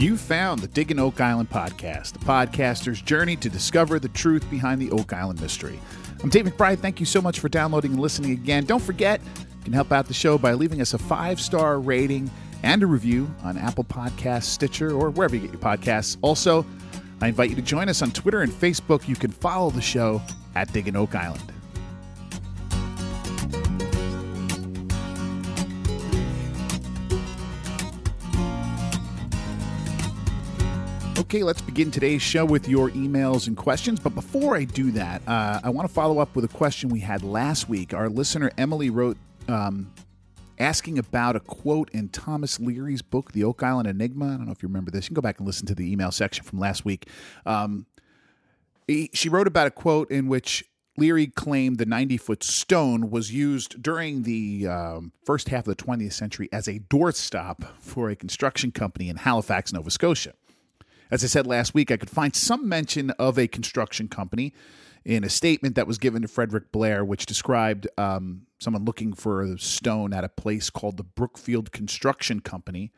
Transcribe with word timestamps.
You 0.00 0.16
found 0.16 0.60
the 0.62 0.68
Digging 0.68 0.98
Oak 0.98 1.20
Island 1.20 1.50
podcast, 1.50 2.14
the 2.14 2.20
podcaster's 2.20 3.02
journey 3.02 3.36
to 3.36 3.50
discover 3.50 3.98
the 3.98 4.08
truth 4.08 4.48
behind 4.48 4.80
the 4.80 4.90
Oak 4.92 5.12
Island 5.12 5.42
mystery. 5.42 5.78
I'm 6.22 6.30
Dave 6.30 6.46
McBride. 6.46 6.78
Thank 6.78 7.00
you 7.00 7.04
so 7.04 7.20
much 7.20 7.38
for 7.38 7.50
downloading 7.50 7.90
and 7.90 8.00
listening 8.00 8.30
again. 8.30 8.64
Don't 8.64 8.82
forget, 8.82 9.20
you 9.36 9.64
can 9.64 9.74
help 9.74 9.92
out 9.92 10.06
the 10.06 10.14
show 10.14 10.38
by 10.38 10.54
leaving 10.54 10.80
us 10.80 10.94
a 10.94 10.98
five 10.98 11.38
star 11.38 11.78
rating 11.80 12.30
and 12.62 12.82
a 12.82 12.86
review 12.86 13.30
on 13.44 13.58
Apple 13.58 13.84
Podcasts, 13.84 14.44
Stitcher, 14.44 14.90
or 14.90 15.10
wherever 15.10 15.36
you 15.36 15.42
get 15.42 15.52
your 15.52 15.60
podcasts. 15.60 16.16
Also, 16.22 16.64
I 17.20 17.28
invite 17.28 17.50
you 17.50 17.56
to 17.56 17.62
join 17.62 17.90
us 17.90 18.00
on 18.00 18.10
Twitter 18.10 18.40
and 18.40 18.50
Facebook. 18.50 19.06
You 19.06 19.16
can 19.16 19.30
follow 19.30 19.68
the 19.68 19.82
show 19.82 20.22
at 20.54 20.72
Digging 20.72 20.96
Oak 20.96 21.14
Island. 21.14 21.52
Okay, 31.20 31.42
let's 31.42 31.60
begin 31.60 31.90
today's 31.90 32.22
show 32.22 32.46
with 32.46 32.66
your 32.66 32.88
emails 32.92 33.46
and 33.46 33.54
questions. 33.54 34.00
But 34.00 34.14
before 34.14 34.56
I 34.56 34.64
do 34.64 34.90
that, 34.92 35.20
uh, 35.28 35.60
I 35.62 35.68
want 35.68 35.86
to 35.86 35.92
follow 35.92 36.18
up 36.18 36.34
with 36.34 36.46
a 36.46 36.48
question 36.48 36.88
we 36.88 37.00
had 37.00 37.22
last 37.22 37.68
week. 37.68 37.92
Our 37.92 38.08
listener 38.08 38.50
Emily 38.56 38.88
wrote 38.88 39.18
um, 39.46 39.92
asking 40.58 40.98
about 40.98 41.36
a 41.36 41.40
quote 41.40 41.90
in 41.90 42.08
Thomas 42.08 42.58
Leary's 42.58 43.02
book, 43.02 43.32
The 43.32 43.44
Oak 43.44 43.62
Island 43.62 43.86
Enigma. 43.86 44.28
I 44.28 44.36
don't 44.38 44.46
know 44.46 44.52
if 44.52 44.62
you 44.62 44.68
remember 44.68 44.90
this. 44.90 45.04
You 45.04 45.08
can 45.08 45.14
go 45.16 45.20
back 45.20 45.36
and 45.38 45.46
listen 45.46 45.66
to 45.66 45.74
the 45.74 45.92
email 45.92 46.10
section 46.10 46.42
from 46.42 46.58
last 46.58 46.86
week. 46.86 47.06
Um, 47.44 47.84
he, 48.88 49.10
she 49.12 49.28
wrote 49.28 49.46
about 49.46 49.66
a 49.66 49.70
quote 49.70 50.10
in 50.10 50.26
which 50.26 50.64
Leary 50.96 51.26
claimed 51.26 51.76
the 51.76 51.86
90 51.86 52.16
foot 52.16 52.42
stone 52.42 53.10
was 53.10 53.30
used 53.30 53.82
during 53.82 54.22
the 54.22 54.66
um, 54.66 55.12
first 55.26 55.50
half 55.50 55.68
of 55.68 55.76
the 55.76 55.84
20th 55.84 56.14
century 56.14 56.48
as 56.50 56.66
a 56.66 56.78
doorstop 56.78 57.68
for 57.78 58.08
a 58.08 58.16
construction 58.16 58.72
company 58.72 59.10
in 59.10 59.16
Halifax, 59.16 59.70
Nova 59.70 59.90
Scotia. 59.90 60.32
As 61.10 61.24
I 61.24 61.26
said 61.26 61.46
last 61.46 61.74
week, 61.74 61.90
I 61.90 61.96
could 61.96 62.10
find 62.10 62.34
some 62.34 62.68
mention 62.68 63.10
of 63.12 63.38
a 63.38 63.48
construction 63.48 64.08
company 64.08 64.54
in 65.04 65.24
a 65.24 65.28
statement 65.28 65.74
that 65.74 65.86
was 65.86 65.98
given 65.98 66.22
to 66.22 66.28
Frederick 66.28 66.70
Blair, 66.70 67.04
which 67.04 67.26
described 67.26 67.88
um, 67.98 68.42
someone 68.58 68.84
looking 68.84 69.12
for 69.12 69.42
a 69.42 69.58
stone 69.58 70.12
at 70.12 70.24
a 70.24 70.28
place 70.28 70.70
called 70.70 70.98
the 70.98 71.02
Brookfield 71.02 71.72
Construction 71.72 72.40
Company, 72.40 72.92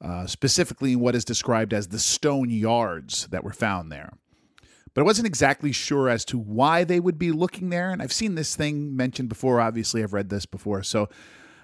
uh, 0.00 0.26
specifically 0.26 0.94
what 0.94 1.14
is 1.14 1.24
described 1.24 1.72
as 1.72 1.88
the 1.88 1.98
stone 1.98 2.50
yards 2.50 3.26
that 3.28 3.42
were 3.42 3.52
found 3.52 3.90
there. 3.90 4.12
But 4.92 5.02
I 5.02 5.04
wasn't 5.04 5.26
exactly 5.26 5.72
sure 5.72 6.08
as 6.08 6.24
to 6.26 6.38
why 6.38 6.84
they 6.84 7.00
would 7.00 7.18
be 7.18 7.32
looking 7.32 7.70
there, 7.70 7.90
and 7.90 8.02
I've 8.02 8.12
seen 8.12 8.34
this 8.34 8.56
thing 8.56 8.96
mentioned 8.96 9.28
before. 9.28 9.60
Obviously, 9.60 10.02
I've 10.02 10.12
read 10.12 10.30
this 10.30 10.46
before. 10.46 10.82
So 10.82 11.08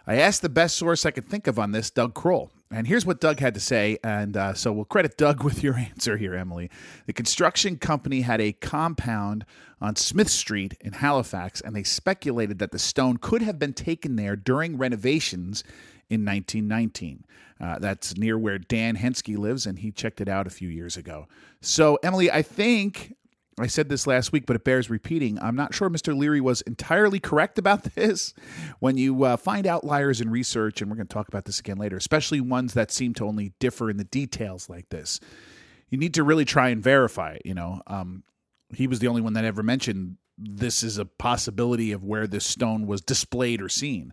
I 0.06 0.16
asked 0.16 0.42
the 0.42 0.48
best 0.48 0.76
source 0.76 1.04
I 1.04 1.10
could 1.10 1.28
think 1.28 1.46
of 1.46 1.58
on 1.58 1.72
this, 1.72 1.90
Doug 1.90 2.14
Crowell. 2.14 2.50
And 2.70 2.86
here's 2.86 3.06
what 3.06 3.20
Doug 3.20 3.38
had 3.38 3.54
to 3.54 3.60
say. 3.60 3.98
And 4.02 4.36
uh, 4.36 4.54
so 4.54 4.72
we'll 4.72 4.84
credit 4.84 5.16
Doug 5.16 5.42
with 5.44 5.62
your 5.62 5.74
answer 5.74 6.16
here, 6.16 6.34
Emily. 6.34 6.70
The 7.06 7.12
construction 7.12 7.76
company 7.76 8.22
had 8.22 8.40
a 8.40 8.52
compound 8.52 9.44
on 9.80 9.96
Smith 9.96 10.30
Street 10.30 10.74
in 10.80 10.94
Halifax, 10.94 11.60
and 11.60 11.76
they 11.76 11.82
speculated 11.82 12.58
that 12.58 12.72
the 12.72 12.78
stone 12.78 13.18
could 13.18 13.42
have 13.42 13.58
been 13.58 13.74
taken 13.74 14.16
there 14.16 14.36
during 14.36 14.78
renovations 14.78 15.62
in 16.08 16.24
1919. 16.24 17.24
Uh, 17.60 17.78
that's 17.78 18.16
near 18.16 18.38
where 18.38 18.58
Dan 18.58 18.96
Henskee 18.96 19.36
lives, 19.36 19.66
and 19.66 19.78
he 19.78 19.90
checked 19.90 20.20
it 20.20 20.28
out 20.28 20.46
a 20.46 20.50
few 20.50 20.68
years 20.68 20.96
ago. 20.96 21.26
So, 21.60 21.98
Emily, 22.02 22.30
I 22.30 22.42
think 22.42 23.14
I 23.58 23.68
said 23.68 23.88
this 23.88 24.06
last 24.06 24.32
week, 24.32 24.44
but 24.44 24.56
it 24.56 24.64
bears 24.64 24.90
repeating. 24.90 25.38
I'm 25.40 25.56
not 25.56 25.72
sure 25.72 25.88
Mr. 25.88 26.14
Leary 26.14 26.42
was 26.42 26.60
entirely 26.62 27.18
correct 27.18 27.58
about 27.58 27.84
this. 27.94 28.34
When 28.80 28.98
you 28.98 29.24
uh, 29.24 29.36
find 29.38 29.66
outliers 29.66 30.20
in 30.20 30.30
research, 30.30 30.82
and 30.82 30.90
we're 30.90 30.96
going 30.96 31.08
to 31.08 31.14
talk 31.14 31.28
about 31.28 31.46
this 31.46 31.58
again 31.58 31.78
later, 31.78 31.96
especially 31.96 32.40
ones 32.40 32.74
that 32.74 32.90
seem 32.90 33.14
to 33.14 33.26
only 33.26 33.54
differ 33.58 33.88
in 33.88 33.96
the 33.96 34.04
details 34.04 34.68
like 34.68 34.90
this, 34.90 35.20
you 35.88 35.96
need 35.96 36.14
to 36.14 36.22
really 36.22 36.44
try 36.44 36.68
and 36.68 36.82
verify 36.82 37.32
it. 37.32 37.42
You 37.44 37.54
know, 37.54 37.80
um, 37.86 38.24
he 38.74 38.86
was 38.86 38.98
the 38.98 39.08
only 39.08 39.22
one 39.22 39.32
that 39.34 39.44
ever 39.44 39.62
mentioned 39.62 40.16
this 40.38 40.82
is 40.82 40.98
a 40.98 41.06
possibility 41.06 41.92
of 41.92 42.04
where 42.04 42.26
this 42.26 42.44
stone 42.44 42.86
was 42.86 43.00
displayed 43.00 43.62
or 43.62 43.68
seen. 43.68 44.12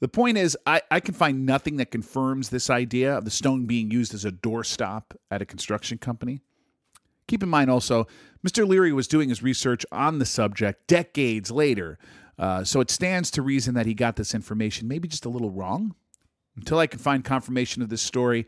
The 0.00 0.08
point 0.08 0.38
is, 0.38 0.56
I, 0.64 0.80
I 0.90 1.00
can 1.00 1.14
find 1.14 1.44
nothing 1.44 1.76
that 1.76 1.90
confirms 1.90 2.48
this 2.48 2.70
idea 2.70 3.18
of 3.18 3.24
the 3.24 3.30
stone 3.30 3.66
being 3.66 3.90
used 3.90 4.14
as 4.14 4.24
a 4.24 4.30
doorstop 4.30 5.16
at 5.30 5.42
a 5.42 5.46
construction 5.46 5.98
company. 5.98 6.40
Keep 7.28 7.42
in 7.44 7.48
mind 7.48 7.70
also, 7.70 8.06
Mr. 8.44 8.66
Leary 8.66 8.92
was 8.92 9.06
doing 9.06 9.28
his 9.28 9.42
research 9.42 9.86
on 9.92 10.18
the 10.18 10.24
subject 10.24 10.86
decades 10.88 11.50
later, 11.50 11.98
uh, 12.38 12.64
so 12.64 12.80
it 12.80 12.90
stands 12.90 13.30
to 13.30 13.42
reason 13.42 13.74
that 13.74 13.86
he 13.86 13.94
got 13.94 14.16
this 14.16 14.34
information 14.34 14.88
maybe 14.88 15.06
just 15.06 15.24
a 15.24 15.28
little 15.28 15.50
wrong. 15.50 15.94
Until 16.56 16.78
I 16.78 16.88
can 16.88 16.98
find 16.98 17.24
confirmation 17.24 17.82
of 17.82 17.88
this 17.88 18.02
story, 18.02 18.46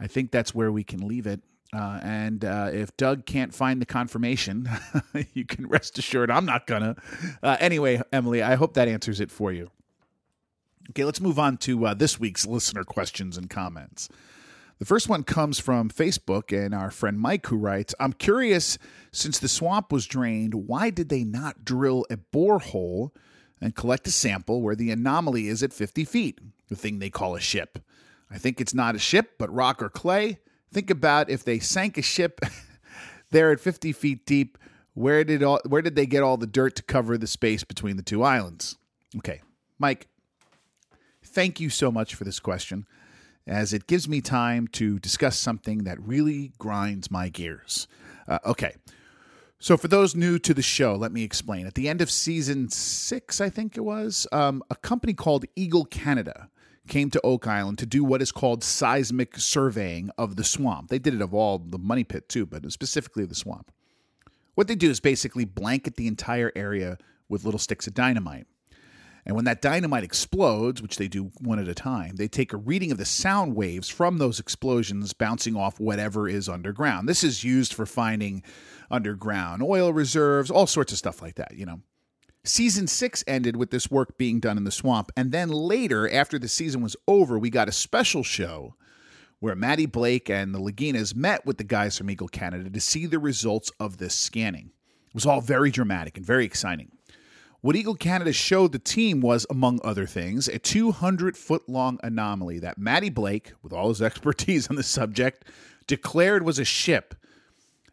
I 0.00 0.06
think 0.06 0.30
that's 0.30 0.54
where 0.54 0.72
we 0.72 0.84
can 0.84 1.06
leave 1.06 1.26
it. 1.26 1.40
Uh, 1.74 2.00
and 2.02 2.44
uh, 2.44 2.70
if 2.72 2.96
Doug 2.96 3.26
can't 3.26 3.54
find 3.54 3.80
the 3.80 3.86
confirmation, 3.86 4.68
you 5.34 5.44
can 5.44 5.66
rest 5.66 5.98
assured 5.98 6.30
I'm 6.30 6.46
not 6.46 6.66
gonna. 6.66 6.96
Uh, 7.42 7.56
anyway, 7.60 8.00
Emily, 8.12 8.42
I 8.42 8.54
hope 8.54 8.74
that 8.74 8.88
answers 8.88 9.20
it 9.20 9.30
for 9.30 9.52
you. 9.52 9.70
Okay, 10.90 11.04
let's 11.04 11.20
move 11.20 11.38
on 11.38 11.56
to 11.58 11.86
uh, 11.86 11.94
this 11.94 12.20
week's 12.20 12.46
listener 12.46 12.84
questions 12.84 13.36
and 13.36 13.48
comments. 13.48 14.08
The 14.82 14.86
first 14.86 15.08
one 15.08 15.22
comes 15.22 15.60
from 15.60 15.90
Facebook 15.90 16.50
and 16.52 16.74
our 16.74 16.90
friend 16.90 17.16
Mike, 17.16 17.46
who 17.46 17.56
writes 17.56 17.94
I'm 18.00 18.12
curious, 18.12 18.78
since 19.12 19.38
the 19.38 19.46
swamp 19.46 19.92
was 19.92 20.06
drained, 20.06 20.54
why 20.54 20.90
did 20.90 21.08
they 21.08 21.22
not 21.22 21.64
drill 21.64 22.04
a 22.10 22.16
borehole 22.16 23.12
and 23.60 23.76
collect 23.76 24.08
a 24.08 24.10
sample 24.10 24.60
where 24.60 24.74
the 24.74 24.90
anomaly 24.90 25.46
is 25.46 25.62
at 25.62 25.72
50 25.72 26.04
feet, 26.04 26.40
the 26.66 26.74
thing 26.74 26.98
they 26.98 27.10
call 27.10 27.36
a 27.36 27.40
ship? 27.40 27.78
I 28.28 28.38
think 28.38 28.60
it's 28.60 28.74
not 28.74 28.96
a 28.96 28.98
ship, 28.98 29.34
but 29.38 29.54
rock 29.54 29.80
or 29.80 29.88
clay. 29.88 30.40
Think 30.72 30.90
about 30.90 31.30
if 31.30 31.44
they 31.44 31.60
sank 31.60 31.96
a 31.96 32.02
ship 32.02 32.40
there 33.30 33.52
at 33.52 33.60
50 33.60 33.92
feet 33.92 34.26
deep, 34.26 34.58
where 34.94 35.22
did 35.22 35.44
all, 35.44 35.60
where 35.64 35.82
did 35.82 35.94
they 35.94 36.06
get 36.06 36.24
all 36.24 36.38
the 36.38 36.44
dirt 36.48 36.74
to 36.74 36.82
cover 36.82 37.16
the 37.16 37.28
space 37.28 37.62
between 37.62 37.96
the 37.96 38.02
two 38.02 38.24
islands? 38.24 38.78
Okay, 39.18 39.42
Mike, 39.78 40.08
thank 41.22 41.60
you 41.60 41.70
so 41.70 41.92
much 41.92 42.16
for 42.16 42.24
this 42.24 42.40
question 42.40 42.84
as 43.46 43.72
it 43.72 43.86
gives 43.86 44.08
me 44.08 44.20
time 44.20 44.68
to 44.68 44.98
discuss 44.98 45.36
something 45.38 45.84
that 45.84 46.00
really 46.00 46.52
grinds 46.58 47.10
my 47.10 47.28
gears. 47.28 47.88
Uh, 48.28 48.38
okay. 48.46 48.74
So, 49.58 49.76
for 49.76 49.86
those 49.86 50.16
new 50.16 50.38
to 50.40 50.54
the 50.54 50.62
show, 50.62 50.96
let 50.96 51.12
me 51.12 51.22
explain. 51.22 51.66
At 51.66 51.74
the 51.74 51.88
end 51.88 52.00
of 52.00 52.10
season 52.10 52.68
six, 52.68 53.40
I 53.40 53.48
think 53.48 53.76
it 53.76 53.82
was, 53.82 54.26
um, 54.32 54.62
a 54.70 54.76
company 54.76 55.14
called 55.14 55.44
Eagle 55.54 55.84
Canada 55.84 56.48
came 56.88 57.10
to 57.10 57.20
Oak 57.22 57.46
Island 57.46 57.78
to 57.78 57.86
do 57.86 58.02
what 58.02 58.22
is 58.22 58.32
called 58.32 58.64
seismic 58.64 59.38
surveying 59.38 60.10
of 60.18 60.34
the 60.36 60.44
swamp. 60.44 60.88
They 60.88 60.98
did 60.98 61.14
it 61.14 61.22
of 61.22 61.32
all 61.32 61.58
the 61.58 61.78
money 61.78 62.02
pit 62.02 62.28
too, 62.28 62.44
but 62.44 62.70
specifically 62.72 63.24
the 63.24 63.36
swamp. 63.36 63.70
What 64.54 64.68
they 64.68 64.74
do 64.74 64.90
is 64.90 65.00
basically 65.00 65.44
blanket 65.44 65.96
the 65.96 66.08
entire 66.08 66.52
area 66.56 66.98
with 67.28 67.44
little 67.44 67.58
sticks 67.58 67.86
of 67.86 67.94
dynamite. 67.94 68.46
And 69.24 69.36
when 69.36 69.44
that 69.44 69.62
dynamite 69.62 70.02
explodes, 70.02 70.82
which 70.82 70.96
they 70.96 71.06
do 71.06 71.30
one 71.40 71.60
at 71.60 71.68
a 71.68 71.74
time, 71.74 72.16
they 72.16 72.26
take 72.26 72.52
a 72.52 72.56
reading 72.56 72.90
of 72.90 72.98
the 72.98 73.04
sound 73.04 73.54
waves 73.54 73.88
from 73.88 74.18
those 74.18 74.40
explosions 74.40 75.12
bouncing 75.12 75.54
off 75.54 75.78
whatever 75.78 76.28
is 76.28 76.48
underground. 76.48 77.08
This 77.08 77.22
is 77.22 77.44
used 77.44 77.72
for 77.72 77.86
finding 77.86 78.42
underground 78.90 79.62
oil 79.62 79.92
reserves, 79.92 80.50
all 80.50 80.66
sorts 80.66 80.90
of 80.92 80.98
stuff 80.98 81.22
like 81.22 81.36
that, 81.36 81.54
you 81.56 81.64
know. 81.64 81.80
Season 82.44 82.88
six 82.88 83.22
ended 83.28 83.54
with 83.54 83.70
this 83.70 83.88
work 83.88 84.18
being 84.18 84.40
done 84.40 84.56
in 84.56 84.64
the 84.64 84.72
swamp. 84.72 85.12
And 85.16 85.30
then 85.30 85.48
later, 85.48 86.12
after 86.12 86.40
the 86.40 86.48
season 86.48 86.82
was 86.82 86.96
over, 87.06 87.38
we 87.38 87.50
got 87.50 87.68
a 87.68 87.72
special 87.72 88.24
show 88.24 88.74
where 89.38 89.54
Matty 89.54 89.86
Blake 89.86 90.28
and 90.28 90.52
the 90.52 90.58
Laginas 90.58 91.14
met 91.14 91.46
with 91.46 91.58
the 91.58 91.64
guys 91.64 91.96
from 91.96 92.10
Eagle 92.10 92.26
Canada 92.26 92.68
to 92.68 92.80
see 92.80 93.06
the 93.06 93.20
results 93.20 93.70
of 93.78 93.98
this 93.98 94.14
scanning. 94.14 94.72
It 95.06 95.14
was 95.14 95.26
all 95.26 95.40
very 95.40 95.70
dramatic 95.70 96.16
and 96.16 96.26
very 96.26 96.44
exciting. 96.44 96.90
What 97.62 97.76
Eagle 97.76 97.94
Canada 97.94 98.32
showed 98.32 98.72
the 98.72 98.80
team 98.80 99.20
was, 99.20 99.46
among 99.48 99.78
other 99.84 100.04
things, 100.04 100.48
a 100.48 100.58
200 100.58 101.36
foot 101.36 101.68
long 101.68 102.00
anomaly 102.02 102.58
that 102.58 102.76
Matty 102.76 103.08
Blake, 103.08 103.52
with 103.62 103.72
all 103.72 103.88
his 103.88 104.02
expertise 104.02 104.68
on 104.68 104.74
the 104.74 104.82
subject, 104.82 105.44
declared 105.86 106.42
was 106.42 106.58
a 106.58 106.64
ship. 106.64 107.14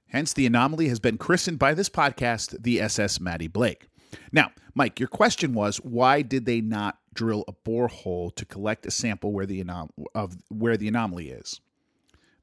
Hence, 0.08 0.34
the 0.34 0.48
anomaly 0.48 0.88
has 0.88 1.00
been 1.00 1.20
christened 1.20 1.60
by 1.60 1.76
this 1.76 1.88
podcast 1.88 2.64
the 2.64 2.82
SS 2.82 3.20
Matty 3.20 3.48
Blake. 3.48 3.90
Now, 4.32 4.50
Mike, 4.74 5.00
your 5.00 5.08
question 5.08 5.54
was 5.54 5.78
why 5.78 6.24
did 6.24 6.48
they 6.48 6.62
not 6.62 6.98
drill 7.14 7.46
a 7.48 7.54
borehole 7.54 8.34
to 8.38 8.46
collect 8.46 8.88
a 8.88 8.92
sample 8.92 9.32
where 9.32 9.46
the 9.46 9.64
anom- 9.64 9.92
of 10.16 10.36
where 10.50 10.78
the 10.78 10.88
anomaly 10.88 11.30
is? 11.30 11.62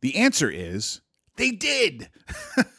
The 0.00 0.14
answer 0.14 0.49
is 0.49 1.00
they 1.34 1.50
did. 1.50 2.08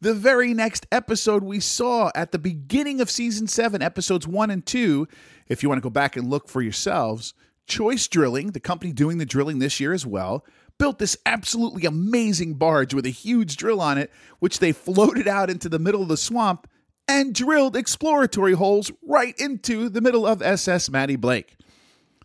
the 0.00 0.14
very 0.14 0.54
next 0.54 0.86
episode 0.90 1.44
we 1.44 1.60
saw 1.60 2.10
at 2.14 2.32
the 2.32 2.38
beginning 2.38 3.00
of 3.00 3.10
season 3.10 3.46
seven, 3.46 3.82
episodes 3.82 4.26
one 4.26 4.50
and 4.50 4.64
two. 4.64 5.06
If 5.48 5.62
you 5.62 5.68
want 5.68 5.78
to 5.78 5.86
go 5.86 5.90
back 5.90 6.16
and 6.16 6.30
look 6.30 6.48
for 6.48 6.62
yourselves, 6.62 7.34
Choice 7.66 8.08
Drilling, 8.08 8.52
the 8.52 8.60
company 8.60 8.92
doing 8.92 9.18
the 9.18 9.26
drilling 9.26 9.58
this 9.58 9.78
year 9.78 9.92
as 9.92 10.06
well, 10.06 10.44
built 10.78 10.98
this 10.98 11.16
absolutely 11.26 11.84
amazing 11.84 12.54
barge 12.54 12.94
with 12.94 13.04
a 13.04 13.10
huge 13.10 13.56
drill 13.56 13.80
on 13.80 13.98
it, 13.98 14.10
which 14.38 14.58
they 14.58 14.72
floated 14.72 15.28
out 15.28 15.50
into 15.50 15.68
the 15.68 15.78
middle 15.78 16.02
of 16.02 16.08
the 16.08 16.16
swamp 16.16 16.66
and 17.06 17.34
drilled 17.34 17.76
exploratory 17.76 18.54
holes 18.54 18.90
right 19.06 19.38
into 19.38 19.88
the 19.88 20.00
middle 20.00 20.26
of 20.26 20.40
SS 20.40 20.88
Matty 20.90 21.16
Blake. 21.16 21.56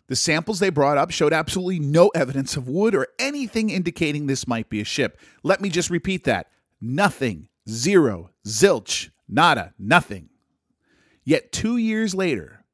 The 0.08 0.16
samples 0.16 0.60
they 0.60 0.70
brought 0.70 0.98
up 0.98 1.10
showed 1.10 1.32
absolutely 1.32 1.80
no 1.80 2.08
evidence 2.08 2.56
of 2.56 2.68
wood 2.68 2.94
or 2.94 3.08
anything 3.18 3.70
indicating 3.70 4.26
this 4.26 4.46
might 4.46 4.70
be 4.70 4.80
a 4.80 4.84
ship. 4.84 5.18
Let 5.42 5.60
me 5.60 5.68
just 5.68 5.90
repeat 5.90 6.24
that 6.24 6.48
nothing, 6.80 7.48
zero, 7.68 8.30
zilch, 8.46 9.10
nada, 9.28 9.74
nothing. 9.78 10.28
Yet 11.24 11.52
two 11.52 11.76
years 11.76 12.14
later, 12.14 12.64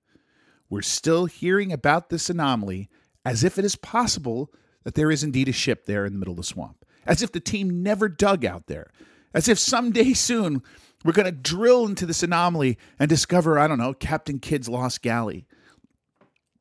we're 0.69 0.83
still 0.83 1.27
hearing 1.27 1.73
about 1.73 2.09
this 2.09 2.31
anomaly 2.31 2.89
as 3.25 3.44
if 3.44 3.59
it 3.59 3.65
is 3.65 3.77
possible 3.77 4.53
that 4.85 4.94
there 4.94 5.11
is 5.11 5.23
indeed 5.23 5.49
a 5.49 5.53
ship 5.53 5.87
there 5.87 6.05
in 6.05 6.12
the 6.12 6.19
middle 6.19 6.33
of 6.33 6.39
the 6.39 6.44
swamp, 6.44 6.85
as 7.06 7.23
if 7.23 7.33
the 7.33 7.41
team 7.41 7.83
never 7.83 8.09
dug 8.09 8.44
out 8.44 8.67
there, 8.67 8.91
as 9.35 9.49
if 9.49 9.59
someday 9.59 10.12
soon 10.15 10.62
we're 11.05 11.12
going 11.12 11.27
to 11.27 11.33
drill 11.33 11.87
into 11.87 12.06
this 12.06 12.23
anomaly 12.23 12.79
and 12.99 13.09
discover, 13.09 13.59
I 13.59 13.67
don't 13.67 13.79
know, 13.79 13.94
Captain 13.94 14.39
Kidd's 14.39 14.69
lost 14.69 15.03
galley. 15.03 15.47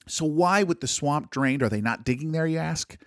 So, 0.08 0.26
why, 0.26 0.64
with 0.64 0.82
the 0.82 0.88
swamp 0.88 1.30
drained, 1.30 1.62
are 1.62 1.70
they 1.70 1.80
not 1.82 2.04
digging 2.04 2.32
there, 2.32 2.48
you 2.48 2.58
ask? 2.58 2.98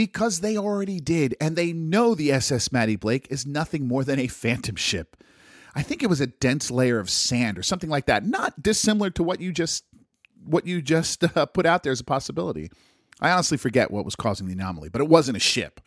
Because 0.00 0.40
they 0.40 0.56
already 0.56 0.98
did, 0.98 1.36
and 1.42 1.56
they 1.56 1.74
know 1.74 2.14
the 2.14 2.32
SS 2.32 2.72
Matty 2.72 2.96
Blake 2.96 3.26
is 3.28 3.44
nothing 3.44 3.86
more 3.86 4.02
than 4.02 4.18
a 4.18 4.28
phantom 4.28 4.74
ship. 4.74 5.22
I 5.74 5.82
think 5.82 6.02
it 6.02 6.08
was 6.08 6.22
a 6.22 6.26
dense 6.26 6.70
layer 6.70 6.98
of 6.98 7.10
sand 7.10 7.58
or 7.58 7.62
something 7.62 7.90
like 7.90 8.06
that, 8.06 8.24
not 8.24 8.62
dissimilar 8.62 9.10
to 9.10 9.22
what 9.22 9.42
you 9.42 9.52
just 9.52 9.84
what 10.42 10.66
you 10.66 10.80
just 10.80 11.22
uh, 11.36 11.44
put 11.44 11.66
out 11.66 11.82
there 11.82 11.92
as 11.92 12.00
a 12.00 12.04
possibility. 12.04 12.70
I 13.20 13.30
honestly 13.30 13.58
forget 13.58 13.90
what 13.90 14.06
was 14.06 14.16
causing 14.16 14.46
the 14.46 14.54
anomaly, 14.54 14.88
but 14.88 15.02
it 15.02 15.08
wasn't 15.08 15.36
a 15.36 15.38
ship. 15.40 15.82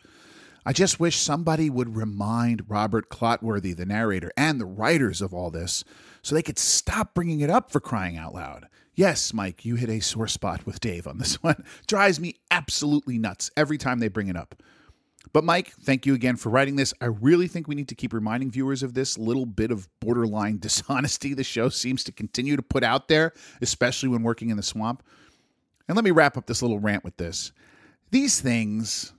I 0.64 0.72
just 0.72 1.00
wish 1.00 1.16
somebody 1.16 1.68
would 1.68 1.96
remind 1.96 2.70
Robert 2.70 3.08
Clotworthy, 3.08 3.74
the 3.74 3.84
narrator, 3.84 4.30
and 4.36 4.60
the 4.60 4.64
writers 4.64 5.22
of 5.22 5.34
all 5.34 5.50
this 5.50 5.82
so 6.22 6.36
they 6.36 6.42
could 6.42 6.60
stop 6.60 7.14
bringing 7.14 7.40
it 7.40 7.50
up 7.50 7.72
for 7.72 7.80
crying 7.80 8.16
out 8.16 8.32
loud. 8.32 8.68
Yes, 8.94 9.34
Mike, 9.34 9.64
you 9.64 9.74
hit 9.74 9.90
a 9.90 10.00
sore 10.00 10.28
spot 10.28 10.66
with 10.66 10.80
Dave 10.80 11.06
on 11.06 11.18
this 11.18 11.34
one. 11.42 11.64
Drives 11.86 12.20
me 12.20 12.36
absolutely 12.50 13.18
nuts 13.18 13.50
every 13.56 13.78
time 13.78 13.98
they 13.98 14.08
bring 14.08 14.28
it 14.28 14.36
up. 14.36 14.54
But, 15.32 15.42
Mike, 15.42 15.72
thank 15.82 16.06
you 16.06 16.14
again 16.14 16.36
for 16.36 16.50
writing 16.50 16.76
this. 16.76 16.94
I 17.00 17.06
really 17.06 17.48
think 17.48 17.66
we 17.66 17.74
need 17.74 17.88
to 17.88 17.96
keep 17.96 18.12
reminding 18.12 18.52
viewers 18.52 18.84
of 18.84 18.94
this 18.94 19.18
little 19.18 19.46
bit 19.46 19.72
of 19.72 19.88
borderline 19.98 20.58
dishonesty 20.60 21.34
the 21.34 21.42
show 21.42 21.68
seems 21.68 22.04
to 22.04 22.12
continue 22.12 22.54
to 22.54 22.62
put 22.62 22.84
out 22.84 23.08
there, 23.08 23.32
especially 23.60 24.10
when 24.10 24.22
working 24.22 24.50
in 24.50 24.56
the 24.56 24.62
swamp. 24.62 25.02
And 25.88 25.96
let 25.96 26.04
me 26.04 26.12
wrap 26.12 26.36
up 26.36 26.46
this 26.46 26.62
little 26.62 26.78
rant 26.78 27.02
with 27.02 27.16
this. 27.16 27.52
These 28.10 28.40
things, 28.40 29.12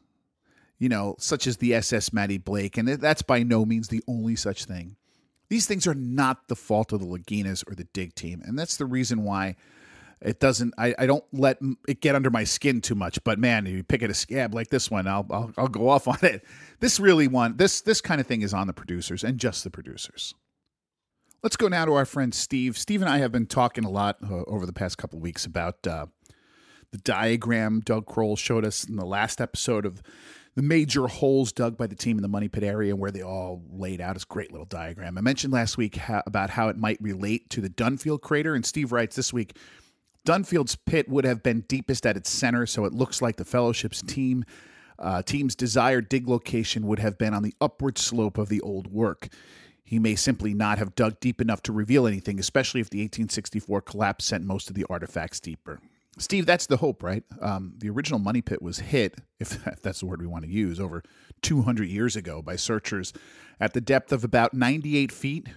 you 0.79 0.87
know, 0.87 1.15
such 1.19 1.47
as 1.47 1.57
the 1.57 1.73
SS 1.75 2.13
Matty 2.13 2.37
Blake, 2.37 2.77
and 2.77 2.87
that's 2.87 3.21
by 3.21 3.43
no 3.43 3.65
means 3.65 3.89
the 3.89 4.01
only 4.07 4.37
such 4.37 4.63
thing. 4.65 4.95
These 5.49 5.65
things 5.65 5.87
are 5.87 5.93
not 5.93 6.47
the 6.47 6.55
fault 6.55 6.91
of 6.91 6.99
the 6.99 7.05
Laginas 7.05 7.63
or 7.69 7.75
the 7.75 7.85
dig 7.93 8.15
team. 8.15 8.41
And 8.45 8.57
that's 8.57 8.77
the 8.77 8.85
reason 8.85 9.23
why 9.23 9.55
it 10.21 10.39
doesn't, 10.39 10.73
I, 10.77 10.95
I 10.97 11.05
don't 11.05 11.23
let 11.31 11.59
it 11.87 12.01
get 12.01 12.15
under 12.15 12.29
my 12.29 12.43
skin 12.43 12.81
too 12.81 12.95
much. 12.95 13.23
But 13.23 13.37
man, 13.37 13.67
if 13.67 13.73
you 13.73 13.83
pick 13.83 14.01
at 14.01 14.09
a 14.09 14.13
scab 14.13 14.55
like 14.55 14.69
this 14.69 14.89
one, 14.89 15.07
I'll, 15.07 15.25
I'll, 15.29 15.51
I'll 15.57 15.67
go 15.67 15.89
off 15.89 16.07
on 16.07 16.17
it. 16.23 16.43
This 16.79 16.99
really 16.99 17.27
one, 17.27 17.57
this, 17.57 17.81
this 17.81 18.01
kind 18.01 18.19
of 18.19 18.27
thing 18.27 18.41
is 18.41 18.53
on 18.53 18.67
the 18.67 18.73
producers 18.73 19.23
and 19.23 19.37
just 19.37 19.63
the 19.63 19.69
producers. 19.69 20.33
Let's 21.43 21.57
go 21.57 21.67
now 21.67 21.85
to 21.85 21.93
our 21.93 22.05
friend 22.05 22.33
Steve. 22.33 22.75
Steve 22.75 23.01
and 23.01 23.09
I 23.09 23.19
have 23.19 23.31
been 23.31 23.45
talking 23.45 23.85
a 23.85 23.89
lot 23.89 24.17
uh, 24.23 24.43
over 24.47 24.65
the 24.65 24.73
past 24.73 24.97
couple 24.97 25.19
weeks 25.19 25.45
about 25.45 25.85
uh, 25.85 26.07
the 26.91 26.97
diagram 26.97 27.81
Doug 27.81 28.07
Crowell 28.07 28.35
showed 28.35 28.65
us 28.65 28.83
in 28.83 28.95
the 28.95 29.05
last 29.05 29.39
episode 29.39 29.85
of 29.85 30.01
the 30.55 30.61
major 30.61 31.07
holes 31.07 31.51
dug 31.51 31.77
by 31.77 31.85
the 31.85 31.95
team 31.95 32.17
in 32.17 32.21
the 32.21 32.29
money 32.29 32.47
pit 32.47 32.63
area 32.63 32.95
where 32.95 33.11
they 33.11 33.21
all 33.21 33.61
laid 33.69 33.99
out. 33.99 34.15
is 34.15 34.23
great 34.23 34.51
little 34.51 34.65
diagram. 34.65 35.17
I 35.17 35.21
mentioned 35.21 35.51
last 35.51 35.77
week 35.77 35.97
how, 35.97 36.23
about 36.25 36.49
how 36.49 36.69
it 36.69 36.77
might 36.77 37.01
relate 37.01 37.49
to 37.51 37.61
the 37.61 37.69
Dunfield 37.69 38.21
crater, 38.21 38.55
and 38.55 38.65
Steve 38.65 38.91
writes 38.91 39.15
this 39.15 39.33
week 39.33 39.57
Dunfield's 40.25 40.75
pit 40.75 41.07
would 41.09 41.25
have 41.25 41.43
been 41.43 41.61
deepest 41.61 42.05
at 42.05 42.17
its 42.17 42.29
center, 42.29 42.65
so 42.65 42.85
it 42.85 42.93
looks 42.93 43.21
like 43.21 43.35
the 43.35 43.45
fellowship's 43.45 44.01
team. 44.01 44.43
Uh, 44.97 45.21
team's 45.21 45.55
desired 45.55 46.07
dig 46.07 46.27
location 46.27 46.87
would 46.87 46.99
have 46.99 47.17
been 47.17 47.33
on 47.33 47.43
the 47.43 47.53
upward 47.59 47.97
slope 47.97 48.37
of 48.37 48.49
the 48.49 48.61
old 48.61 48.87
work. 48.87 49.27
He 49.83 49.99
may 49.99 50.15
simply 50.15 50.53
not 50.53 50.79
have 50.79 50.95
dug 50.95 51.19
deep 51.19 51.41
enough 51.41 51.61
to 51.63 51.73
reveal 51.73 52.07
anything, 52.07 52.39
especially 52.39 52.81
if 52.81 52.89
the 52.89 52.99
1864 52.99 53.81
collapse 53.81 54.25
sent 54.25 54.45
most 54.45 54.69
of 54.69 54.75
the 54.75 54.85
artifacts 54.89 55.39
deeper. 55.39 55.79
Steve, 56.17 56.45
that's 56.45 56.67
the 56.67 56.77
hope, 56.77 57.03
right? 57.03 57.23
Um, 57.41 57.73
the 57.77 57.89
original 57.89 58.19
money 58.19 58.41
pit 58.41 58.61
was 58.61 58.79
hit, 58.79 59.15
if, 59.39 59.65
if 59.67 59.81
that's 59.81 59.99
the 59.99 60.05
word 60.05 60.21
we 60.21 60.27
want 60.27 60.45
to 60.45 60.49
use, 60.51 60.79
over 60.79 61.03
200 61.41 61.87
years 61.87 62.15
ago 62.15 62.41
by 62.41 62.55
searchers 62.55 63.13
at 63.59 63.73
the 63.73 63.81
depth 63.81 64.11
of 64.11 64.23
about 64.23 64.53
98 64.53 65.11
feet 65.11 65.49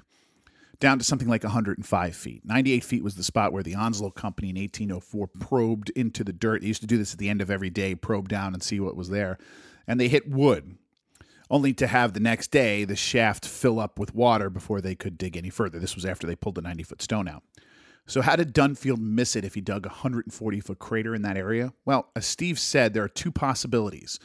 down 0.81 0.99
to 0.99 1.05
something 1.05 1.29
like 1.29 1.43
105 1.43 2.17
feet. 2.17 2.45
98 2.45 2.85
feet 2.85 3.03
was 3.03 3.17
the 3.17 3.25
spot 3.25 3.53
where 3.53 3.63
the 3.63 3.75
Onslow 3.75 4.11
Company 4.11 4.51
in 4.51 4.57
1804 4.57 5.27
probed 5.41 5.91
into 5.91 6.23
the 6.23 6.33
dirt. 6.33 6.61
They 6.61 6.69
used 6.69 6.83
to 6.83 6.87
do 6.87 6.99
this 6.99 7.13
at 7.13 7.19
the 7.19 7.29
end 7.29 7.41
of 7.41 7.51
every 7.51 7.71
day, 7.71 7.95
probe 7.95 8.29
down 8.29 8.55
and 8.55 8.63
see 8.63 8.79
what 8.79 8.97
was 8.97 9.09
there. 9.09 9.39
And 9.87 9.99
they 9.99 10.09
hit 10.09 10.29
wood, 10.29 10.77
only 11.51 11.73
to 11.75 11.87
have 11.87 12.13
the 12.13 12.21
next 12.21 12.51
day 12.51 12.85
the 12.85 12.95
shaft 12.95 13.45
fill 13.45 13.81
up 13.81 13.99
with 13.99 14.15
water 14.15 14.51
before 14.51 14.81
they 14.81 14.95
could 14.95 15.19
dig 15.19 15.37
any 15.37 15.51
further. 15.51 15.79
This 15.79 15.97
was 15.97 16.05
after 16.05 16.27
they 16.27 16.37
pulled 16.37 16.55
the 16.55 16.63
90 16.63 16.85
foot 16.85 17.03
stone 17.03 17.27
out. 17.27 17.43
So, 18.09 18.23
how 18.23 18.37
did 18.37 18.55
Dunfield 18.55 18.99
miss 18.99 19.37
it 19.37 19.45
if 19.45 19.55
he 19.55 19.61
dug 19.61 19.85
a 19.85 19.91
140 19.91 20.61
foot 20.61 20.79
crater 20.79 21.15
in 21.15 21.23
that 21.23 21.37
area? 21.37 21.75
Well, 21.85 22.11
as 22.17 22.27
Steve 22.27 22.59
said, 22.59 22.95
there 22.95 23.05
are 23.05 23.09
two 23.09 23.31
possibilities. 23.31 24.19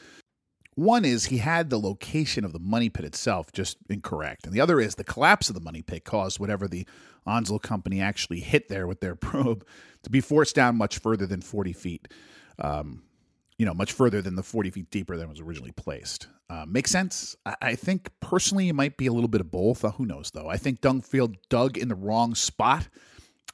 One 0.74 1.04
is 1.04 1.26
he 1.26 1.38
had 1.38 1.68
the 1.68 1.78
location 1.78 2.44
of 2.44 2.52
the 2.52 2.58
money 2.58 2.88
pit 2.88 3.04
itself 3.04 3.52
just 3.52 3.76
incorrect. 3.88 4.46
And 4.46 4.54
the 4.54 4.60
other 4.60 4.80
is 4.80 4.94
the 4.94 5.04
collapse 5.04 5.48
of 5.48 5.54
the 5.54 5.60
money 5.60 5.82
pit 5.82 6.04
caused 6.04 6.40
whatever 6.40 6.66
the 6.66 6.86
Onslow 7.26 7.58
company 7.60 8.00
actually 8.00 8.40
hit 8.40 8.68
there 8.68 8.86
with 8.86 9.00
their 9.00 9.14
probe 9.14 9.66
to 10.02 10.10
be 10.10 10.20
forced 10.20 10.56
down 10.56 10.76
much 10.76 10.98
further 10.98 11.26
than 11.26 11.42
40 11.42 11.72
feet. 11.74 12.08
Um, 12.58 13.02
you 13.58 13.66
know, 13.66 13.74
much 13.74 13.92
further 13.92 14.20
than 14.20 14.34
the 14.34 14.42
40 14.42 14.70
feet 14.70 14.90
deeper 14.90 15.16
than 15.16 15.28
was 15.28 15.40
originally 15.40 15.72
placed. 15.72 16.26
Uh, 16.50 16.64
makes 16.66 16.90
sense? 16.90 17.36
I-, 17.46 17.56
I, 17.62 17.74
think 17.76 18.10
personally 18.20 18.68
it 18.68 18.74
might 18.74 18.96
be 18.96 19.06
a 19.06 19.12
little 19.12 19.28
bit 19.28 19.40
of 19.40 19.50
both. 19.50 19.84
Uh, 19.84 19.92
who 19.92 20.06
knows, 20.06 20.32
though? 20.32 20.48
I 20.48 20.56
think 20.56 20.80
Dunfield 20.80 21.36
dug 21.50 21.78
in 21.78 21.88
the 21.88 21.94
wrong 21.94 22.34
spot 22.34 22.88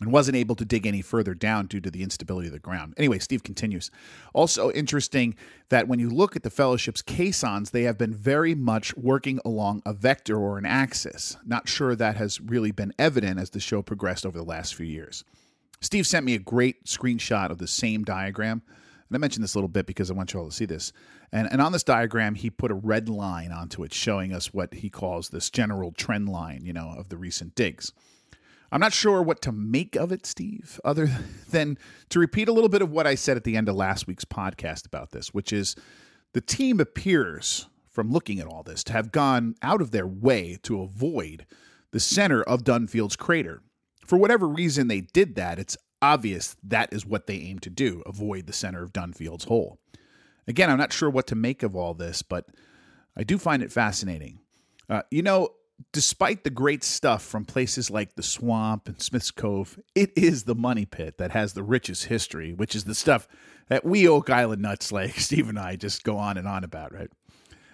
and 0.00 0.11
wasn't 0.11 0.37
able 0.37 0.56
to 0.56 0.64
dig 0.64 0.87
any 0.87 1.02
further 1.02 1.35
down 1.35 1.67
due 1.67 1.81
to 1.81 1.91
the 1.91 2.02
instability 2.02 2.49
of 2.49 2.52
the 2.52 2.58
ground. 2.58 2.94
Anyway, 2.97 3.19
Steve 3.19 3.43
continues. 3.43 3.91
Also 4.32 4.70
interesting 4.73 5.35
that 5.69 5.88
when 5.88 5.99
you 5.99 6.08
look 6.08 6.37
at 6.37 6.43
the 6.43 6.50
fellowship's 6.50 7.02
caissons, 7.02 7.70
they 7.70 7.82
have 7.82 7.99
been 7.99 8.14
very 8.14 8.55
much 8.55 8.97
working 8.97 9.38
along 9.44 9.82
a 9.85 9.93
vector 9.93 10.37
or 10.37 10.58
an 10.58 10.67
axis. 10.67 11.37
Not 11.44 11.69
sure 11.69 11.94
that 11.94 12.17
has 12.17 12.41
really 12.41 12.73
been 12.73 12.94
evident 12.99 13.38
as 13.38 13.50
the 13.50 13.61
show 13.61 13.82
progressed 13.82 14.25
over 14.25 14.38
the 14.38 14.44
last 14.44 14.74
few 14.74 14.86
years. 14.86 15.24
Steve 15.82 16.06
sent 16.06 16.27
me 16.27 16.34
a 16.34 16.39
great 16.39 16.84
screenshot 16.84 17.51
of 17.51 17.58
the 17.58 17.67
same 17.67 18.05
diagram. 18.05 18.63
And 19.08 19.17
I 19.17 19.19
mentioned 19.19 19.43
this 19.43 19.55
a 19.55 19.58
little 19.58 19.69
bit 19.69 19.86
because 19.86 20.10
I 20.10 20.15
want 20.15 20.32
you 20.32 20.41
all 20.41 20.48
to 20.48 20.55
see 20.55 20.67
this. 20.67 20.93
And, 21.32 21.48
and 21.51 21.60
on 21.60 21.72
this 21.72 21.82
diagram, 21.82 22.36
he 22.36 22.48
put 22.48 22.70
a 22.70 22.74
red 22.74 23.08
line 23.08 23.51
onto 23.51 23.82
it, 23.82 23.93
showing 23.93 24.32
us 24.32 24.53
what 24.53 24.74
he 24.74 24.89
calls 24.89 25.29
this 25.29 25.51
general 25.51 25.93
trend 25.93 26.29
line, 26.29 26.65
you 26.65 26.72
know, 26.72 26.94
of 26.96 27.08
the 27.08 27.17
recent 27.17 27.55
digs. 27.55 27.93
I'm 28.72 28.81
not 28.81 28.93
sure 28.93 29.22
what 29.22 29.43
to 29.43 29.53
make 29.53 29.96
of 29.96 30.12
it, 30.12 30.27
Steve, 30.27 30.81
other 30.84 31.10
than 31.50 31.79
to 32.10 32.19
repeat 32.19 32.48
a 32.48 32.53
little 32.53 32.69
bit 32.69 32.82
of 32.82 32.91
what 32.91 33.06
I 33.06 33.15
said 33.15 33.36
at 33.36 33.44
the 33.44 33.56
end 33.56 33.69
of 33.69 33.77
last 33.77 34.06
week's 34.06 34.24
podcast 34.24 34.86
about 34.86 35.10
this, 35.10 35.34
which 35.34 35.53
is 35.53 35.77
the 36.32 36.41
team 36.41 36.79
appears, 36.81 37.67
from 37.89 38.12
looking 38.12 38.39
at 38.39 38.46
all 38.46 38.62
this, 38.62 38.84
to 38.84 38.93
have 38.93 39.12
gone 39.12 39.56
out 39.62 39.81
of 39.81 39.91
their 39.91 40.06
way 40.06 40.58
to 40.62 40.82
avoid 40.82 41.46
the 41.91 42.00
center 42.00 42.43
of 42.43 42.62
Dunfield's 42.65 43.17
crater. 43.17 43.62
For 44.06 44.17
whatever 44.17 44.46
reason 44.48 44.89
they 44.89 45.00
did 45.00 45.34
that, 45.34 45.58
it's 45.58 45.77
obvious 46.03 46.56
that 46.62 46.93
is 46.93 47.05
what 47.05 47.27
they 47.27 47.36
aim 47.36 47.58
to 47.58 47.70
do 47.70 48.03
avoid 48.06 48.46
the 48.46 48.53
center 48.53 48.82
of 48.82 48.93
Dunfield's 48.93 49.44
hole. 49.44 49.79
Again, 50.46 50.70
I'm 50.70 50.79
not 50.79 50.93
sure 50.93 51.10
what 51.10 51.27
to 51.29 51.34
make 51.34 51.62
of 51.62 51.77
all 51.77 51.94
this, 51.94 52.22
but 52.22 52.46
I 53.17 53.22
do 53.22 53.39
find 53.39 53.62
it 53.62 53.72
fascinating. 53.72 54.39
Uh, 54.89 55.03
you 55.10 55.22
know, 55.22 55.50
despite 55.93 56.44
the 56.44 56.51
great 56.51 56.84
stuff 56.84 57.22
from 57.22 57.44
places 57.44 57.91
like 57.91 58.15
the 58.15 58.22
Swamp 58.22 58.89
and 58.89 59.01
Smith's 59.01 59.31
Cove, 59.31 59.79
it 59.94 60.13
is 60.17 60.44
the 60.44 60.55
money 60.55 60.87
pit 60.87 61.19
that 61.19 61.31
has 61.31 61.53
the 61.53 61.63
richest 61.63 62.06
history, 62.06 62.53
which 62.53 62.75
is 62.75 62.84
the 62.84 62.94
stuff 62.94 63.29
that 63.69 63.84
we 63.84 64.06
Oak 64.06 64.31
Island 64.31 64.63
nuts 64.63 64.93
like 64.93 65.19
Steve 65.19 65.49
and 65.49 65.58
I 65.58 65.77
just 65.77 66.05
go 66.05 66.17
on 66.17 66.37
and 66.37 66.46
on 66.46 66.65
about, 66.65 66.93
right? 66.93 67.10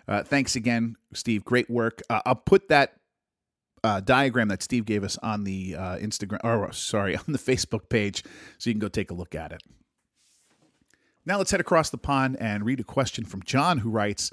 Uh, 0.09 0.23
thanks 0.23 0.55
again, 0.55 0.97
Steve. 1.13 1.45
Great 1.45 1.69
work. 1.69 2.01
Uh, 2.09 2.21
I'll 2.25 2.37
put 2.37 2.69
that 2.69 2.95
uh, 3.83 4.01
diagram 4.01 4.49
that 4.49 4.63
Steve 4.63 4.85
gave 4.85 5.03
us 5.03 5.19
on 5.19 5.45
the 5.45 5.75
uh, 5.77 5.97
Instagram, 5.97 6.39
or 6.45 6.73
sorry, 6.73 7.17
on 7.17 7.25
the 7.29 7.39
Facebook 7.39 7.89
page, 7.89 8.23
so 8.59 8.71
you 8.71 8.75
can 8.75 8.81
go 8.81 8.89
take 8.89 9.11
a 9.11 9.15
look 9.15 9.35
at 9.35 9.53
it. 9.53 9.63
Now 11.25 11.39
let's 11.39 11.51
head 11.51 11.61
across 11.61 11.91
the 11.91 11.99
pond 11.99 12.37
and 12.39 12.65
read 12.65 12.79
a 12.79 12.85
question 12.85 13.25
from 13.25 13.43
John, 13.43 13.79
who 13.79 13.91
writes. 13.91 14.31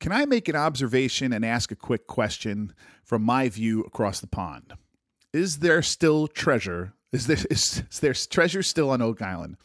Can 0.00 0.12
I 0.12 0.26
make 0.26 0.48
an 0.48 0.56
observation 0.56 1.32
and 1.32 1.44
ask 1.44 1.70
a 1.70 1.76
quick 1.76 2.06
question 2.06 2.72
from 3.04 3.22
my 3.22 3.48
view 3.48 3.80
across 3.82 4.20
the 4.20 4.26
pond? 4.26 4.74
Is 5.32 5.58
there 5.58 5.82
still 5.82 6.28
treasure? 6.28 6.94
Is 7.12 7.26
there, 7.26 7.38
is, 7.50 7.82
is 7.90 8.00
there 8.00 8.14
treasure 8.14 8.62
still 8.62 8.90
on 8.90 9.02
Oak 9.02 9.22
Island? 9.22 9.56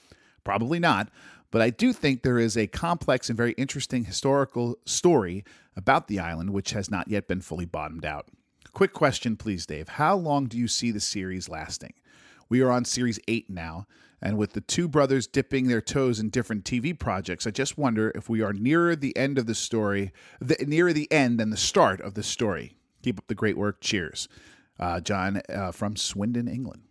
Probably 0.44 0.80
not, 0.80 1.10
but 1.52 1.62
I 1.62 1.70
do 1.70 1.94
think 1.94 2.24
there 2.24 2.40
is 2.40 2.58
a 2.58 2.68
complex 2.68 3.30
and 3.30 3.38
very 3.38 3.52
interesting 3.54 4.06
historical 4.06 4.78
story 4.86 5.44
about 5.76 6.08
the 6.08 6.20
island 6.20 6.52
which 6.52 6.72
has 6.72 6.90
not 6.90 7.08
yet 7.08 7.28
been 7.28 7.42
fully 7.42 7.66
bottomed 7.66 8.06
out. 8.06 8.28
Quick 8.74 8.94
question, 8.94 9.36
please, 9.36 9.66
Dave. 9.66 9.90
How 9.90 10.16
long 10.16 10.46
do 10.46 10.58
you 10.58 10.68
see 10.68 10.92
the 10.92 11.00
series 11.02 11.50
lasting? 11.50 11.94
We 12.50 12.62
are 12.62 12.72
on 12.72 12.86
series 12.86 13.20
eight 13.28 13.50
now, 13.50 13.86
And 14.22 14.38
with 14.38 14.54
the 14.54 14.62
two 14.62 14.88
brothers 14.88 15.25
dipping 15.25 15.68
their 15.68 15.82
toes 15.82 16.20
in 16.20 16.30
different 16.30 16.63
TV 16.63 16.98
projects, 16.98 17.48
I 17.48 17.51
just 17.51 17.78
wonder 17.78 18.12
if 18.13 18.30
we 18.30 18.42
are 18.42 18.54
nearer 18.54 18.96
the 18.96 19.18
end 19.18 19.38
of 19.40 19.48
the 19.48 19.56
story, 19.56 20.12
the, 20.40 20.63
nearer 20.66 20.94
the 20.94 21.12
end 21.12 21.40
than 21.40 21.50
the 21.50 21.58
start 21.58 22.01
of 22.01 22.13
the 22.13 22.24
story. 22.24 22.75
Keep 23.01 23.18
up 23.18 23.28
the 23.28 23.36
great 23.36 23.58
work. 23.58 23.82
Cheers. 23.82 24.28
Uh, 24.80 25.00
John 25.00 25.42
uh, 25.50 25.72
from 25.72 25.96
Swindon, 25.96 26.48
England. 26.48 26.84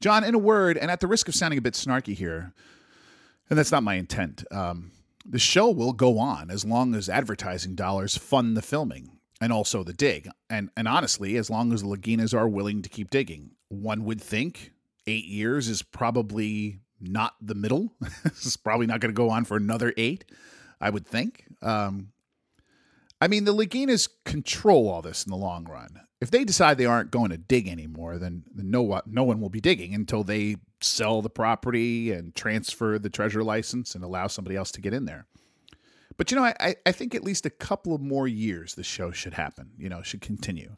John, 0.00 0.24
in 0.24 0.34
a 0.34 0.38
word, 0.38 0.76
and 0.76 0.90
at 0.90 1.00
the 1.00 1.06
risk 1.06 1.28
of 1.28 1.34
sounding 1.34 1.58
a 1.58 1.62
bit 1.62 1.74
snarky 1.74 2.14
here, 2.14 2.52
and 3.50 3.58
that's 3.58 3.72
not 3.72 3.82
my 3.82 3.94
intent, 3.94 4.44
um, 4.52 4.92
the 5.24 5.38
show 5.38 5.70
will 5.70 5.92
go 5.92 6.18
on 6.18 6.50
as 6.50 6.64
long 6.64 6.94
as 6.94 7.08
advertising 7.08 7.74
dollars 7.74 8.16
fund 8.16 8.56
the 8.56 8.62
filming 8.62 9.18
and 9.40 9.52
also 9.52 9.82
the 9.82 9.92
dig. 9.92 10.28
And, 10.48 10.70
and 10.76 10.88
honestly, 10.88 11.36
as 11.36 11.50
long 11.50 11.72
as 11.72 11.82
the 11.82 11.88
Laginas 11.88 12.34
are 12.34 12.48
willing 12.48 12.82
to 12.82 12.88
keep 12.88 13.10
digging, 13.10 13.52
one 13.68 14.04
would 14.04 14.20
think 14.20 14.72
eight 15.08 15.24
years 15.24 15.68
is 15.68 15.82
probably 15.82 16.80
not 17.00 17.34
the 17.40 17.54
middle. 17.54 17.94
it's 18.24 18.56
probably 18.56 18.86
not 18.86 19.00
going 19.00 19.12
to 19.12 19.16
go 19.16 19.30
on 19.30 19.44
for 19.44 19.56
another 19.56 19.92
eight, 19.96 20.24
I 20.80 20.90
would 20.90 21.06
think. 21.06 21.44
Um, 21.62 22.12
I 23.20 23.26
mean, 23.26 23.44
the 23.44 23.54
Laginas 23.54 24.08
control 24.24 24.88
all 24.88 25.02
this 25.02 25.24
in 25.24 25.30
the 25.30 25.36
long 25.36 25.64
run. 25.64 26.00
If 26.20 26.30
they 26.30 26.44
decide 26.44 26.78
they 26.78 26.86
aren't 26.86 27.10
going 27.10 27.30
to 27.30 27.36
dig 27.36 27.68
anymore, 27.68 28.18
then, 28.18 28.44
then 28.52 28.70
no, 28.70 29.00
no 29.06 29.24
one 29.24 29.40
will 29.40 29.48
be 29.48 29.60
digging 29.60 29.94
until 29.94 30.24
they 30.24 30.56
sell 30.80 31.22
the 31.22 31.30
property 31.30 32.12
and 32.12 32.34
transfer 32.34 32.98
the 32.98 33.10
treasure 33.10 33.42
license 33.42 33.94
and 33.94 34.04
allow 34.04 34.26
somebody 34.26 34.56
else 34.56 34.70
to 34.72 34.80
get 34.80 34.92
in 34.92 35.04
there. 35.04 35.26
But 36.16 36.30
you 36.30 36.36
know, 36.36 36.44
I, 36.44 36.74
I 36.84 36.92
think 36.92 37.14
at 37.14 37.22
least 37.22 37.46
a 37.46 37.50
couple 37.50 37.94
of 37.94 38.00
more 38.00 38.26
years 38.26 38.74
the 38.74 38.82
show 38.82 39.12
should 39.12 39.34
happen, 39.34 39.70
you 39.78 39.88
know, 39.88 40.02
should 40.02 40.20
continue. 40.20 40.76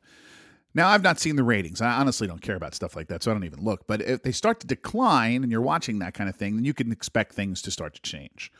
Now, 0.72 0.88
I've 0.88 1.02
not 1.02 1.18
seen 1.18 1.36
the 1.36 1.42
ratings. 1.42 1.80
I 1.80 1.92
honestly 1.92 2.28
don't 2.28 2.42
care 2.42 2.54
about 2.54 2.74
stuff 2.74 2.94
like 2.94 3.08
that, 3.08 3.22
so 3.22 3.30
I 3.30 3.34
don't 3.34 3.44
even 3.44 3.64
look. 3.64 3.86
But 3.86 4.02
if 4.02 4.22
they 4.22 4.32
start 4.32 4.60
to 4.60 4.66
decline 4.66 5.42
and 5.42 5.50
you're 5.50 5.60
watching 5.60 5.98
that 5.98 6.14
kind 6.14 6.30
of 6.30 6.36
thing, 6.36 6.54
then 6.54 6.64
you 6.64 6.74
can 6.74 6.92
expect 6.92 7.32
things 7.32 7.60
to 7.62 7.70
start 7.70 7.94
to 7.94 8.02
change. 8.02 8.52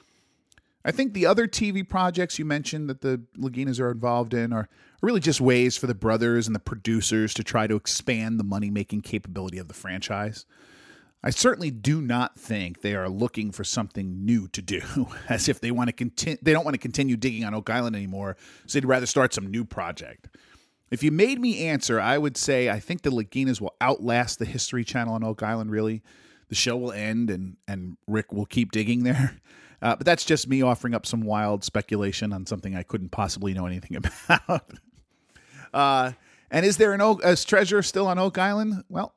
I 0.85 0.90
think 0.90 1.12
the 1.12 1.26
other 1.26 1.47
TV 1.47 1.87
projects 1.87 2.38
you 2.38 2.45
mentioned 2.45 2.88
that 2.88 3.02
the 3.02 3.23
Laginas 3.37 3.79
are 3.81 3.90
involved 3.90 4.33
in 4.33 4.52
are 4.52 4.69
really 5.02 5.21
just 5.21 5.40
ways 5.40 5.76
for 5.76 5.87
the 5.87 5.95
brothers 5.95 6.47
and 6.47 6.57
the 6.57 6.61
producers 6.61 7.35
to 7.35 7.45
try 7.45 7.67
to 7.67 7.76
expand 7.76 8.40
the 8.40 8.45
money 8.45 8.71
making 8.71 9.02
capability 9.02 9.59
of 9.59 9.69
the 9.69 9.75
franchise. 9.75 10.47
I 11.23 11.29
certainly 11.29 11.71
do 11.71 12.00
not 12.00 12.38
think 12.38 12.81
they 12.81 12.95
are 12.95 13.11
looking 13.11 13.52
for 13.52 13.62
something 13.62 14.25
new 14.25 14.49
to 14.49 14.62
do, 14.62 15.09
as 15.29 15.50
if 15.50 15.61
they 15.61 15.71
want 15.71 15.88
to 15.88 15.93
continue. 15.93 16.38
They 16.40 16.52
don't 16.52 16.64
want 16.64 16.75
to 16.75 16.79
continue 16.79 17.17
digging 17.17 17.45
on 17.45 17.55
Oak 17.55 17.69
Island 17.69 17.95
anymore, 17.95 18.38
so 18.67 18.81
they'd 18.81 18.87
rather 18.87 19.07
start 19.07 19.35
some 19.35 19.47
new 19.47 19.67
project. 19.67 20.29
If 20.91 21.03
you 21.03 21.13
made 21.13 21.41
me 21.41 21.67
answer, 21.67 22.01
I 22.01 22.19
would 22.19 22.37
say 22.37 22.69
I 22.69 22.81
think 22.81 23.03
the 23.03 23.11
Laginas 23.11 23.61
will 23.61 23.75
outlast 23.81 24.39
the 24.39 24.45
History 24.45 24.85
Channel 24.85 25.15
on 25.15 25.23
Oak 25.23 25.43
Island. 25.43 25.71
Really, 25.71 26.03
the 26.49 26.55
show 26.55 26.77
will 26.77 26.93
end, 26.93 27.31
and 27.31 27.57
and 27.69 27.97
Rick 28.07 28.33
will 28.33 28.47
keep 28.47 28.73
digging 28.73 29.05
there. 29.05 29.41
Uh, 29.83 29.97
but 29.97 30.05
that's 30.05 30.27
just 30.27 30.47
me 30.47 30.61
offering 30.61 30.93
up 30.93 31.07
some 31.07 31.23
wild 31.23 31.65
speculation 31.65 32.35
on 32.35 32.45
something 32.45 32.77
I 32.77 32.83
couldn't 32.83 33.09
possibly 33.09 33.55
know 33.55 33.65
anything 33.65 33.97
about. 34.29 34.75
uh, 35.73 36.13
and 36.51 36.67
is 36.67 36.77
there 36.77 36.93
an 36.93 37.01
Oak, 37.01 37.25
a 37.25 37.35
treasure 37.35 37.81
still 37.83 38.07
on 38.07 38.19
Oak 38.19 38.37
Island? 38.37 38.85
Well, 38.91 39.15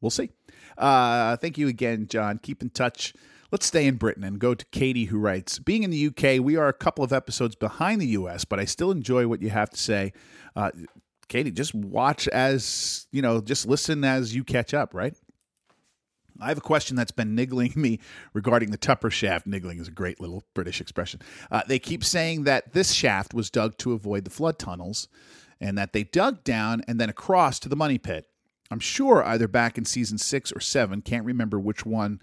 we'll 0.00 0.10
see. 0.10 0.30
Uh, 0.78 1.36
thank 1.38 1.58
you 1.58 1.66
again, 1.66 2.06
John. 2.06 2.38
Keep 2.38 2.62
in 2.62 2.70
touch. 2.70 3.14
Let's 3.54 3.66
stay 3.66 3.86
in 3.86 3.94
Britain 3.94 4.24
and 4.24 4.40
go 4.40 4.52
to 4.52 4.64
Katie, 4.72 5.04
who 5.04 5.16
writes 5.16 5.60
Being 5.60 5.84
in 5.84 5.90
the 5.90 6.08
UK, 6.08 6.44
we 6.44 6.56
are 6.56 6.66
a 6.66 6.72
couple 6.72 7.04
of 7.04 7.12
episodes 7.12 7.54
behind 7.54 8.00
the 8.00 8.08
US, 8.08 8.44
but 8.44 8.58
I 8.58 8.64
still 8.64 8.90
enjoy 8.90 9.28
what 9.28 9.40
you 9.40 9.50
have 9.50 9.70
to 9.70 9.76
say. 9.76 10.12
Uh, 10.56 10.72
Katie, 11.28 11.52
just 11.52 11.72
watch 11.72 12.26
as, 12.26 13.06
you 13.12 13.22
know, 13.22 13.40
just 13.40 13.68
listen 13.68 14.02
as 14.02 14.34
you 14.34 14.42
catch 14.42 14.74
up, 14.74 14.92
right? 14.92 15.14
I 16.40 16.48
have 16.48 16.58
a 16.58 16.62
question 16.62 16.96
that's 16.96 17.12
been 17.12 17.36
niggling 17.36 17.72
me 17.76 18.00
regarding 18.32 18.72
the 18.72 18.76
Tupper 18.76 19.08
shaft. 19.08 19.46
Niggling 19.46 19.78
is 19.78 19.86
a 19.86 19.92
great 19.92 20.18
little 20.18 20.42
British 20.54 20.80
expression. 20.80 21.20
Uh, 21.48 21.62
they 21.68 21.78
keep 21.78 22.02
saying 22.02 22.42
that 22.42 22.72
this 22.72 22.90
shaft 22.90 23.34
was 23.34 23.50
dug 23.50 23.78
to 23.78 23.92
avoid 23.92 24.24
the 24.24 24.30
flood 24.30 24.58
tunnels 24.58 25.06
and 25.60 25.78
that 25.78 25.92
they 25.92 26.02
dug 26.02 26.42
down 26.42 26.82
and 26.88 27.00
then 27.00 27.08
across 27.08 27.60
to 27.60 27.68
the 27.68 27.76
money 27.76 27.98
pit. 27.98 28.26
I'm 28.72 28.80
sure 28.80 29.22
either 29.22 29.46
back 29.46 29.78
in 29.78 29.84
season 29.84 30.18
six 30.18 30.50
or 30.50 30.58
seven, 30.58 31.02
can't 31.02 31.24
remember 31.24 31.60
which 31.60 31.86
one, 31.86 32.20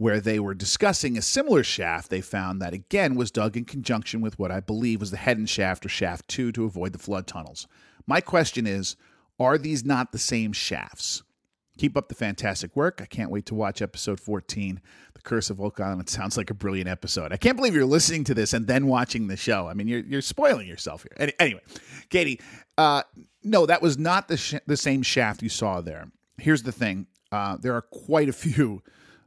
where 0.00 0.18
they 0.18 0.40
were 0.40 0.54
discussing 0.54 1.18
a 1.18 1.22
similar 1.22 1.62
shaft 1.62 2.08
they 2.08 2.22
found 2.22 2.58
that 2.58 2.72
again 2.72 3.14
was 3.14 3.30
dug 3.30 3.54
in 3.54 3.66
conjunction 3.66 4.22
with 4.22 4.38
what 4.38 4.50
I 4.50 4.58
believe 4.58 4.98
was 4.98 5.10
the 5.10 5.18
Hedden 5.18 5.44
shaft 5.44 5.84
or 5.84 5.90
shaft 5.90 6.26
two 6.26 6.52
to 6.52 6.64
avoid 6.64 6.94
the 6.94 6.98
flood 6.98 7.26
tunnels. 7.26 7.68
My 8.06 8.22
question 8.22 8.66
is 8.66 8.96
are 9.38 9.58
these 9.58 9.84
not 9.84 10.12
the 10.12 10.18
same 10.18 10.54
shafts? 10.54 11.22
Keep 11.76 11.98
up 11.98 12.08
the 12.08 12.14
fantastic 12.14 12.74
work. 12.74 13.00
I 13.02 13.04
can't 13.04 13.30
wait 13.30 13.44
to 13.46 13.54
watch 13.54 13.82
episode 13.82 14.18
14, 14.20 14.80
The 15.12 15.20
Curse 15.20 15.50
of 15.50 15.60
Oak 15.60 15.78
Island. 15.80 16.00
It 16.00 16.08
sounds 16.08 16.38
like 16.38 16.48
a 16.48 16.54
brilliant 16.54 16.88
episode. 16.88 17.30
I 17.30 17.36
can't 17.36 17.58
believe 17.58 17.74
you're 17.74 17.84
listening 17.84 18.24
to 18.24 18.34
this 18.34 18.54
and 18.54 18.66
then 18.66 18.86
watching 18.86 19.26
the 19.26 19.36
show. 19.36 19.68
I 19.68 19.74
mean, 19.74 19.86
you're, 19.86 20.00
you're 20.00 20.22
spoiling 20.22 20.66
yourself 20.66 21.02
here. 21.02 21.12
Any, 21.18 21.32
anyway, 21.38 21.60
Katie, 22.08 22.40
uh, 22.78 23.02
no, 23.42 23.66
that 23.66 23.82
was 23.82 23.98
not 23.98 24.28
the, 24.28 24.38
sh- 24.38 24.54
the 24.66 24.78
same 24.78 25.02
shaft 25.02 25.42
you 25.42 25.50
saw 25.50 25.82
there. 25.82 26.10
Here's 26.38 26.62
the 26.62 26.72
thing 26.72 27.06
uh, 27.32 27.58
there 27.58 27.74
are 27.74 27.82
quite 27.82 28.30
a 28.30 28.32
few 28.32 28.82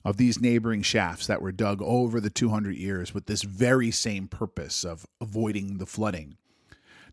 of 0.05 0.17
these 0.17 0.41
neighboring 0.41 0.81
shafts 0.81 1.27
that 1.27 1.41
were 1.41 1.51
dug 1.51 1.81
over 1.81 2.19
the 2.19 2.29
200 2.29 2.75
years 2.75 3.13
with 3.13 3.25
this 3.25 3.43
very 3.43 3.91
same 3.91 4.27
purpose 4.27 4.83
of 4.83 5.05
avoiding 5.21 5.77
the 5.77 5.85
flooding. 5.85 6.37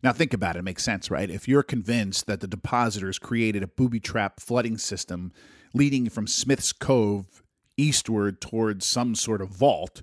Now, 0.03 0.13
think 0.13 0.33
about 0.33 0.57
it. 0.57 0.61
It 0.61 0.63
makes 0.63 0.83
sense, 0.83 1.11
right? 1.11 1.31
If 1.31 1.47
you're 1.47 1.63
convinced 1.63 2.27
that 2.27 2.41
the 2.41 2.47
depositors 2.47 3.19
created 3.19 3.63
a 3.63 3.69
booby 3.69 4.01
trap 4.01 4.41
flooding 4.41 4.79
system 4.79 5.33
leading 5.75 6.09
from 6.09 6.27
Smith's 6.27 6.73
Cove 6.73 7.43
eastward 7.77 8.41
towards 8.41 8.87
some 8.87 9.15
sort 9.15 9.41
of 9.41 9.51
vault, 9.51 10.03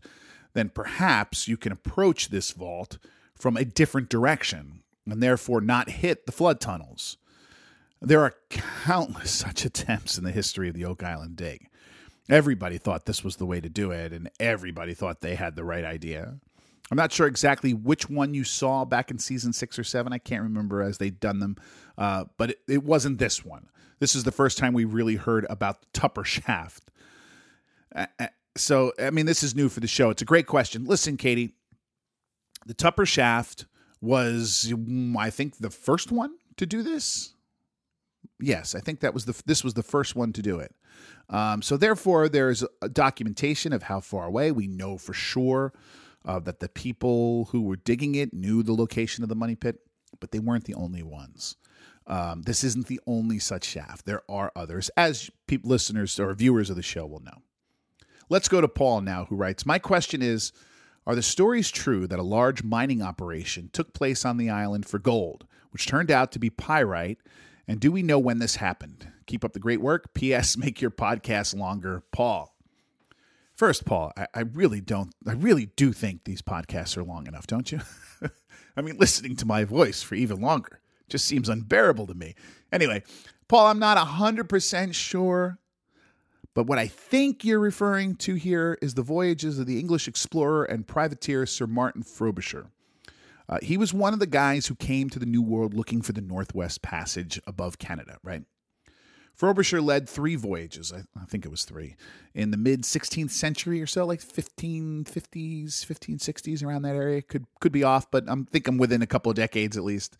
then 0.54 0.70
perhaps 0.70 1.48
you 1.48 1.58
can 1.58 1.72
approach 1.72 2.30
this 2.30 2.52
vault 2.52 2.98
from 3.36 3.58
a 3.58 3.66
different 3.66 4.10
direction 4.10 4.84
and 5.06 5.22
therefore 5.22 5.62
not 5.62 5.90
hit 5.90 6.26
the 6.26 6.32
flood 6.32 6.60
tunnels. 6.60 7.18
There 8.02 8.22
are 8.22 8.36
countless 8.50 9.32
such 9.46 9.66
attempts 9.66 10.18
in 10.18 10.24
the 10.24 10.32
history 10.32 10.70
of 10.70 10.76
the 10.76 10.86
Oak 10.86 11.04
Island 11.04 11.36
dig. 11.36 11.68
Everybody 12.30 12.78
thought 12.78 13.06
this 13.06 13.24
was 13.24 13.38
the 13.38 13.46
way 13.46 13.62
to 13.62 13.70
do 13.70 13.92
it, 13.92 14.12
and 14.12 14.30
everybody 14.40 14.94
thought 14.94 15.22
they 15.22 15.36
had 15.36 15.56
the 15.56 15.64
right 15.64 15.86
idea. 15.86 16.40
I'm 16.92 16.98
not 16.98 17.12
sure 17.12 17.28
exactly 17.28 17.74
which 17.74 18.10
one 18.10 18.34
you 18.34 18.44
saw 18.44 18.86
back 18.86 19.12
in 19.12 19.20
season 19.20 19.54
six 19.54 19.78
or 19.78 19.84
seven. 19.84 20.14
I 20.14 20.18
can't 20.18 20.44
remember 20.44 20.82
as 20.82 20.98
they'd 20.98 21.20
done 21.20 21.40
them, 21.40 21.58
uh, 21.98 22.26
but 22.38 22.52
it, 22.52 22.60
it, 22.68 22.84
wasn't 22.84 23.20
this 23.20 23.44
one. 23.44 23.68
This 24.00 24.16
is 24.16 24.24
the 24.24 24.32
first 24.32 24.58
time 24.58 24.74
we 24.74 24.86
really 24.86 25.16
heard 25.16 25.46
about 25.50 25.82
the 25.82 25.88
Tupper 25.94 26.24
shaft. 26.24 26.92
Uh, 27.96 28.06
so, 28.56 28.94
I 29.00 29.10
mean, 29.12 29.26
this 29.26 29.44
is 29.44 29.56
new 29.56 29.70
for 29.70 29.80
the 29.80 29.88
show. 29.88 30.10
It's 30.10 30.22
a 30.22 30.26
great 30.26 30.48
question. 30.48 30.86
Listen, 30.86 31.18
Katie, 31.18 31.56
the 32.66 32.74
Tupper 32.74 33.06
shaft 33.06 33.66
was, 34.02 34.74
I 35.18 35.30
think, 35.30 35.58
the 35.58 35.70
first 35.70 36.12
one 36.12 36.36
to 36.58 36.66
do 36.66 36.84
this. 36.84 37.34
Yes, 38.40 38.76
I 38.76 38.80
think 38.80 39.00
that 39.00 39.14
was 39.14 39.26
the 39.26 39.42
this 39.46 39.64
was 39.64 39.74
the 39.74 39.84
first 39.84 40.16
one 40.16 40.32
to 40.34 40.42
do 40.42 40.60
it. 40.60 40.76
Um, 41.30 41.62
so 41.62 41.78
therefore, 41.78 42.30
there's 42.30 42.64
documentation 42.94 43.74
of 43.74 43.84
how 43.84 44.00
far 44.00 44.26
away 44.26 44.52
we 44.52 44.68
know 44.68 44.98
for 44.98 45.14
sure 45.14 45.74
uh, 46.26 46.40
that 46.40 46.60
the 46.60 46.70
people 46.70 47.46
who 47.52 47.62
were 47.62 47.76
digging 47.76 48.16
it 48.16 48.34
knew 48.34 48.64
the 48.64 48.74
location 48.74 49.24
of 49.24 49.30
the 49.30 49.36
money 49.36 49.56
pit, 49.56 49.80
but 50.20 50.32
they 50.32 50.40
weren't 50.40 50.66
the 50.66 50.74
only 50.76 51.04
ones. 51.04 51.56
Um, 52.06 52.44
this 52.44 52.64
isn't 52.64 52.88
the 52.88 53.02
only 53.06 53.40
such 53.40 53.66
shaft. 53.66 54.06
There 54.06 54.24
are 54.30 54.52
others, 54.56 54.90
as 54.96 55.30
people, 55.48 55.70
listeners 55.70 56.20
or 56.20 56.34
viewers 56.34 56.70
of 56.70 56.78
the 56.78 56.82
show 56.82 57.06
will 57.06 57.20
know. 57.20 57.42
Let's 58.30 58.48
go 58.48 58.62
to 58.62 58.68
Paul 58.68 59.02
now, 59.02 59.26
who 59.26 59.36
writes 59.36 59.66
My 59.66 59.80
question 59.80 60.22
is 60.22 60.54
Are 61.06 61.16
the 61.16 61.22
stories 61.22 61.70
true 61.70 62.08
that 62.08 62.20
a 62.20 62.24
large 62.24 62.64
mining 62.64 63.02
operation 63.02 63.70
took 63.74 63.94
place 63.94 64.24
on 64.24 64.38
the 64.38 64.50
island 64.50 64.86
for 64.86 65.00
gold, 65.00 65.46
which 65.72 65.86
turned 65.86 66.12
out 66.12 66.32
to 66.32 66.40
be 66.40 66.50
pyrite? 66.50 67.20
And 67.68 67.80
do 67.80 67.92
we 67.92 68.02
know 68.02 68.20
when 68.20 68.40
this 68.40 68.56
happened? 68.56 69.12
Keep 69.26 69.44
up 69.44 69.54
the 69.54 69.60
great 69.60 69.82
work. 69.82 70.14
P.S. 70.14 70.58
Make 70.58 70.82
your 70.82 70.92
podcast 70.92 71.56
longer. 71.56 72.04
Paul. 72.12 72.54
First, 73.56 73.86
Paul, 73.86 74.14
I, 74.16 74.28
I, 74.36 74.40
really 74.42 74.82
don't, 74.82 75.16
I 75.28 75.34
really 75.34 75.66
do 75.76 75.92
think 75.92 76.24
these 76.24 76.44
podcasts 76.44 76.96
are 76.96 77.04
long 77.04 77.26
enough, 77.26 77.48
don't 77.48 77.72
you? 77.72 77.82
I 78.78 78.82
mean, 78.82 78.98
listening 78.98 79.36
to 79.38 79.48
my 79.48 79.64
voice 79.64 80.04
for 80.04 80.14
even 80.14 80.40
longer 80.40 80.80
just 81.10 81.26
seems 81.26 81.50
unbearable 81.50 82.06
to 82.08 82.14
me. 82.14 82.36
Anyway, 82.72 83.02
Paul, 83.48 83.68
I'm 83.68 83.80
not 83.80 83.98
100% 83.98 84.94
sure, 84.94 85.58
but 86.54 86.68
what 86.68 86.78
I 86.78 86.88
think 86.88 87.44
you're 87.44 87.60
referring 87.60 88.16
to 88.18 88.36
here 88.36 88.78
is 88.82 88.94
the 88.94 89.02
voyages 89.02 89.58
of 89.58 89.66
the 89.66 89.80
English 89.80 90.08
explorer 90.08 90.64
and 90.64 90.88
privateer 90.88 91.46
Sir 91.46 91.66
Martin 91.66 92.04
Frobisher. 92.04 92.68
Uh, 93.50 93.60
he 93.62 93.78
was 93.78 93.94
one 93.94 94.14
of 94.14 94.20
the 94.20 94.28
guys 94.28 94.68
who 94.68 94.76
came 94.76 95.10
to 95.10 95.20
the 95.20 95.26
New 95.26 95.42
World 95.42 95.74
looking 95.74 96.02
for 96.02 96.12
the 96.12 96.22
Northwest 96.22 96.82
Passage 96.82 97.40
above 97.48 97.78
Canada, 97.78 98.18
right? 98.24 98.44
Frobisher 99.34 99.82
led 99.82 100.10
three 100.10 100.36
voyages, 100.36 100.92
I, 100.92 101.04
I 101.20 101.26
think 101.26 101.46
it 101.46 101.52
was 101.52 101.64
three, 101.64 101.96
in 102.34 102.50
the 102.50 102.58
mid 102.58 102.82
16th 102.82 103.30
century 103.30 103.82
or 103.82 103.86
so, 103.86 104.04
like 104.04 104.20
1550s, 104.20 105.06
1560s, 105.06 106.64
around 106.64 106.82
that 106.82 106.96
area. 106.96 107.22
Could 107.22 107.46
could 107.60 107.72
be 107.72 107.84
off, 107.84 108.10
but 108.10 108.24
I'm 108.28 108.46
think 108.46 108.68
I'm 108.68 108.80
within 108.80 109.04
a 109.04 109.08
couple 109.08 109.30
of 109.30 109.36
decades 109.36 109.78
at 109.78 109.84
least. 109.84 110.18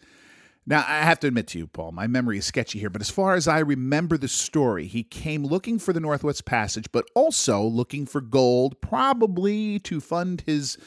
Now, 0.70 0.84
I 0.86 1.00
have 1.00 1.20
to 1.22 1.28
admit 1.28 1.48
to 1.48 1.58
you, 1.58 1.66
Paul, 1.66 1.94
my 1.94 2.08
memory 2.08 2.38
is 2.38 2.46
sketchy 2.46 2.78
here, 2.78 2.90
but 2.90 3.02
as 3.02 3.10
far 3.10 3.36
as 3.36 3.48
I 3.48 3.60
remember 3.60 4.18
the 4.18 4.28
story, 4.28 4.86
he 4.86 5.02
came 5.02 5.46
looking 5.46 5.80
for 5.80 5.94
the 5.94 6.02
Northwest 6.02 6.44
Passage, 6.44 6.92
but 6.92 7.06
also 7.16 7.64
looking 7.64 8.06
for 8.06 8.20
gold, 8.20 8.82
probably 8.82 9.80
to 9.80 10.02
fund 10.02 10.44
his 10.46 10.78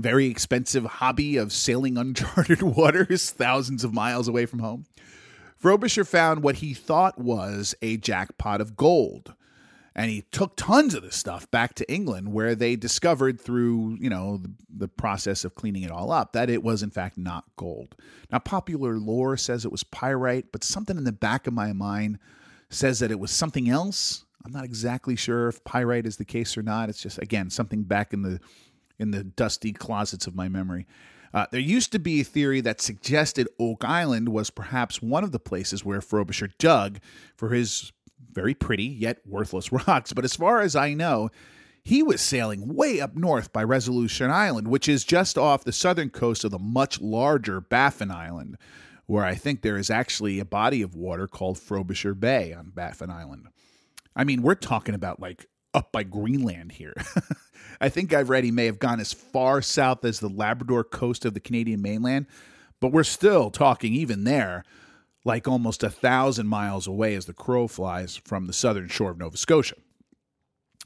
very 0.00 0.26
expensive 0.26 0.84
hobby 0.84 1.36
of 1.36 1.52
sailing 1.52 1.96
uncharted 1.96 2.62
waters 2.76 3.30
thousands 3.30 3.84
of 3.84 3.92
miles 3.92 4.28
away 4.28 4.46
from 4.46 4.60
home. 4.60 4.86
Frobisher 5.56 6.04
found 6.04 6.42
what 6.42 6.56
he 6.56 6.72
thought 6.72 7.18
was 7.18 7.74
a 7.82 7.98
jackpot 7.98 8.60
of 8.60 8.76
gold 8.76 9.34
and 9.94 10.10
he 10.10 10.22
took 10.30 10.56
tons 10.56 10.94
of 10.94 11.02
this 11.02 11.16
stuff 11.16 11.50
back 11.50 11.74
to 11.74 11.92
England 11.92 12.32
where 12.32 12.54
they 12.54 12.76
discovered 12.76 13.40
through, 13.40 13.98
you 14.00 14.08
know, 14.08 14.38
the, 14.38 14.50
the, 14.68 14.88
process 14.88 15.44
of 15.44 15.54
cleaning 15.54 15.82
it 15.82 15.90
all 15.90 16.12
up 16.12 16.32
that 16.32 16.48
it 16.48 16.62
was 16.62 16.82
in 16.82 16.90
fact 16.90 17.18
not 17.18 17.44
gold. 17.56 17.96
Now 18.30 18.38
popular 18.38 18.98
lore 18.98 19.36
says 19.36 19.64
it 19.64 19.72
was 19.72 19.82
pyrite, 19.82 20.52
but 20.52 20.64
something 20.64 20.96
in 20.96 21.04
the 21.04 21.12
back 21.12 21.46
of 21.46 21.54
my 21.54 21.72
mind 21.72 22.18
says 22.68 23.00
that 23.00 23.10
it 23.10 23.18
was 23.18 23.30
something 23.30 23.68
else. 23.68 24.24
I'm 24.44 24.52
not 24.52 24.64
exactly 24.64 25.16
sure 25.16 25.48
if 25.48 25.64
pyrite 25.64 26.06
is 26.06 26.16
the 26.16 26.24
case 26.24 26.56
or 26.56 26.62
not. 26.62 26.88
It's 26.88 27.02
just 27.02 27.18
again 27.18 27.50
something 27.50 27.82
back 27.82 28.12
in 28.12 28.22
the 28.22 28.40
in 29.00 29.10
the 29.10 29.24
dusty 29.24 29.72
closets 29.72 30.26
of 30.26 30.36
my 30.36 30.48
memory. 30.48 30.86
Uh, 31.32 31.46
there 31.50 31.60
used 31.60 31.92
to 31.92 31.98
be 31.98 32.20
a 32.20 32.24
theory 32.24 32.60
that 32.60 32.80
suggested 32.80 33.48
Oak 33.58 33.84
Island 33.84 34.28
was 34.30 34.50
perhaps 34.50 35.00
one 35.00 35.24
of 35.24 35.32
the 35.32 35.38
places 35.38 35.84
where 35.84 36.00
Frobisher 36.00 36.50
dug 36.58 36.98
for 37.36 37.50
his 37.50 37.92
very 38.32 38.54
pretty 38.54 38.84
yet 38.84 39.18
worthless 39.24 39.72
rocks. 39.86 40.12
But 40.12 40.24
as 40.24 40.36
far 40.36 40.60
as 40.60 40.74
I 40.76 40.94
know, 40.94 41.30
he 41.82 42.02
was 42.02 42.20
sailing 42.20 42.74
way 42.74 43.00
up 43.00 43.16
north 43.16 43.52
by 43.52 43.64
Resolution 43.64 44.30
Island, 44.30 44.68
which 44.68 44.88
is 44.88 45.04
just 45.04 45.38
off 45.38 45.64
the 45.64 45.72
southern 45.72 46.10
coast 46.10 46.44
of 46.44 46.50
the 46.50 46.58
much 46.58 47.00
larger 47.00 47.60
Baffin 47.60 48.10
Island, 48.10 48.58
where 49.06 49.24
I 49.24 49.34
think 49.34 49.62
there 49.62 49.78
is 49.78 49.88
actually 49.88 50.38
a 50.38 50.44
body 50.44 50.82
of 50.82 50.94
water 50.94 51.26
called 51.26 51.58
Frobisher 51.58 52.14
Bay 52.14 52.52
on 52.52 52.70
Baffin 52.70 53.10
Island. 53.10 53.48
I 54.14 54.24
mean, 54.24 54.42
we're 54.42 54.56
talking 54.56 54.94
about 54.94 55.20
like 55.20 55.46
up 55.74 55.92
by 55.92 56.02
Greenland 56.02 56.72
here. 56.72 56.94
I 57.80 57.88
think 57.88 58.12
I've 58.12 58.30
read 58.30 58.44
he 58.44 58.50
may 58.50 58.66
have 58.66 58.78
gone 58.78 59.00
as 59.00 59.12
far 59.12 59.62
south 59.62 60.04
as 60.04 60.20
the 60.20 60.28
Labrador 60.28 60.84
coast 60.84 61.24
of 61.24 61.34
the 61.34 61.40
Canadian 61.40 61.80
mainland, 61.80 62.26
but 62.80 62.92
we're 62.92 63.04
still 63.04 63.50
talking, 63.50 63.94
even 63.94 64.24
there, 64.24 64.64
like 65.24 65.48
almost 65.48 65.82
a 65.82 65.90
thousand 65.90 66.46
miles 66.46 66.86
away 66.86 67.14
as 67.14 67.26
the 67.26 67.32
crow 67.32 67.68
flies 67.68 68.16
from 68.16 68.46
the 68.46 68.52
southern 68.52 68.88
shore 68.88 69.10
of 69.10 69.18
Nova 69.18 69.36
Scotia. 69.36 69.76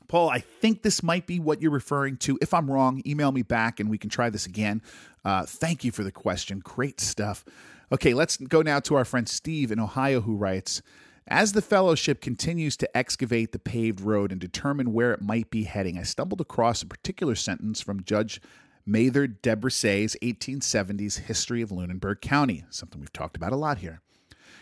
Paul, 0.07 0.29
I 0.29 0.41
think 0.41 0.83
this 0.83 1.03
might 1.03 1.27
be 1.27 1.41
what 1.41 1.63
you're 1.63 1.71
referring 1.71 2.19
to. 2.19 2.39
If 2.43 2.53
I'm 2.53 2.71
wrong, 2.71 3.03
email 3.07 3.33
me 3.33 3.43
back 3.43 3.81
and 3.81 3.89
we 3.89 3.99
can 3.99 4.11
try 4.11 4.31
this 4.31 4.47
again. 4.47 4.83
Uh, 5.25 5.45
thank 5.47 5.83
you 5.83 5.91
for 5.91 6.05
the 6.05 6.13
question. 6.13 6.61
Great 6.61 7.01
stuff. 7.01 7.45
Okay, 7.91 8.15
let's 8.15 8.37
go 8.37 8.63
now 8.63 8.81
to 8.81 8.97
our 8.97 9.05
friend 9.05 9.29
Steve 9.29 9.73
in 9.73 9.81
Ohio 9.81 10.21
who 10.21 10.37
writes 10.37 10.83
As 11.27 11.53
the 11.53 11.63
fellowship 11.63 12.21
continues 12.21 12.77
to 12.77 12.97
excavate 12.97 13.53
the 13.53 13.59
paved 13.59 14.03
road 14.03 14.31
and 14.31 14.39
determine 14.39 14.93
where 14.93 15.13
it 15.15 15.23
might 15.23 15.49
be 15.49 15.65
heading, 15.65 15.99
I 15.99 16.03
stumbled 16.03 16.43
across 16.43 16.83
a 16.83 16.87
particular 16.87 17.35
sentence 17.35 17.81
from 17.81 18.05
Judge 18.05 18.43
Mather 18.85 19.27
DesBrisay's 19.27 20.19
1870s 20.21 21.21
History 21.21 21.63
of 21.63 21.73
Lunenburg 21.73 22.21
County, 22.21 22.67
something 22.69 23.01
we've 23.01 23.11
talked 23.11 23.39
about 23.39 23.55
a 23.55 23.57
lot 23.57 23.79
here. 23.79 24.03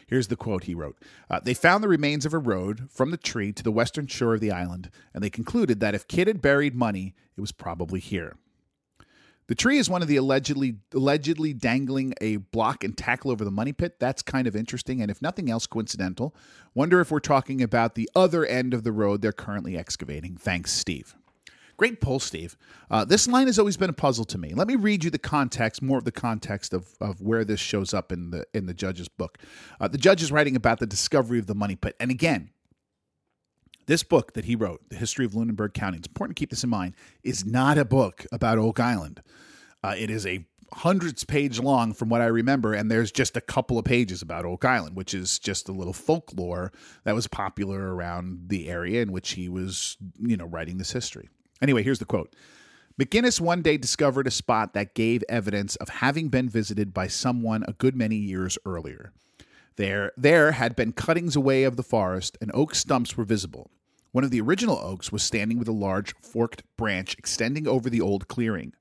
Here's 0.07 0.29
the 0.29 0.37
quote 0.37 0.65
he 0.65 0.75
wrote 0.75 0.97
uh, 1.29 1.41
They 1.41 1.53
found 1.53 1.83
the 1.83 1.89
remains 1.89 2.25
of 2.25 2.33
a 2.33 2.39
road 2.39 2.89
from 2.93 3.11
the 3.11 3.17
tree 3.17 3.53
to 3.53 3.65
the 3.65 3.73
western 3.73 4.07
shore 4.07 4.35
of 4.35 4.41
the 4.41 4.53
island, 4.53 4.89
and 5.13 5.25
they 5.25 5.31
concluded 5.31 5.81
that 5.81 5.97
if 5.97 6.07
Kidd 6.07 6.29
had 6.29 6.41
buried 6.41 6.77
money, 6.77 7.17
it 7.37 7.41
was 7.41 7.51
probably 7.51 7.99
here. 7.99 8.37
The 9.49 9.55
tree 9.55 9.79
is 9.79 9.91
one 9.91 10.03
of 10.03 10.09
the 10.09 10.17
allegedly 10.17 10.77
allegedly 10.95 11.53
dangling 11.53 12.15
a 12.21 12.37
block 12.37 12.85
and 12.85 12.97
tackle 12.97 13.31
over 13.31 13.45
the 13.45 13.51
money 13.51 13.73
pit. 13.73 13.99
That's 13.99 14.23
kind 14.23 14.47
of 14.47 14.55
interesting, 14.55 15.03
and 15.03 15.11
if 15.11 15.21
nothing 15.21 15.51
else, 15.51 15.67
coincidental. 15.67 16.35
Wonder 16.75 17.01
if 17.01 17.11
we're 17.11 17.21
talking 17.21 17.61
about 17.61 17.95
the 17.95 18.09
other 18.15 18.47
end 18.47 18.73
of 18.73 18.85
the 18.85 18.93
road 18.93 19.21
they're 19.21 19.33
currently 19.33 19.77
excavating. 19.77 20.37
Thanks, 20.37 20.73
Steve. 20.73 21.17
Great 21.77 22.01
pull, 22.01 22.21
Steve. 22.21 22.57
Uh, 22.91 23.05
this 23.05 23.27
line 23.27 23.47
has 23.47 23.59
always 23.59 23.77
been 23.77 23.91
a 23.91 23.95
puzzle 23.95 24.25
to 24.27 24.39
me. 24.39 24.53
Let 24.55 24.69
me 24.69 24.77
read 24.77 25.03
you 25.03 25.11
the 25.11 25.19
context, 25.19 25.83
more 25.83 25.99
of 25.99 26.05
the 26.05 26.13
context 26.13 26.73
of, 26.73 26.87
of 27.01 27.21
where 27.21 27.45
this 27.45 27.59
shows 27.59 27.93
up 27.93 28.13
in 28.13 28.31
the 28.31 28.47
in 28.55 28.67
the 28.67 28.75
judge's 28.75 29.09
book. 29.09 29.39
Uh, 29.81 29.89
the 29.89 29.99
judge 29.99 30.23
is 30.23 30.31
writing 30.31 30.55
about 30.55 30.79
the 30.79 30.87
discovery 30.87 31.39
of 31.39 31.47
the 31.47 31.55
money 31.55 31.75
pit, 31.75 31.97
and 31.99 32.11
again, 32.11 32.51
this 33.87 34.03
book 34.03 34.35
that 34.35 34.45
he 34.45 34.57
wrote, 34.57 34.81
The 34.89 34.97
History 34.97 35.25
of 35.25 35.35
Lunenburg 35.35 35.75
County, 35.75 35.99
it's 35.99 36.09
important 36.09 36.37
to 36.37 36.41
keep 36.41 36.51
this 36.51 36.65
in 36.65 36.71
mind, 36.71 36.95
is 37.23 37.45
not 37.45 37.79
a 37.79 37.85
book 37.85 38.27
about 38.33 38.59
Oak 38.59 38.81
Island. 38.81 39.23
Uh, 39.83 39.95
it 39.97 40.11
is 40.11 40.27
a 40.27 40.47
hundreds 40.75 41.25
page 41.25 41.61
long 41.61 41.93
from 41.93 42.09
what 42.09 42.21
I 42.21 42.27
remember, 42.27 42.73
and 42.73 42.91
there's 42.91 43.13
just 43.13 43.37
a 43.37 43.41
couple 43.41 43.79
of 43.79 43.85
pages 43.85 44.23
about 44.23 44.45
Oak 44.45 44.65
Island, 44.65 44.97
which 44.97 45.15
is 45.15 45.39
just 45.39 45.69
a 45.69 45.73
little 45.73 45.93
folklore 45.93 46.73
that 47.05 47.15
was 47.15 47.27
popular 47.27 47.95
around 47.95 48.49
the 48.49 48.69
area 48.69 49.03
in 49.03 49.13
which 49.13 49.33
he 49.33 49.49
was, 49.49 49.97
you 50.19 50.37
know, 50.37 50.47
writing 50.47 50.79
this 50.79 50.93
history. 50.93 51.29
Anyway, 51.61 51.83
here's 51.83 51.99
the 51.99 52.05
quote. 52.05 52.35
McGinnis 53.01 53.41
one 53.41 53.63
day 53.63 53.77
discovered 53.77 54.27
a 54.27 54.31
spot 54.31 54.75
that 54.75 54.95
gave 54.95 55.25
evidence 55.29 55.77
of 55.77 55.89
having 55.89 56.29
been 56.29 56.49
visited 56.49 56.93
by 56.93 57.07
someone 57.07 57.65
a 57.67 57.73
good 57.73 57.97
many 57.97 58.17
years 58.17 58.59
earlier. 58.67 59.13
There, 59.77 60.13
there 60.17 60.53
had 60.53 60.77
been 60.77 60.93
cuttings 60.93 61.37
away 61.37 61.65
of 61.65 61.77
the 61.77 61.83
forest, 61.83 62.37
and 62.41 62.51
oak 62.53 62.75
stumps 62.75 63.17
were 63.17 63.25
visible. 63.25 63.71
One 64.13 64.25
of 64.25 64.31
the 64.31 64.41
original 64.41 64.79
oaks 64.79 65.11
was 65.11 65.23
standing 65.23 65.59
with 65.59 65.69
a 65.69 65.73
large 65.73 66.15
forked 66.21 66.63
branch 66.77 67.15
extending 67.19 67.67
over 67.67 67.89
the 67.89 68.01
old 68.01 68.29
clearing. 68.29 68.75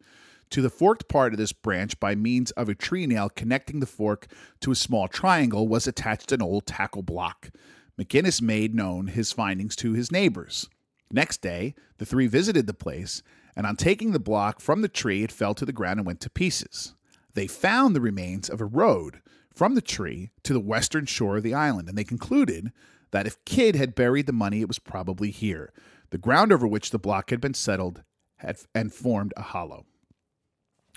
To 0.49 0.61
the 0.61 0.69
forked 0.69 1.07
part 1.07 1.33
of 1.33 1.37
this 1.37 1.53
branch, 1.53 1.97
by 2.01 2.15
means 2.15 2.51
of 2.51 2.67
a 2.67 2.75
tree 2.75 3.07
nail 3.07 3.29
connecting 3.29 3.79
the 3.79 3.85
fork 3.85 4.27
to 4.59 4.71
a 4.71 4.75
small 4.75 5.07
triangle, 5.07 5.69
was 5.69 5.87
attached 5.87 6.33
an 6.33 6.41
old 6.41 6.65
tackle 6.65 7.03
block. 7.03 7.51
McGinnis 7.97 8.41
made 8.41 8.75
known 8.75 9.07
his 9.07 9.31
findings 9.31 9.77
to 9.77 9.93
his 9.93 10.11
neighbors. 10.11 10.67
Next 11.09 11.41
day, 11.41 11.75
the 11.97 12.05
three 12.05 12.27
visited 12.27 12.67
the 12.67 12.73
place, 12.73 13.23
and 13.55 13.65
on 13.65 13.77
taking 13.77 14.11
the 14.11 14.19
block 14.19 14.59
from 14.59 14.81
the 14.81 14.89
tree, 14.89 15.23
it 15.23 15.31
fell 15.31 15.53
to 15.53 15.65
the 15.65 15.71
ground 15.71 15.99
and 15.99 16.05
went 16.05 16.19
to 16.21 16.29
pieces. 16.29 16.95
They 17.33 17.47
found 17.47 17.95
the 17.95 18.01
remains 18.01 18.49
of 18.49 18.59
a 18.59 18.65
road 18.65 19.21
from 19.53 19.75
the 19.75 19.81
tree 19.81 20.31
to 20.43 20.53
the 20.53 20.59
western 20.59 21.05
shore 21.05 21.37
of 21.37 21.43
the 21.43 21.53
island, 21.53 21.89
and 21.89 21.97
they 21.97 22.03
concluded 22.03 22.71
that 23.11 23.27
if 23.27 23.43
Kidd 23.45 23.75
had 23.75 23.95
buried 23.95 24.25
the 24.25 24.33
money, 24.33 24.61
it 24.61 24.67
was 24.67 24.79
probably 24.79 25.31
here. 25.31 25.73
The 26.09 26.17
ground 26.17 26.51
over 26.51 26.67
which 26.67 26.91
the 26.91 26.99
block 26.99 27.29
had 27.29 27.41
been 27.41 27.53
settled 27.53 28.03
had 28.37 28.57
and 28.73 28.93
formed 28.93 29.33
a 29.37 29.41
hollow. 29.41 29.85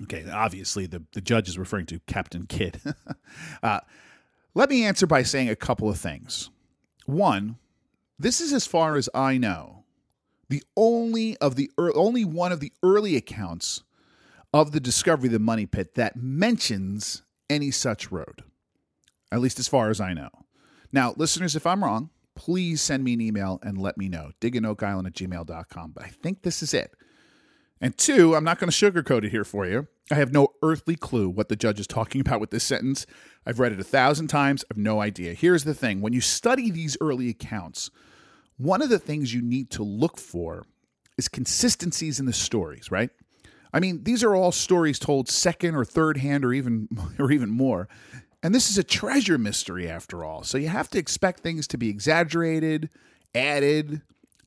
Okay, 0.03 0.25
obviously 0.31 0.87
the, 0.87 1.05
the 1.13 1.21
judge 1.21 1.49
is 1.49 1.59
referring 1.59 1.87
to 1.87 2.01
Captain 2.07 2.47
Kidd. 2.47 2.81
uh, 3.63 3.81
let 4.55 4.71
me 4.71 4.85
answer 4.85 5.07
by 5.07 5.23
saying 5.23 5.49
a 5.49 5.57
couple 5.57 5.89
of 5.89 5.99
things. 5.99 6.51
One, 7.07 7.59
this 8.19 8.41
is 8.41 8.53
as 8.53 8.67
far 8.67 8.97
as 8.97 9.09
I 9.15 9.39
know 9.39 9.85
the 10.49 10.63
only 10.77 11.37
of 11.39 11.57
the 11.57 11.71
only 11.79 12.25
one 12.25 12.53
of 12.53 12.61
the 12.61 12.73
early 12.83 13.17
accounts 13.17 13.83
of 14.53 14.73
the 14.73 14.81
discovery 14.81 15.29
of 15.29 15.33
the 15.33 15.39
money 15.39 15.67
pit 15.67 15.95
that 15.95 16.17
mentions 16.17 17.23
any 17.49 17.71
such 17.71 18.11
road, 18.11 18.43
at 19.31 19.41
least 19.41 19.59
as 19.59 19.69
far 19.69 19.91
as 19.91 20.01
I 20.01 20.13
know. 20.13 20.31
Now, 20.93 21.15
listeners, 21.17 21.57
if 21.57 21.67
I'm 21.67 21.83
wrong, 21.83 22.11
please 22.35 22.81
send 22.81 23.05
me 23.05 23.15
an 23.15 23.21
email 23.21 23.59
and 23.63 23.79
let 23.79 23.97
me 23.97 24.09
know. 24.09 24.31
Digginoakisland 24.41 25.07
at 25.07 25.15
gmail.com. 25.15 25.93
But 25.93 26.05
I 26.05 26.09
think 26.09 26.43
this 26.43 26.63
is 26.63 26.75
it. 26.75 26.93
And 27.81 27.97
two, 27.97 28.35
I'm 28.35 28.45
not 28.45 28.59
going 28.59 28.71
to 28.71 28.91
sugarcoat 28.93 29.25
it 29.25 29.31
here 29.31 29.45
for 29.45 29.67
you. 29.67 29.89
I 30.11 30.15
have 30.17 30.33
no 30.33 30.49
earthly 30.63 30.97
clue 30.97 31.29
what 31.29 31.49
the 31.49 31.57
judge 31.57 31.81
is 31.81 31.87
talking 31.87 32.21
about 32.23 32.41
with 32.41 32.51
this 32.51 32.65
sentence. 32.65 33.07
I've 33.47 33.61
read 33.61 33.73
it 33.73 33.81
a 33.81 33.85
thousand 33.85 34.29
times. 34.29 34.65
I 34.65 34.75
have 34.75 34.79
no 34.79 35.01
idea. 35.01 35.35
Here's 35.35 35.65
the 35.65 35.75
thing 35.75 36.01
when 36.01 36.13
you 36.13 36.21
study 36.21 36.71
these 36.71 36.97
early 37.01 37.29
accounts, 37.29 37.91
one 38.57 38.83
of 38.83 38.89
the 38.89 38.99
things 38.99 39.35
you 39.35 39.43
need 39.43 39.71
to 39.73 39.83
look 39.83 40.19
for 40.19 40.65
is 41.19 41.29
consistencies 41.29 42.19
in 42.19 42.27
the 42.27 42.33
stories, 42.33 42.91
right? 42.91 43.11
I 43.75 43.81
mean, 43.81 44.05
these 44.05 44.23
are 44.23 44.37
all 44.37 44.53
stories 44.53 45.01
told 45.01 45.29
second 45.29 45.75
or 45.75 45.85
third 45.85 46.17
hand 46.17 46.45
or 46.45 46.55
even 46.55 46.89
or 47.19 47.33
even 47.33 47.51
more. 47.51 47.89
And 48.43 48.55
this 48.55 48.71
is 48.71 48.79
a 48.79 48.85
treasure 48.85 49.37
mystery 49.37 49.89
after 49.89 50.25
all. 50.25 50.45
So 50.45 50.59
you 50.59 50.69
have 50.69 50.89
to 50.91 50.99
expect 50.99 51.41
things 51.41 51.67
to 51.69 51.79
be 51.79 51.89
exaggerated, 51.89 52.91
added, 53.35 54.03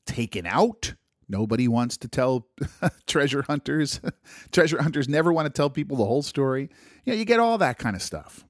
taken 0.06 0.46
out. 0.46 0.94
Nobody 1.28 1.68
wants 1.68 1.98
to 1.98 2.08
tell 2.08 2.48
treasure 3.06 3.42
hunters. 3.42 4.00
treasure 4.52 4.80
hunters 4.80 5.08
never 5.08 5.32
want 5.32 5.46
to 5.46 5.52
tell 5.52 5.68
people 5.68 5.98
the 5.98 6.06
whole 6.06 6.22
story. 6.22 6.70
You 7.04 7.12
know, 7.12 7.18
you 7.18 7.26
get 7.26 7.40
all 7.40 7.58
that 7.58 7.76
kind 7.76 7.94
of 7.94 8.02
stuff. 8.02 8.46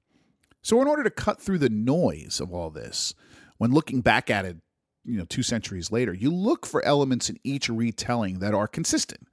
So 0.63 0.81
in 0.81 0.87
order 0.87 1.03
to 1.03 1.11
cut 1.11 1.41
through 1.41 1.59
the 1.59 1.71
noise 1.71 2.41
of 2.41 2.53
all 2.53 2.71
this, 2.71 3.15
when 3.57 3.73
looking 3.73 4.01
back 4.01 4.31
at 4.31 4.45
it 4.45 4.59
you 5.05 5.17
know 5.17 5.25
two 5.25 5.43
centuries 5.43 5.91
later 5.91 6.13
you 6.13 6.31
look 6.31 6.67
for 6.67 6.85
elements 6.85 7.31
in 7.31 7.39
each 7.43 7.69
retelling 7.69 8.41
that 8.41 8.53
are 8.53 8.69
consistent 8.69 9.27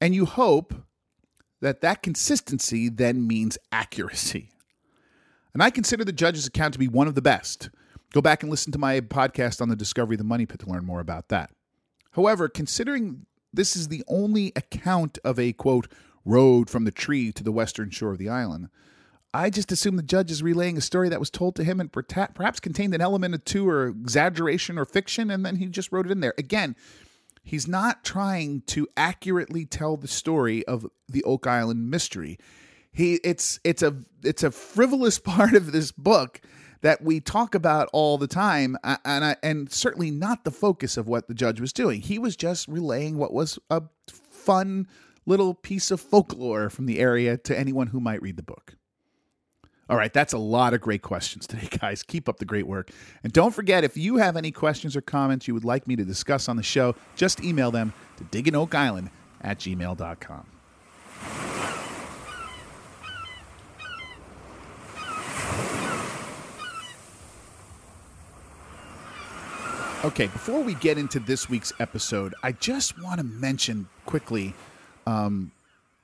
and 0.00 0.14
you 0.14 0.26
hope 0.26 0.74
that 1.60 1.80
that 1.80 2.02
consistency 2.02 2.88
then 2.88 3.26
means 3.26 3.56
accuracy. 3.72 4.50
And 5.52 5.62
i 5.62 5.70
consider 5.70 6.04
the 6.04 6.12
judge's 6.12 6.46
account 6.46 6.72
to 6.74 6.78
be 6.78 6.88
one 6.88 7.06
of 7.06 7.14
the 7.14 7.22
best. 7.22 7.70
Go 8.12 8.20
back 8.20 8.42
and 8.42 8.50
listen 8.50 8.72
to 8.72 8.78
my 8.78 9.00
podcast 9.00 9.60
on 9.60 9.68
the 9.68 9.76
discovery 9.76 10.14
of 10.14 10.18
the 10.18 10.24
money 10.24 10.46
pit 10.46 10.60
to 10.60 10.68
learn 10.68 10.84
more 10.84 11.00
about 11.00 11.28
that. 11.28 11.50
However 12.12 12.48
considering 12.48 13.26
this 13.52 13.76
is 13.76 13.88
the 13.88 14.04
only 14.08 14.52
account 14.56 15.18
of 15.24 15.38
a 15.38 15.52
quote 15.52 15.88
road 16.24 16.68
from 16.68 16.84
the 16.84 16.90
tree 16.90 17.32
to 17.32 17.44
the 17.44 17.52
western 17.52 17.90
shore 17.90 18.12
of 18.12 18.18
the 18.18 18.28
island 18.28 18.68
I 19.34 19.50
just 19.50 19.72
assume 19.72 19.96
the 19.96 20.02
judge 20.02 20.30
is 20.30 20.44
relaying 20.44 20.78
a 20.78 20.80
story 20.80 21.08
that 21.08 21.18
was 21.18 21.28
told 21.28 21.56
to 21.56 21.64
him 21.64 21.80
and 21.80 21.90
perhaps 21.90 22.60
contained 22.60 22.94
an 22.94 23.00
element 23.00 23.34
of 23.34 23.44
two 23.44 23.68
or 23.68 23.88
exaggeration 23.88 24.78
or 24.78 24.84
fiction, 24.84 25.28
and 25.28 25.44
then 25.44 25.56
he 25.56 25.66
just 25.66 25.90
wrote 25.90 26.06
it 26.06 26.12
in 26.12 26.20
there. 26.20 26.34
Again, 26.38 26.76
he's 27.44 27.68
not 27.68 28.02
trying 28.02 28.62
to 28.62 28.88
accurately 28.96 29.64
tell 29.66 29.96
the 29.96 30.08
story 30.08 30.66
of 30.66 30.86
the 31.08 31.22
Oak 31.22 31.46
Island 31.46 31.90
mystery. 31.90 32.38
He 32.90 33.14
it's 33.22 33.60
it's 33.62 33.82
a 33.82 33.94
it's 34.24 34.42
a 34.42 34.50
frivolous 34.50 35.18
part 35.20 35.54
of 35.54 35.70
this 35.70 35.92
book 35.92 36.40
that 36.80 37.02
we 37.02 37.18
talk 37.20 37.54
about 37.54 37.88
all 37.94 38.18
the 38.18 38.26
time, 38.26 38.76
uh, 38.84 38.98
and 39.06 39.24
I, 39.24 39.36
and 39.42 39.72
certainly 39.72 40.10
not 40.10 40.44
the 40.44 40.50
focus 40.50 40.98
of 40.98 41.08
what 41.08 41.28
the 41.28 41.34
judge 41.34 41.58
was 41.58 41.72
doing. 41.72 42.02
He 42.02 42.18
was 42.18 42.36
just 42.36 42.68
relaying 42.68 43.16
what 43.16 43.32
was 43.32 43.58
a 43.70 43.82
fun 44.06 44.86
little 45.24 45.54
piece 45.54 45.90
of 45.90 45.98
folklore 46.00 46.68
from 46.68 46.84
the 46.84 46.98
area 46.98 47.38
to 47.38 47.58
anyone 47.58 47.86
who 47.86 48.00
might 48.00 48.20
read 48.20 48.36
the 48.36 48.42
book. 48.42 48.76
All 49.88 49.96
right, 49.96 50.12
that's 50.12 50.32
a 50.32 50.38
lot 50.38 50.72
of 50.72 50.80
great 50.80 51.02
questions 51.02 51.46
today, 51.48 51.68
guys. 51.78 52.02
Keep 52.02 52.28
up 52.28 52.38
the 52.38 52.44
great 52.44 52.66
work. 52.66 52.90
And 53.22 53.32
don't 53.32 53.54
forget, 53.54 53.84
if 53.84 53.96
you 53.96 54.16
have 54.16 54.36
any 54.36 54.50
questions 54.50 54.96
or 54.96 55.00
comments 55.00 55.46
you 55.46 55.54
would 55.54 55.64
like 55.64 55.86
me 55.86 55.96
to 55.96 56.04
discuss 56.04 56.48
on 56.48 56.56
the 56.56 56.62
show, 56.62 56.94
just 57.16 57.42
email 57.42 57.70
them 57.70 57.92
to 58.16 58.24
digginoakisland 58.24 59.10
at 59.42 59.58
gmail.com. 59.58 60.46
Okay, 70.04 70.26
before 70.26 70.60
we 70.60 70.74
get 70.74 70.98
into 70.98 71.18
this 71.18 71.48
week's 71.48 71.72
episode, 71.80 72.34
I 72.42 72.52
just 72.52 73.00
want 73.02 73.20
to 73.20 73.24
mention 73.24 73.88
quickly 74.04 74.52
um, 75.06 75.50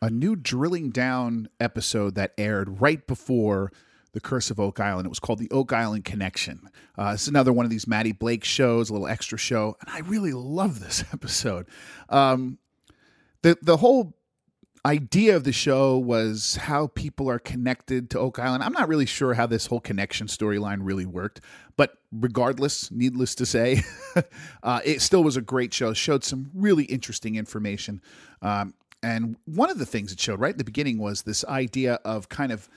a 0.02 0.10
new 0.10 0.36
drilling 0.36 0.90
down 0.90 1.48
episode 1.58 2.14
that 2.14 2.32
aired 2.38 2.80
right 2.80 3.06
before 3.06 3.72
the 4.12 4.20
Curse 4.20 4.50
of 4.50 4.58
Oak 4.58 4.80
Island. 4.80 5.06
It 5.06 5.10
was 5.10 5.20
called 5.20 5.38
the 5.38 5.50
Oak 5.50 5.72
Island 5.72 6.04
Connection. 6.04 6.68
Uh, 6.98 7.12
it's 7.14 7.28
another 7.28 7.52
one 7.52 7.64
of 7.64 7.70
these 7.70 7.86
Matty 7.86 8.12
Blake 8.12 8.44
shows, 8.44 8.90
a 8.90 8.92
little 8.92 9.06
extra 9.08 9.38
show, 9.38 9.76
and 9.80 9.90
I 9.90 10.00
really 10.00 10.32
love 10.32 10.80
this 10.80 11.04
episode. 11.12 11.66
Um, 12.08 12.58
the 13.42 13.56
the 13.62 13.78
whole 13.78 14.14
idea 14.84 15.36
of 15.36 15.44
the 15.44 15.52
show 15.52 15.98
was 15.98 16.56
how 16.56 16.86
people 16.88 17.28
are 17.28 17.38
connected 17.38 18.08
to 18.10 18.18
Oak 18.18 18.38
Island. 18.38 18.62
I'm 18.62 18.72
not 18.72 18.88
really 18.88 19.06
sure 19.06 19.34
how 19.34 19.46
this 19.46 19.66
whole 19.66 19.80
connection 19.80 20.26
storyline 20.26 20.78
really 20.80 21.04
worked, 21.04 21.42
but 21.76 21.98
regardless, 22.10 22.90
needless 22.90 23.34
to 23.36 23.46
say, 23.46 23.82
uh, 24.62 24.80
it 24.84 25.02
still 25.02 25.22
was 25.22 25.36
a 25.36 25.42
great 25.42 25.74
show. 25.74 25.92
Showed 25.92 26.24
some 26.24 26.50
really 26.54 26.84
interesting 26.84 27.36
information. 27.36 28.00
Um, 28.40 28.74
and 29.02 29.36
one 29.46 29.70
of 29.70 29.78
the 29.78 29.86
things 29.86 30.12
it 30.12 30.20
showed 30.20 30.40
right 30.40 30.50
at 30.50 30.58
the 30.58 30.64
beginning 30.64 30.98
was 30.98 31.22
this 31.22 31.44
idea 31.46 31.94
of 32.04 32.28
kind 32.28 32.52
of 32.52 32.68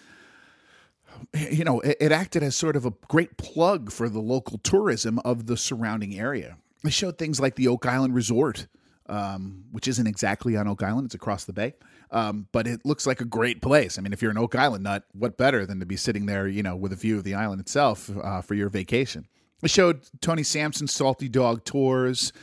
you 1.33 1.63
know, 1.63 1.79
it, 1.81 1.97
it, 1.99 2.11
acted 2.11 2.43
as 2.43 2.55
sort 2.55 2.75
of 2.75 2.85
a 2.85 2.93
great 3.07 3.37
plug 3.37 3.91
for 3.91 4.09
the 4.09 4.19
local 4.19 4.57
tourism 4.59 5.19
of 5.19 5.45
the 5.45 5.57
surrounding 5.57 6.17
area. 6.17 6.57
It 6.83 6.93
showed 6.93 7.17
things 7.17 7.39
like 7.39 7.55
the 7.55 7.67
Oak 7.67 7.85
Island 7.85 8.15
Resort, 8.15 8.67
um, 9.07 9.65
which 9.71 9.87
isn't 9.87 10.07
exactly 10.07 10.57
on 10.57 10.67
Oak 10.67 10.83
Island, 10.83 11.05
it's 11.05 11.15
across 11.15 11.45
the 11.45 11.53
bay. 11.53 11.73
Um, 12.11 12.47
but 12.51 12.67
it 12.67 12.81
looks 12.85 13.07
like 13.07 13.21
a 13.21 13.25
great 13.25 13.61
place. 13.61 13.97
I 13.97 14.01
mean, 14.01 14.13
if 14.13 14.21
you're 14.21 14.31
an 14.31 14.37
Oak 14.37 14.55
Island 14.55 14.83
nut, 14.83 15.03
what 15.13 15.37
better 15.37 15.65
than 15.65 15.79
to 15.79 15.85
be 15.85 15.97
sitting 15.97 16.25
there, 16.25 16.47
you 16.47 16.61
know, 16.61 16.75
with 16.75 16.93
a 16.93 16.95
view 16.95 17.17
of 17.17 17.23
the 17.23 17.33
island 17.33 17.61
itself 17.61 18.09
uh, 18.21 18.41
for 18.41 18.53
your 18.53 18.69
vacation? 18.69 19.27
It 19.63 19.69
showed 19.69 20.01
Tony 20.21 20.43
Sampson's 20.43 20.91
Salty 20.91 21.29
Dog 21.29 21.63
tours. 21.63 22.33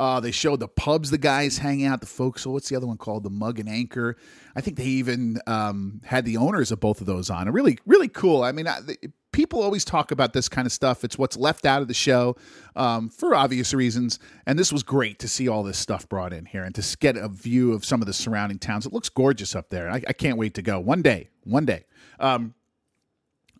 Uh, 0.00 0.18
they 0.18 0.30
showed 0.30 0.60
the 0.60 0.66
pubs 0.66 1.10
the 1.10 1.18
guys 1.18 1.58
hang 1.58 1.84
out, 1.84 2.00
the 2.00 2.06
folks. 2.06 2.46
What's 2.46 2.70
the 2.70 2.76
other 2.76 2.86
one 2.86 2.96
called? 2.96 3.22
The 3.22 3.28
Mug 3.28 3.58
and 3.58 3.68
Anchor. 3.68 4.16
I 4.56 4.62
think 4.62 4.78
they 4.78 4.84
even 4.84 5.38
um, 5.46 6.00
had 6.06 6.24
the 6.24 6.38
owners 6.38 6.72
of 6.72 6.80
both 6.80 7.02
of 7.02 7.06
those 7.06 7.28
on. 7.28 7.50
really, 7.50 7.78
really 7.84 8.08
cool. 8.08 8.42
I 8.42 8.52
mean, 8.52 8.66
I, 8.66 8.80
the, 8.80 8.96
people 9.30 9.62
always 9.62 9.84
talk 9.84 10.10
about 10.10 10.32
this 10.32 10.48
kind 10.48 10.64
of 10.64 10.72
stuff. 10.72 11.04
It's 11.04 11.18
what's 11.18 11.36
left 11.36 11.66
out 11.66 11.82
of 11.82 11.88
the 11.88 11.92
show 11.92 12.36
um, 12.76 13.10
for 13.10 13.34
obvious 13.34 13.74
reasons. 13.74 14.18
And 14.46 14.58
this 14.58 14.72
was 14.72 14.82
great 14.82 15.18
to 15.18 15.28
see 15.28 15.48
all 15.48 15.62
this 15.62 15.76
stuff 15.76 16.08
brought 16.08 16.32
in 16.32 16.46
here 16.46 16.64
and 16.64 16.74
to 16.76 16.96
get 16.96 17.18
a 17.18 17.28
view 17.28 17.74
of 17.74 17.84
some 17.84 18.00
of 18.00 18.06
the 18.06 18.14
surrounding 18.14 18.58
towns. 18.58 18.86
It 18.86 18.94
looks 18.94 19.10
gorgeous 19.10 19.54
up 19.54 19.68
there. 19.68 19.90
I, 19.90 20.02
I 20.08 20.14
can't 20.14 20.38
wait 20.38 20.54
to 20.54 20.62
go 20.62 20.80
one 20.80 21.02
day. 21.02 21.28
One 21.44 21.66
day. 21.66 21.84
Um, 22.18 22.54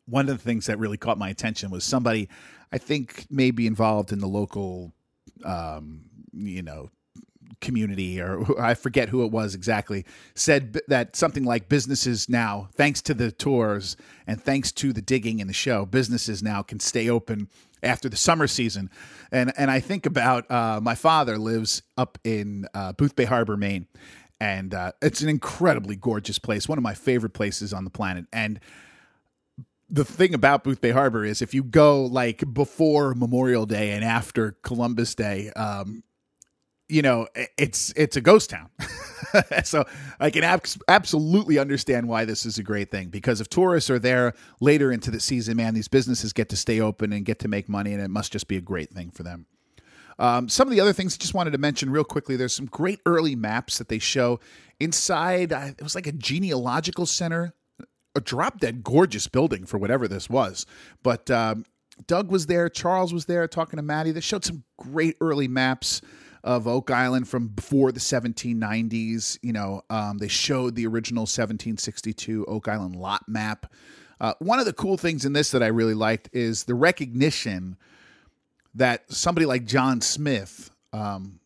one 0.07 0.27
of 0.27 0.39
the 0.39 0.43
things 0.43 0.65
that 0.67 0.79
really 0.79 0.97
caught 0.97 1.19
my 1.19 1.29
attention 1.29 1.71
was 1.71 1.85
somebody 1.85 2.31
I 2.73 2.79
think 2.79 3.27
may 3.29 3.51
be 3.51 3.67
involved 3.67 4.11
in 4.11 4.21
the 4.21 4.27
local 4.27 4.95
um, 5.45 6.10
you 6.33 6.63
know 6.63 6.91
community 7.61 8.21
or 8.21 8.61
I 8.61 8.75
forget 8.75 9.09
who 9.09 9.25
it 9.25 9.33
was 9.33 9.55
exactly 9.55 10.05
said 10.35 10.81
that 10.89 11.17
something 11.17 11.45
like 11.45 11.69
businesses 11.69 12.29
now 12.29 12.69
thanks 12.75 13.03
to 13.03 13.15
the 13.15 13.33
tours 13.33 13.97
and 14.27 14.41
thanks 14.41 14.71
to 14.73 14.93
the 14.93 15.03
digging 15.03 15.41
in 15.41 15.47
the 15.47 15.53
show 15.53 15.85
businesses 15.85 16.43
now 16.43 16.63
can 16.63 16.81
stay 16.81 17.11
open 17.11 17.49
after 17.83 18.09
the 18.09 18.17
summer 18.17 18.47
season. 18.47 18.91
And 19.33 19.53
and 19.57 19.71
I 19.71 19.81
think 19.81 20.07
about 20.07 20.51
uh, 20.51 20.81
my 20.83 20.95
father 20.95 21.39
lives 21.39 21.83
up 21.97 22.19
in 22.25 22.67
uh, 22.75 22.93
Boothbay 22.93 23.27
Harbor 23.27 23.57
Maine. 23.57 23.87
And 24.43 24.73
uh, 24.73 24.93
it's 25.03 25.21
an 25.21 25.29
incredibly 25.29 25.97
gorgeous 25.97 26.39
place 26.39 26.69
one 26.69 26.79
of 26.79 26.85
my 26.85 26.95
favorite 26.95 27.35
places 27.35 27.73
on 27.73 27.85
the 27.85 27.91
planet. 27.91 28.25
And 28.33 28.59
the 29.89 30.05
thing 30.05 30.35
about 30.35 30.65
Boothbay 30.65 30.93
Harbor 30.93 31.25
is 31.25 31.43
if 31.43 31.53
you 31.53 31.63
go 31.63 32.05
like 32.05 32.43
before 32.53 33.15
Memorial 33.15 33.67
Day 33.67 33.91
and 33.91 34.05
after 34.05 34.53
Columbus 34.63 35.15
Day, 35.15 35.51
um, 35.51 36.05
you 36.91 37.03
know, 37.03 37.29
it's 37.57 37.93
it's 37.97 38.17
a 38.17 38.21
ghost 38.21 38.51
town. 38.51 38.69
so 39.65 39.85
I 40.19 40.31
can 40.31 40.45
ab- 40.45 40.67
absolutely 40.89 41.59
understand 41.59 42.09
why 42.09 42.25
this 42.25 42.45
is 42.45 42.59
a 42.59 42.63
great 42.63 42.91
thing 42.91 43.09
because 43.09 43.41
if 43.41 43.49
tourists 43.49 43.91
are 43.91 43.99
there 43.99 44.35
later 44.61 44.91
into 44.91 45.11
the 45.11 45.21
season, 45.21 45.57
man, 45.57 45.75
these 45.75 45.89
businesses 45.89 46.33
get 46.33 46.49
to 46.51 46.57
stay 46.57 46.81
open 46.81 47.13
and 47.13 47.25
get 47.25 47.39
to 47.41 47.49
make 47.49 47.69
money, 47.69 47.93
and 47.93 48.03
it 48.03 48.09
must 48.09 48.33
just 48.33 48.49
be 48.49 48.57
a 48.57 48.61
great 48.61 48.91
thing 48.91 49.11
for 49.11 49.23
them. 49.23 49.47
Um, 50.19 50.49
some 50.51 50.69
of 50.69 50.73
the 50.73 50.81
other 50.81 50.93
things 50.93 51.15
I 51.15 51.19
just 51.19 51.33
wanted 51.33 51.53
to 51.53 51.59
mention 51.59 51.91
real 51.91 52.05
quickly. 52.05 52.37
There's 52.37 52.55
some 52.55 52.67
great 52.67 53.01
early 53.07 53.35
maps 53.35 53.79
that 53.79 53.89
they 53.89 53.99
show 53.99 54.39
inside. 54.79 55.53
Uh, 55.53 55.71
it 55.79 55.83
was 55.83 55.95
like 55.95 56.07
a 56.07 56.13
genealogical 56.13 57.07
center, 57.07 57.55
a 58.15 58.21
drop 58.21 58.61
dead 58.61 58.85
gorgeous 58.85 59.29
building 59.29 59.65
for 59.65 59.79
whatever 59.79 60.07
this 60.07 60.29
was. 60.29 60.67
But 61.03 61.31
um, 61.31 61.65
Doug 62.07 62.31
was 62.31 62.47
there, 62.47 62.69
Charles 62.69 63.15
was 63.15 63.25
there 63.27 63.49
talking 63.49 63.79
to 63.79 63.83
Matty. 63.83 64.13
They 64.13 64.21
showed 64.21 64.45
some 64.45 64.65
great 64.79 65.17
early 65.21 65.49
maps 65.49 66.03
of 66.43 66.67
Oak 66.67 66.91
Island 66.91 67.29
from 67.29 67.49
before 67.49 67.93
the 67.93 68.01
1790s. 68.01 69.39
You 69.43 69.53
know, 69.53 69.83
um, 69.91 70.19
they 70.19 70.29
showed 70.29 70.75
the 70.75 70.87
original 70.87 71.23
1762 71.23 72.45
Oak 72.47 72.69
Island 72.69 72.97
lot 72.97 73.29
map. 73.29 73.73
Uh, 74.21 74.35
one 74.39 74.59
of 74.59 74.67
the 74.67 74.73
cool 74.73 74.97
things 74.97 75.25
in 75.25 75.33
this 75.33 75.51
that 75.51 75.63
I 75.63 75.69
really 75.69 75.95
liked 75.95 76.29
is 76.33 76.65
the 76.65 76.75
recognition 76.75 77.77
that 78.75 79.11
somebody 79.11 79.47
like 79.47 79.65
John 79.65 80.01
Smith, 80.01 80.71
um, 80.93 81.41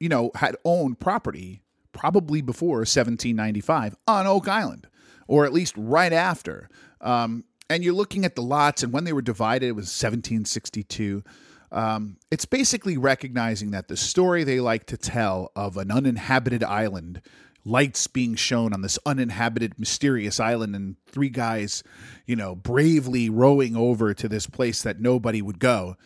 you 0.00 0.08
know, 0.08 0.30
had 0.34 0.56
owned 0.64 1.00
property 1.00 1.62
probably 1.92 2.42
before 2.42 2.78
1795 2.78 3.96
on 4.06 4.26
Oak 4.26 4.48
Island, 4.48 4.86
or 5.26 5.44
at 5.44 5.52
least 5.52 5.74
right 5.76 6.12
after. 6.12 6.68
Um, 7.00 7.44
and 7.70 7.82
you're 7.82 7.94
looking 7.94 8.24
at 8.24 8.34
the 8.34 8.42
lots, 8.42 8.82
and 8.82 8.92
when 8.92 9.04
they 9.04 9.12
were 9.12 9.22
divided, 9.22 9.66
it 9.66 9.72
was 9.72 9.86
1762. 9.86 11.24
Um, 11.72 12.18
it's 12.30 12.44
basically 12.44 12.96
recognizing 12.96 13.72
that 13.72 13.88
the 13.88 13.96
story 13.96 14.44
they 14.44 14.60
like 14.60 14.86
to 14.86 14.96
tell 14.96 15.50
of 15.56 15.76
an 15.76 15.90
uninhabited 15.90 16.62
island, 16.62 17.20
lights 17.64 18.06
being 18.06 18.34
shown 18.34 18.72
on 18.72 18.82
this 18.82 18.98
uninhabited, 19.04 19.78
mysterious 19.78 20.38
island, 20.38 20.76
and 20.76 20.96
three 21.06 21.30
guys, 21.30 21.82
you 22.26 22.36
know, 22.36 22.54
bravely 22.54 23.28
rowing 23.28 23.76
over 23.76 24.14
to 24.14 24.28
this 24.28 24.46
place 24.46 24.82
that 24.82 25.00
nobody 25.00 25.42
would 25.42 25.58
go, 25.58 25.96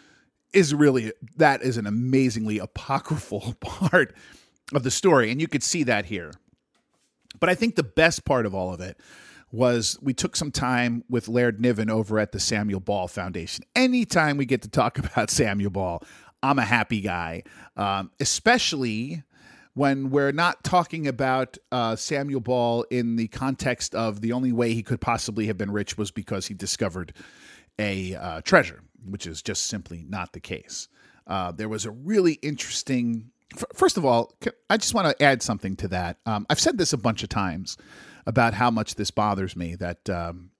is 0.52 0.74
really 0.74 1.12
that 1.36 1.62
is 1.62 1.76
an 1.76 1.86
amazingly 1.86 2.58
apocryphal 2.58 3.54
part 3.60 4.14
of 4.72 4.82
the 4.82 4.90
story. 4.90 5.30
And 5.30 5.40
you 5.40 5.48
could 5.48 5.62
see 5.62 5.82
that 5.84 6.06
here. 6.06 6.32
But 7.40 7.48
I 7.48 7.54
think 7.54 7.76
the 7.76 7.82
best 7.82 8.24
part 8.24 8.46
of 8.46 8.54
all 8.54 8.72
of 8.72 8.80
it 8.80 8.98
was 9.50 9.98
we 10.02 10.12
took 10.12 10.36
some 10.36 10.50
time 10.50 11.04
with 11.08 11.28
Laird 11.28 11.60
Niven 11.60 11.90
over 11.90 12.18
at 12.18 12.32
the 12.32 12.40
Samuel 12.40 12.80
Ball 12.80 13.08
Foundation. 13.08 13.64
Anytime 13.74 14.36
we 14.36 14.46
get 14.46 14.62
to 14.62 14.68
talk 14.68 14.98
about 14.98 15.30
Samuel 15.30 15.70
Ball, 15.70 16.02
I'm 16.42 16.58
a 16.58 16.64
happy 16.64 17.00
guy, 17.00 17.42
um, 17.76 18.10
especially 18.20 19.22
when 19.74 20.10
we're 20.10 20.32
not 20.32 20.64
talking 20.64 21.06
about 21.06 21.56
uh, 21.70 21.94
Samuel 21.96 22.40
Ball 22.40 22.84
in 22.90 23.16
the 23.16 23.28
context 23.28 23.94
of 23.94 24.20
the 24.20 24.32
only 24.32 24.52
way 24.52 24.74
he 24.74 24.82
could 24.82 25.00
possibly 25.00 25.46
have 25.46 25.56
been 25.56 25.70
rich 25.70 25.96
was 25.96 26.10
because 26.10 26.46
he 26.46 26.54
discovered 26.54 27.12
a 27.78 28.14
uh, 28.16 28.40
treasure, 28.42 28.82
which 29.04 29.26
is 29.26 29.40
just 29.40 29.66
simply 29.66 30.04
not 30.08 30.32
the 30.32 30.40
case. 30.40 30.88
Uh, 31.26 31.52
there 31.52 31.68
was 31.68 31.84
a 31.86 31.90
really 31.90 32.34
interesting. 32.34 33.30
First 33.74 33.96
of 33.96 34.04
all, 34.04 34.34
I 34.68 34.76
just 34.76 34.94
want 34.94 35.16
to 35.16 35.24
add 35.24 35.42
something 35.42 35.76
to 35.76 35.88
that. 35.88 36.18
Um, 36.26 36.44
I've 36.50 36.60
said 36.60 36.76
this 36.76 36.92
a 36.92 36.98
bunch 36.98 37.22
of 37.22 37.28
times 37.28 37.76
about 38.28 38.52
how 38.52 38.70
much 38.70 38.94
this 38.94 39.10
bothers 39.10 39.56
me. 39.56 39.74
That 39.74 40.08
um, 40.10 40.50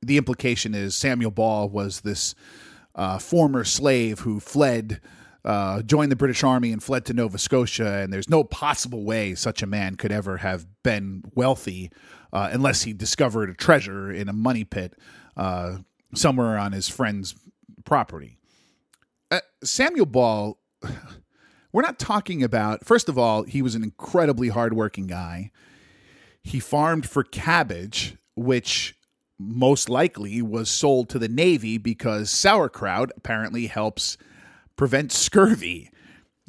the 0.00 0.16
implication 0.16 0.74
is 0.74 0.96
Samuel 0.96 1.30
Ball 1.30 1.68
was 1.68 2.00
this 2.00 2.34
uh, 2.94 3.18
former 3.18 3.62
slave 3.62 4.20
who 4.20 4.40
fled 4.40 5.00
uh, 5.44 5.82
joined 5.82 6.10
the 6.10 6.16
British 6.16 6.42
Army 6.42 6.72
and 6.72 6.82
fled 6.82 7.04
to 7.06 7.14
Nova 7.14 7.38
Scotia. 7.38 7.98
And 7.98 8.12
there's 8.12 8.28
no 8.28 8.42
possible 8.42 9.04
way 9.04 9.34
such 9.34 9.62
a 9.62 9.66
man 9.66 9.96
could 9.96 10.12
ever 10.12 10.38
have 10.38 10.66
been 10.82 11.22
wealthy 11.34 11.90
uh, 12.32 12.48
unless 12.52 12.82
he 12.82 12.92
discovered 12.92 13.50
a 13.50 13.54
treasure 13.54 14.10
in 14.10 14.28
a 14.28 14.32
money 14.32 14.64
pit 14.64 14.94
uh, 15.36 15.76
somewhere 16.14 16.58
on 16.58 16.72
his 16.72 16.88
friend's 16.88 17.34
property. 17.84 18.38
Uh, 19.30 19.40
Samuel 19.62 20.06
Ball, 20.06 20.58
we're 21.72 21.82
not 21.82 21.98
talking 21.98 22.42
about, 22.42 22.84
first 22.84 23.08
of 23.08 23.18
all, 23.18 23.42
he 23.44 23.62
was 23.62 23.74
an 23.74 23.82
incredibly 23.82 24.48
hardworking 24.48 25.06
guy. 25.06 25.50
He 26.42 26.60
farmed 26.60 27.08
for 27.08 27.22
cabbage, 27.22 28.16
which 28.34 28.96
most 29.38 29.88
likely 29.88 30.42
was 30.42 30.68
sold 30.68 31.08
to 31.08 31.18
the 31.18 31.28
Navy 31.28 31.78
because 31.78 32.30
sauerkraut 32.30 33.10
apparently 33.16 33.66
helps 33.66 34.18
prevent 34.76 35.12
scurvy. 35.12 35.90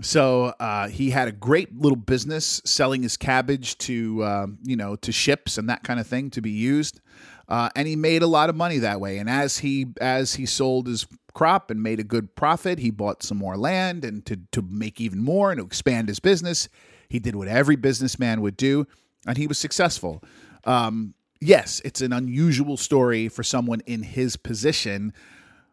So 0.01 0.53
uh, 0.59 0.87
he 0.87 1.11
had 1.11 1.27
a 1.27 1.31
great 1.31 1.77
little 1.77 1.95
business 1.95 2.61
selling 2.65 3.03
his 3.03 3.17
cabbage 3.17 3.77
to 3.79 4.23
uh, 4.23 4.47
you 4.63 4.75
know 4.75 4.95
to 4.97 5.11
ships 5.11 5.57
and 5.57 5.69
that 5.69 5.83
kind 5.83 5.99
of 5.99 6.07
thing 6.07 6.31
to 6.31 6.41
be 6.41 6.49
used, 6.49 6.99
uh, 7.47 7.69
and 7.75 7.87
he 7.87 7.95
made 7.95 8.23
a 8.23 8.27
lot 8.27 8.49
of 8.49 8.55
money 8.55 8.79
that 8.79 8.99
way. 8.99 9.19
And 9.19 9.29
as 9.29 9.59
he 9.59 9.87
as 10.01 10.35
he 10.35 10.45
sold 10.45 10.87
his 10.87 11.05
crop 11.33 11.69
and 11.69 11.83
made 11.83 11.99
a 11.99 12.03
good 12.03 12.35
profit, 12.35 12.79
he 12.79 12.89
bought 12.89 13.21
some 13.21 13.37
more 13.37 13.57
land 13.57 14.03
and 14.03 14.25
to 14.25 14.39
to 14.53 14.61
make 14.63 14.99
even 14.99 15.21
more 15.21 15.51
and 15.51 15.59
to 15.59 15.65
expand 15.65 16.07
his 16.07 16.19
business. 16.19 16.67
He 17.07 17.19
did 17.19 17.35
what 17.35 17.47
every 17.47 17.75
businessman 17.75 18.41
would 18.41 18.57
do, 18.57 18.87
and 19.27 19.37
he 19.37 19.47
was 19.47 19.57
successful. 19.57 20.23
Um, 20.63 21.13
yes, 21.39 21.81
it's 21.83 22.01
an 22.01 22.13
unusual 22.13 22.77
story 22.77 23.27
for 23.27 23.43
someone 23.43 23.81
in 23.85 24.03
his 24.03 24.35
position 24.35 25.13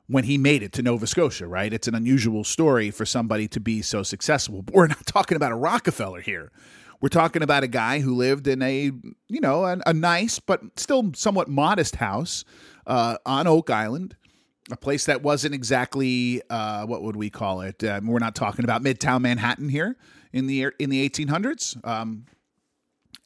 when 0.06 0.24
he 0.24 0.38
made 0.38 0.62
it 0.62 0.72
to 0.72 0.82
Nova 0.82 1.06
Scotia, 1.06 1.46
right? 1.46 1.72
It's 1.72 1.86
an 1.86 1.94
unusual 1.94 2.42
story 2.42 2.90
for 2.90 3.04
somebody 3.04 3.46
to 3.48 3.60
be 3.60 3.82
so 3.82 4.02
successful. 4.02 4.62
But 4.62 4.74
we're 4.74 4.86
not 4.86 5.06
talking 5.06 5.36
about 5.36 5.52
a 5.52 5.56
Rockefeller 5.56 6.20
here. 6.20 6.50
We're 7.00 7.10
talking 7.10 7.42
about 7.42 7.62
a 7.62 7.68
guy 7.68 8.00
who 8.00 8.14
lived 8.14 8.48
in 8.48 8.60
a, 8.60 8.90
you 9.28 9.40
know, 9.40 9.64
a, 9.64 9.78
a 9.86 9.92
nice 9.92 10.40
but 10.40 10.60
still 10.76 11.12
somewhat 11.14 11.48
modest 11.48 11.96
house 11.96 12.44
uh, 12.86 13.18
on 13.24 13.46
Oak 13.46 13.70
Island, 13.70 14.16
a 14.72 14.76
place 14.76 15.06
that 15.06 15.22
wasn't 15.22 15.54
exactly 15.54 16.42
uh, 16.50 16.86
what 16.86 17.02
would 17.02 17.14
we 17.14 17.30
call 17.30 17.60
it? 17.60 17.84
Um, 17.84 18.08
we're 18.08 18.18
not 18.18 18.34
talking 18.34 18.64
about 18.64 18.82
Midtown 18.82 19.20
Manhattan 19.20 19.68
here 19.68 19.96
in 20.32 20.46
the 20.48 20.72
in 20.78 20.90
the 20.90 21.08
1800s. 21.08 21.86
Um, 21.86 22.24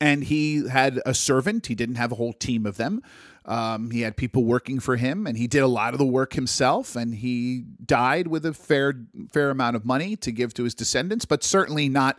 and 0.02 0.24
he 0.24 0.66
had 0.68 1.00
a 1.06 1.14
servant. 1.14 1.68
He 1.68 1.76
didn't 1.76 1.94
have 1.94 2.10
a 2.10 2.16
whole 2.16 2.32
team 2.32 2.66
of 2.66 2.76
them. 2.76 3.02
Um, 3.44 3.92
he 3.92 4.00
had 4.00 4.16
people 4.16 4.42
working 4.42 4.80
for 4.80 4.96
him, 4.96 5.28
and 5.28 5.38
he 5.38 5.46
did 5.46 5.60
a 5.60 5.68
lot 5.68 5.94
of 5.94 5.98
the 5.98 6.04
work 6.04 6.32
himself. 6.32 6.96
And 6.96 7.14
he 7.14 7.64
died 7.86 8.26
with 8.26 8.44
a 8.44 8.52
fair 8.52 8.94
fair 9.30 9.50
amount 9.50 9.76
of 9.76 9.84
money 9.84 10.16
to 10.16 10.32
give 10.32 10.54
to 10.54 10.64
his 10.64 10.74
descendants, 10.74 11.24
but 11.24 11.44
certainly 11.44 11.88
not, 11.88 12.18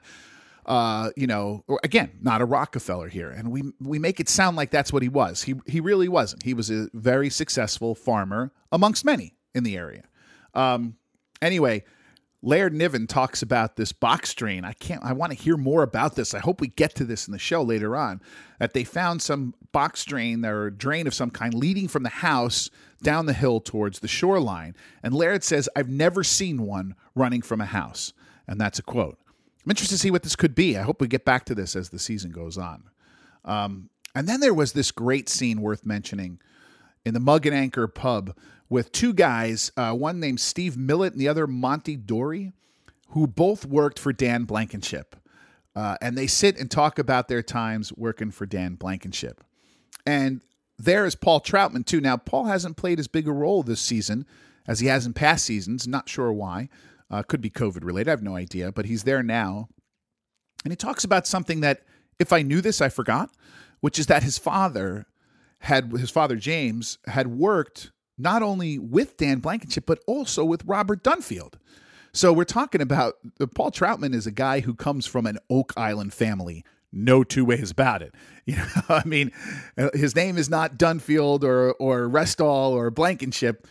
uh, 0.65 1.09
you 1.17 1.27
know, 1.27 1.65
again, 1.83 2.11
not 2.21 2.39
a 2.39 2.45
Rockefeller 2.45 3.09
here. 3.09 3.29
And 3.29 3.51
we 3.51 3.63
we 3.81 3.99
make 3.99 4.21
it 4.21 4.29
sound 4.29 4.55
like 4.55 4.71
that's 4.71 4.93
what 4.93 5.03
he 5.03 5.09
was. 5.09 5.43
He 5.43 5.55
he 5.67 5.81
really 5.81 6.07
wasn't. 6.07 6.43
He 6.43 6.53
was 6.53 6.71
a 6.71 6.87
very 6.93 7.29
successful 7.29 7.95
farmer 7.95 8.53
amongst 8.71 9.03
many 9.03 9.33
in 9.53 9.65
the 9.65 9.75
area. 9.75 10.03
Um, 10.53 10.95
anyway, 11.41 11.83
Laird 12.45 12.73
Niven 12.73 13.07
talks 13.07 13.41
about 13.41 13.77
this 13.77 13.93
box 13.93 14.33
drain. 14.33 14.65
I 14.65 14.73
can't. 14.73 15.01
I 15.01 15.13
want 15.13 15.31
to 15.31 15.37
hear 15.37 15.55
more 15.55 15.81
about 15.81 16.15
this. 16.15 16.33
I 16.33 16.39
hope 16.39 16.59
we 16.59 16.67
get 16.67 16.93
to 16.95 17.05
this 17.05 17.25
in 17.25 17.31
the 17.31 17.39
show 17.39 17.63
later 17.63 17.95
on. 17.95 18.21
That 18.59 18.73
they 18.73 18.83
found 18.83 19.21
some 19.21 19.55
box 19.71 20.03
drain 20.03 20.45
or 20.45 20.69
drain 20.69 21.07
of 21.07 21.13
some 21.13 21.29
kind 21.29 21.53
leading 21.53 21.87
from 21.87 22.03
the 22.03 22.09
house 22.09 22.69
down 23.01 23.27
the 23.27 23.33
hill 23.33 23.61
towards 23.61 23.99
the 23.99 24.09
shoreline. 24.09 24.75
And 25.01 25.13
Laird 25.13 25.43
says, 25.43 25.69
"I've 25.73 25.89
never 25.89 26.21
seen 26.21 26.63
one 26.63 26.95
running 27.15 27.41
from 27.41 27.61
a 27.61 27.65
house." 27.65 28.11
And 28.45 28.59
that's 28.59 28.77
a 28.77 28.83
quote. 28.83 29.17
I'm 29.63 29.71
interested 29.71 29.95
to 29.95 30.01
see 30.01 30.11
what 30.11 30.23
this 30.23 30.35
could 30.35 30.53
be. 30.53 30.77
I 30.77 30.81
hope 30.81 30.99
we 30.99 31.07
get 31.07 31.23
back 31.23 31.45
to 31.45 31.55
this 31.55 31.77
as 31.77 31.89
the 31.89 31.99
season 31.99 32.31
goes 32.31 32.57
on. 32.57 32.83
Um, 33.45 33.89
and 34.13 34.27
then 34.27 34.41
there 34.41 34.53
was 34.53 34.73
this 34.73 34.91
great 34.91 35.29
scene 35.29 35.61
worth 35.61 35.85
mentioning 35.85 36.39
in 37.05 37.13
the 37.13 37.21
Mug 37.21 37.45
and 37.45 37.55
Anchor 37.55 37.87
pub 37.87 38.35
with 38.73 38.91
two 38.91 39.13
guys, 39.13 39.71
uh, 39.77 39.93
one 39.93 40.19
named 40.19 40.39
Steve 40.39 40.75
Millet 40.75 41.13
and 41.13 41.21
the 41.21 41.27
other 41.27 41.45
Monty 41.45 41.95
Dory, 41.95 42.53
who 43.09 43.27
both 43.27 43.67
worked 43.67 43.99
for 43.99 44.11
Dan 44.11 44.45
Blankenship. 44.45 45.15
Uh, 45.75 45.95
and 46.01 46.17
they 46.17 46.25
sit 46.25 46.57
and 46.57 46.71
talk 46.71 46.97
about 46.97 47.27
their 47.27 47.43
times 47.43 47.93
working 47.93 48.31
for 48.31 48.47
Dan 48.47 48.73
Blankenship. 48.73 49.43
And 50.07 50.41
there 50.79 51.05
is 51.05 51.13
Paul 51.13 51.39
Troutman, 51.39 51.85
too. 51.85 52.01
Now, 52.01 52.17
Paul 52.17 52.45
hasn't 52.45 52.75
played 52.75 52.97
as 52.97 53.07
big 53.07 53.27
a 53.27 53.31
role 53.31 53.61
this 53.61 53.79
season 53.79 54.25
as 54.67 54.79
he 54.79 54.87
has 54.87 55.05
in 55.05 55.13
past 55.13 55.45
seasons. 55.45 55.87
Not 55.87 56.09
sure 56.09 56.33
why. 56.33 56.67
Uh, 57.11 57.21
could 57.21 57.41
be 57.41 57.51
COVID 57.51 57.83
related. 57.83 58.09
I 58.09 58.13
have 58.13 58.23
no 58.23 58.35
idea, 58.35 58.71
but 58.71 58.85
he's 58.85 59.03
there 59.03 59.21
now. 59.21 59.67
And 60.63 60.71
he 60.71 60.75
talks 60.75 61.03
about 61.03 61.27
something 61.27 61.59
that, 61.59 61.83
if 62.17 62.33
I 62.33 62.41
knew 62.41 62.59
this, 62.59 62.81
I 62.81 62.89
forgot, 62.89 63.29
which 63.81 63.99
is 63.99 64.07
that 64.07 64.23
his 64.23 64.39
father 64.39 65.05
had, 65.59 65.91
his 65.91 66.09
father 66.09 66.37
James, 66.37 66.97
had 67.05 67.27
worked 67.27 67.91
not 68.17 68.43
only 68.43 68.77
with 68.79 69.17
Dan 69.17 69.39
Blankenship, 69.39 69.85
but 69.85 69.99
also 70.07 70.45
with 70.45 70.63
Robert 70.65 71.03
Dunfield. 71.03 71.55
So 72.13 72.31
we're 72.31 72.43
talking 72.43 72.81
about 72.81 73.15
uh, 73.39 73.47
Paul 73.47 73.71
Troutman 73.71 74.13
is 74.13 74.27
a 74.27 74.31
guy 74.31 74.59
who 74.59 74.75
comes 74.75 75.05
from 75.05 75.25
an 75.25 75.39
Oak 75.49 75.73
Island 75.75 76.13
family. 76.13 76.63
No 76.91 77.23
two 77.23 77.43
ways 77.43 77.71
about 77.71 78.01
it. 78.01 78.13
You 78.45 78.57
know, 78.57 78.65
I 78.89 79.05
mean, 79.05 79.31
uh, 79.77 79.87
his 79.93 80.17
name 80.17 80.37
is 80.37 80.49
not 80.49 80.77
Dunfield 80.77 81.45
or 81.45 81.71
or 81.75 82.09
Restall 82.09 82.71
or 82.71 82.91
Blankenship, 82.91 83.65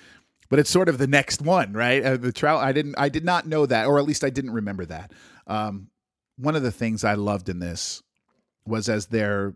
but 0.48 0.58
it's 0.58 0.70
sort 0.70 0.88
of 0.88 0.96
the 0.96 1.06
next 1.06 1.42
one, 1.42 1.74
right? 1.74 2.02
Uh, 2.02 2.16
the 2.16 2.32
Trout. 2.32 2.64
I 2.64 2.72
didn't. 2.72 2.94
I 2.96 3.10
did 3.10 3.22
not 3.22 3.46
know 3.46 3.66
that, 3.66 3.86
or 3.86 3.98
at 3.98 4.06
least 4.06 4.24
I 4.24 4.30
didn't 4.30 4.52
remember 4.52 4.86
that. 4.86 5.12
Um, 5.46 5.88
one 6.36 6.56
of 6.56 6.62
the 6.62 6.72
things 6.72 7.04
I 7.04 7.12
loved 7.14 7.50
in 7.50 7.58
this 7.58 8.02
was 8.64 8.88
as 8.88 9.08
they're 9.08 9.54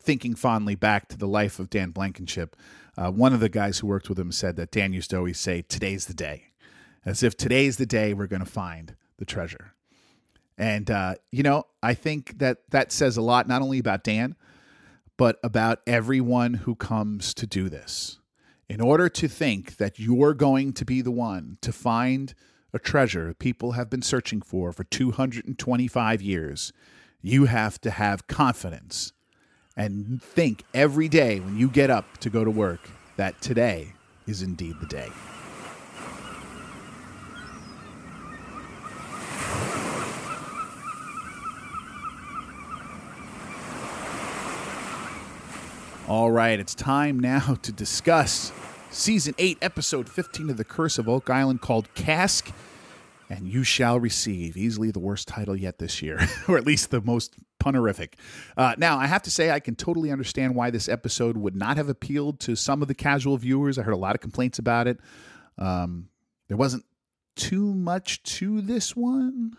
thinking 0.00 0.34
fondly 0.34 0.74
back 0.74 1.08
to 1.08 1.18
the 1.18 1.28
life 1.28 1.58
of 1.58 1.70
Dan 1.70 1.90
Blankenship 1.90 2.56
uh, 2.96 3.10
one 3.10 3.32
of 3.32 3.40
the 3.40 3.48
guys 3.48 3.78
who 3.78 3.86
worked 3.86 4.08
with 4.08 4.18
him 4.18 4.32
said 4.32 4.56
that 4.56 4.70
Dan 4.70 4.92
used 4.92 5.10
to 5.10 5.16
always 5.16 5.38
say, 5.38 5.62
Today's 5.62 6.06
the 6.06 6.14
day, 6.14 6.48
as 7.04 7.22
if 7.22 7.36
today's 7.36 7.76
the 7.76 7.86
day 7.86 8.12
we're 8.12 8.26
going 8.26 8.44
to 8.44 8.50
find 8.50 8.94
the 9.18 9.24
treasure. 9.24 9.74
And, 10.58 10.90
uh, 10.90 11.14
you 11.32 11.42
know, 11.42 11.64
I 11.82 11.94
think 11.94 12.38
that 12.38 12.58
that 12.70 12.92
says 12.92 13.16
a 13.16 13.22
lot, 13.22 13.48
not 13.48 13.62
only 13.62 13.78
about 13.78 14.04
Dan, 14.04 14.36
but 15.16 15.38
about 15.42 15.80
everyone 15.86 16.54
who 16.54 16.74
comes 16.74 17.32
to 17.34 17.46
do 17.46 17.68
this. 17.68 18.18
In 18.68 18.80
order 18.80 19.08
to 19.08 19.28
think 19.28 19.78
that 19.78 19.98
you're 19.98 20.34
going 20.34 20.72
to 20.74 20.84
be 20.84 21.00
the 21.00 21.10
one 21.10 21.58
to 21.62 21.72
find 21.72 22.34
a 22.72 22.78
treasure 22.78 23.34
people 23.34 23.72
have 23.72 23.90
been 23.90 24.02
searching 24.02 24.42
for 24.42 24.72
for 24.72 24.84
225 24.84 26.22
years, 26.22 26.72
you 27.22 27.46
have 27.46 27.80
to 27.80 27.90
have 27.90 28.26
confidence 28.26 29.12
and 29.76 30.22
think 30.22 30.64
every 30.74 31.08
day 31.08 31.40
when 31.40 31.56
you 31.56 31.68
get 31.68 31.90
up 31.90 32.18
to 32.18 32.30
go 32.30 32.44
to 32.44 32.50
work 32.50 32.90
that 33.16 33.40
today 33.40 33.92
is 34.26 34.42
indeed 34.42 34.76
the 34.80 34.86
day. 34.86 35.10
All 46.10 46.32
right, 46.32 46.58
it's 46.58 46.74
time 46.74 47.20
now 47.20 47.56
to 47.62 47.70
discuss 47.70 48.52
season 48.90 49.32
8, 49.38 49.58
episode 49.62 50.08
15 50.08 50.50
of 50.50 50.56
The 50.56 50.64
Curse 50.64 50.98
of 50.98 51.08
Oak 51.08 51.30
Island 51.30 51.60
called 51.60 51.92
Cask 51.94 52.50
and 53.28 53.46
You 53.46 53.62
Shall 53.62 54.00
Receive. 54.00 54.56
Easily 54.56 54.90
the 54.90 54.98
worst 54.98 55.28
title 55.28 55.54
yet 55.54 55.78
this 55.78 56.02
year, 56.02 56.18
or 56.48 56.58
at 56.58 56.66
least 56.66 56.90
the 56.90 57.00
most 57.00 57.36
punerific. 57.60 58.14
Uh, 58.56 58.74
now, 58.78 58.98
I 58.98 59.06
have 59.06 59.22
to 59.22 59.30
say, 59.30 59.50
I 59.50 59.60
can 59.60 59.76
totally 59.76 60.10
understand 60.10 60.54
why 60.54 60.70
this 60.70 60.88
episode 60.88 61.36
would 61.36 61.54
not 61.54 61.76
have 61.76 61.88
appealed 61.88 62.40
to 62.40 62.56
some 62.56 62.82
of 62.82 62.88
the 62.88 62.94
casual 62.94 63.36
viewers. 63.36 63.78
I 63.78 63.82
heard 63.82 63.94
a 63.94 63.98
lot 63.98 64.14
of 64.14 64.20
complaints 64.20 64.58
about 64.58 64.88
it. 64.88 64.98
Um, 65.58 66.08
there 66.48 66.56
wasn't 66.56 66.84
too 67.36 67.74
much 67.74 68.22
to 68.22 68.60
this 68.60 68.96
one. 68.96 69.56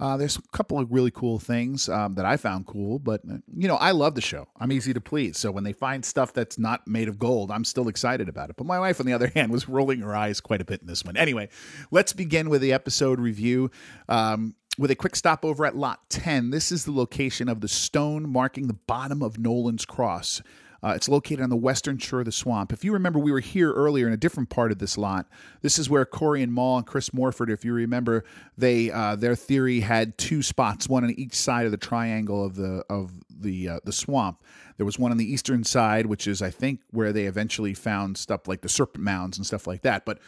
Uh, 0.00 0.16
there's 0.16 0.36
a 0.36 0.42
couple 0.52 0.78
of 0.78 0.90
really 0.90 1.10
cool 1.10 1.38
things 1.38 1.88
um, 1.88 2.16
that 2.16 2.24
I 2.24 2.36
found 2.36 2.66
cool, 2.66 2.98
but 2.98 3.20
uh, 3.30 3.36
you 3.56 3.68
know, 3.68 3.76
I 3.76 3.92
love 3.92 4.14
the 4.14 4.20
show. 4.20 4.48
I'm 4.58 4.72
easy 4.72 4.92
to 4.92 5.00
please. 5.00 5.38
So 5.38 5.52
when 5.52 5.62
they 5.62 5.72
find 5.72 6.04
stuff 6.04 6.32
that's 6.32 6.58
not 6.58 6.86
made 6.88 7.08
of 7.08 7.18
gold, 7.18 7.50
I'm 7.50 7.64
still 7.64 7.88
excited 7.88 8.28
about 8.28 8.50
it. 8.50 8.56
But 8.56 8.66
my 8.66 8.78
wife, 8.80 8.98
on 8.98 9.06
the 9.06 9.12
other 9.12 9.28
hand, 9.34 9.52
was 9.52 9.68
rolling 9.68 10.00
her 10.00 10.14
eyes 10.14 10.40
quite 10.40 10.60
a 10.60 10.64
bit 10.64 10.80
in 10.80 10.88
this 10.88 11.04
one. 11.04 11.16
Anyway, 11.16 11.48
let's 11.90 12.12
begin 12.12 12.50
with 12.50 12.60
the 12.60 12.72
episode 12.72 13.20
review. 13.20 13.70
Um, 14.08 14.56
with 14.78 14.90
a 14.90 14.96
quick 14.96 15.16
stop 15.16 15.44
over 15.44 15.64
at 15.64 15.76
Lot 15.76 16.08
10. 16.10 16.50
This 16.50 16.72
is 16.72 16.84
the 16.84 16.92
location 16.92 17.48
of 17.48 17.60
the 17.60 17.68
stone 17.68 18.28
marking 18.28 18.66
the 18.66 18.74
bottom 18.74 19.22
of 19.22 19.38
Nolan's 19.38 19.84
Cross. 19.84 20.42
Uh, 20.82 20.92
it's 20.94 21.08
located 21.08 21.40
on 21.40 21.48
the 21.48 21.56
western 21.56 21.96
shore 21.96 22.18
of 22.18 22.26
the 22.26 22.32
swamp. 22.32 22.70
If 22.70 22.84
you 22.84 22.92
remember, 22.92 23.18
we 23.18 23.32
were 23.32 23.40
here 23.40 23.72
earlier 23.72 24.06
in 24.06 24.12
a 24.12 24.18
different 24.18 24.50
part 24.50 24.70
of 24.70 24.78
this 24.78 24.98
lot. 24.98 25.26
This 25.62 25.78
is 25.78 25.88
where 25.88 26.04
Corjan 26.04 26.50
Mol 26.50 26.76
and 26.76 26.86
Chris 26.86 27.14
Morford, 27.14 27.48
if 27.48 27.64
you 27.64 27.72
remember, 27.72 28.22
they 28.58 28.90
uh, 28.90 29.16
their 29.16 29.34
theory 29.34 29.80
had 29.80 30.18
two 30.18 30.42
spots, 30.42 30.86
one 30.86 31.02
on 31.02 31.10
each 31.12 31.34
side 31.34 31.64
of 31.64 31.70
the 31.70 31.78
triangle 31.78 32.44
of 32.44 32.56
the 32.56 32.84
of 32.90 33.12
the 33.30 33.68
uh, 33.70 33.80
the 33.84 33.92
swamp. 33.92 34.44
There 34.76 34.84
was 34.84 34.98
one 34.98 35.10
on 35.10 35.16
the 35.16 35.32
eastern 35.32 35.64
side, 35.64 36.04
which 36.04 36.26
is 36.26 36.42
I 36.42 36.50
think 36.50 36.80
where 36.90 37.14
they 37.14 37.24
eventually 37.24 37.72
found 37.72 38.18
stuff 38.18 38.46
like 38.46 38.60
the 38.60 38.68
serpent 38.68 39.02
mounds 39.02 39.38
and 39.38 39.46
stuff 39.46 39.66
like 39.66 39.80
that. 39.82 40.04
But 40.04 40.18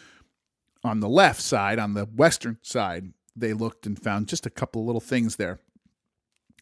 on 0.82 1.00
the 1.00 1.08
left 1.08 1.42
side, 1.42 1.78
on 1.78 1.92
the 1.92 2.06
western 2.06 2.56
side, 2.62 3.12
they 3.36 3.52
looked 3.52 3.86
and 3.86 4.02
found 4.02 4.28
just 4.28 4.46
a 4.46 4.50
couple 4.50 4.82
of 4.82 4.86
little 4.86 5.00
things 5.00 5.36
there. 5.36 5.60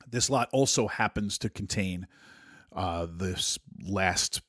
This 0.06 0.28
lot 0.28 0.48
also 0.52 0.88
happens 0.88 1.38
to 1.38 1.48
contain 1.48 2.06
uh, 2.74 3.06
this 3.08 3.58
last 3.86 4.42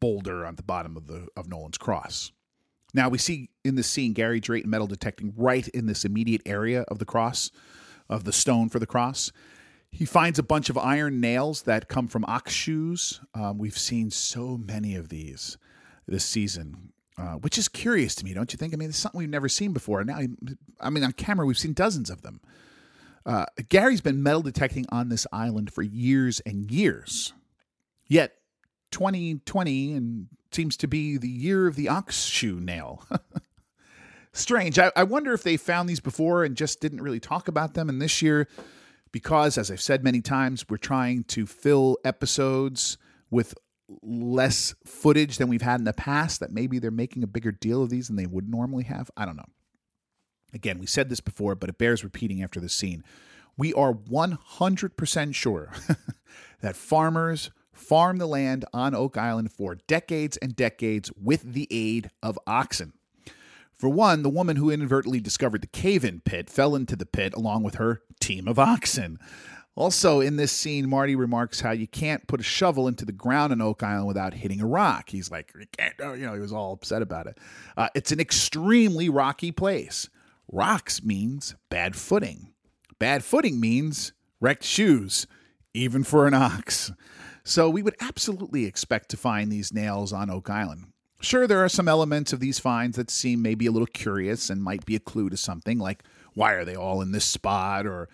boulder 0.00 0.46
on 0.46 0.56
the 0.56 0.62
bottom 0.62 0.96
of 0.96 1.06
the 1.06 1.28
of 1.36 1.48
Nolan's 1.48 1.78
cross. 1.78 2.32
Now 2.94 3.08
we 3.08 3.18
see 3.18 3.50
in 3.64 3.74
this 3.74 3.86
scene 3.86 4.12
Gary 4.12 4.40
Drayton 4.40 4.70
metal 4.70 4.86
detecting 4.86 5.34
right 5.36 5.66
in 5.68 5.86
this 5.86 6.04
immediate 6.04 6.42
area 6.46 6.82
of 6.82 6.98
the 6.98 7.04
cross, 7.04 7.50
of 8.08 8.24
the 8.24 8.32
stone 8.32 8.68
for 8.68 8.78
the 8.78 8.86
cross. 8.86 9.32
He 9.90 10.04
finds 10.04 10.38
a 10.38 10.42
bunch 10.42 10.68
of 10.68 10.76
iron 10.76 11.20
nails 11.20 11.62
that 11.62 11.88
come 11.88 12.08
from 12.08 12.24
ox 12.26 12.52
shoes. 12.52 13.20
Um, 13.34 13.58
we've 13.58 13.78
seen 13.78 14.10
so 14.10 14.56
many 14.58 14.94
of 14.94 15.08
these 15.08 15.56
this 16.06 16.24
season, 16.24 16.92
uh, 17.18 17.34
which 17.34 17.56
is 17.56 17.68
curious 17.68 18.14
to 18.16 18.24
me, 18.24 18.34
don't 18.34 18.52
you 18.52 18.56
think? 18.56 18.74
I 18.74 18.76
mean, 18.76 18.90
it's 18.90 18.98
something 18.98 19.18
we've 19.18 19.28
never 19.28 19.48
seen 19.48 19.72
before. 19.72 20.04
Now, 20.04 20.18
I 20.80 20.90
mean, 20.90 21.02
on 21.02 21.12
camera, 21.12 21.46
we've 21.46 21.58
seen 21.58 21.72
dozens 21.72 22.10
of 22.10 22.22
them. 22.22 22.40
Uh, 23.24 23.46
Gary's 23.68 24.00
been 24.00 24.22
metal 24.22 24.42
detecting 24.42 24.86
on 24.90 25.08
this 25.08 25.26
island 25.32 25.72
for 25.72 25.82
years 25.82 26.40
and 26.40 26.70
years. 26.70 27.32
Yet, 28.06 28.34
2020 28.92 29.92
and 29.94 30.26
seems 30.52 30.76
to 30.76 30.86
be 30.86 31.16
the 31.16 31.28
year 31.28 31.66
of 31.66 31.74
the 31.74 31.88
ox 31.88 32.24
shoe 32.24 32.60
nail. 32.60 33.04
Strange. 34.32 34.78
I, 34.78 34.92
I 34.94 35.02
wonder 35.02 35.32
if 35.32 35.42
they 35.42 35.56
found 35.56 35.88
these 35.88 36.00
before 36.00 36.44
and 36.44 36.56
just 36.56 36.80
didn't 36.80 37.00
really 37.00 37.20
talk 37.20 37.48
about 37.48 37.74
them. 37.74 37.88
And 37.88 38.00
this 38.00 38.20
year, 38.22 38.46
because, 39.10 39.56
as 39.56 39.70
I've 39.70 39.80
said 39.80 40.04
many 40.04 40.20
times, 40.20 40.66
we're 40.68 40.76
trying 40.76 41.24
to 41.24 41.46
fill 41.46 41.96
episodes 42.04 42.98
with 43.30 43.54
less 44.02 44.74
footage 44.84 45.38
than 45.38 45.48
we've 45.48 45.62
had 45.62 45.80
in 45.80 45.84
the 45.84 45.92
past, 45.92 46.40
that 46.40 46.52
maybe 46.52 46.78
they're 46.78 46.90
making 46.90 47.22
a 47.22 47.28
bigger 47.28 47.52
deal 47.52 47.82
of 47.82 47.90
these 47.90 48.08
than 48.08 48.16
they 48.16 48.26
would 48.26 48.48
normally 48.48 48.84
have. 48.84 49.10
I 49.16 49.24
don't 49.24 49.36
know. 49.36 49.46
Again, 50.52 50.78
we 50.78 50.86
said 50.86 51.08
this 51.08 51.20
before, 51.20 51.54
but 51.54 51.68
it 51.68 51.78
bears 51.78 52.04
repeating 52.04 52.42
after 52.42 52.60
the 52.60 52.68
scene. 52.68 53.04
We 53.58 53.72
are 53.74 53.92
100% 53.92 55.34
sure 55.34 55.72
that 56.60 56.76
farmers 56.76 57.50
farm 57.72 58.18
the 58.18 58.26
land 58.26 58.64
on 58.72 58.94
Oak 58.94 59.16
Island 59.16 59.52
for 59.52 59.76
decades 59.86 60.36
and 60.38 60.56
decades 60.56 61.10
with 61.20 61.42
the 61.42 61.68
aid 61.70 62.10
of 62.22 62.38
oxen. 62.46 62.92
For 63.74 63.90
one, 63.90 64.22
the 64.22 64.30
woman 64.30 64.56
who 64.56 64.70
inadvertently 64.70 65.20
discovered 65.20 65.60
the 65.60 65.66
cave 65.66 66.04
in 66.04 66.20
pit 66.20 66.48
fell 66.48 66.74
into 66.74 66.96
the 66.96 67.04
pit 67.04 67.34
along 67.34 67.62
with 67.62 67.74
her 67.74 68.00
team 68.20 68.48
of 68.48 68.58
oxen. 68.58 69.18
Also, 69.76 70.20
in 70.20 70.36
this 70.36 70.52
scene, 70.52 70.88
Marty 70.88 71.14
remarks 71.14 71.60
how 71.60 71.70
you 71.70 71.86
can't 71.86 72.26
put 72.26 72.40
a 72.40 72.42
shovel 72.42 72.88
into 72.88 73.04
the 73.04 73.12
ground 73.12 73.52
in 73.52 73.60
Oak 73.60 73.82
Island 73.82 74.06
without 74.06 74.32
hitting 74.32 74.62
a 74.62 74.66
rock. 74.66 75.10
He's 75.10 75.30
like, 75.30 75.52
you 75.58 75.66
can't, 75.76 75.94
you 76.18 76.24
know, 76.24 76.32
he 76.32 76.40
was 76.40 76.52
all 76.52 76.72
upset 76.72 77.02
about 77.02 77.26
it. 77.26 77.38
Uh, 77.76 77.88
it's 77.94 78.10
an 78.10 78.18
extremely 78.18 79.10
rocky 79.10 79.52
place. 79.52 80.08
Rocks 80.50 81.04
means 81.04 81.54
bad 81.68 81.94
footing. 81.94 82.54
Bad 82.98 83.22
footing 83.22 83.60
means 83.60 84.12
wrecked 84.40 84.64
shoes, 84.64 85.26
even 85.74 86.02
for 86.04 86.26
an 86.26 86.32
ox. 86.32 86.90
So 87.44 87.68
we 87.68 87.82
would 87.82 87.96
absolutely 88.00 88.64
expect 88.64 89.10
to 89.10 89.18
find 89.18 89.52
these 89.52 89.74
nails 89.74 90.10
on 90.10 90.30
Oak 90.30 90.48
Island. 90.48 90.86
Sure, 91.20 91.46
there 91.46 91.62
are 91.62 91.68
some 91.68 91.88
elements 91.88 92.32
of 92.32 92.40
these 92.40 92.58
finds 92.58 92.96
that 92.96 93.10
seem 93.10 93.42
maybe 93.42 93.66
a 93.66 93.72
little 93.72 93.86
curious 93.86 94.48
and 94.48 94.62
might 94.62 94.86
be 94.86 94.96
a 94.96 95.00
clue 95.00 95.28
to 95.28 95.36
something, 95.36 95.78
like 95.78 96.02
why 96.34 96.52
are 96.52 96.64
they 96.64 96.74
all 96.74 97.02
in 97.02 97.12
this 97.12 97.24
spot, 97.24 97.86
or 97.86 98.08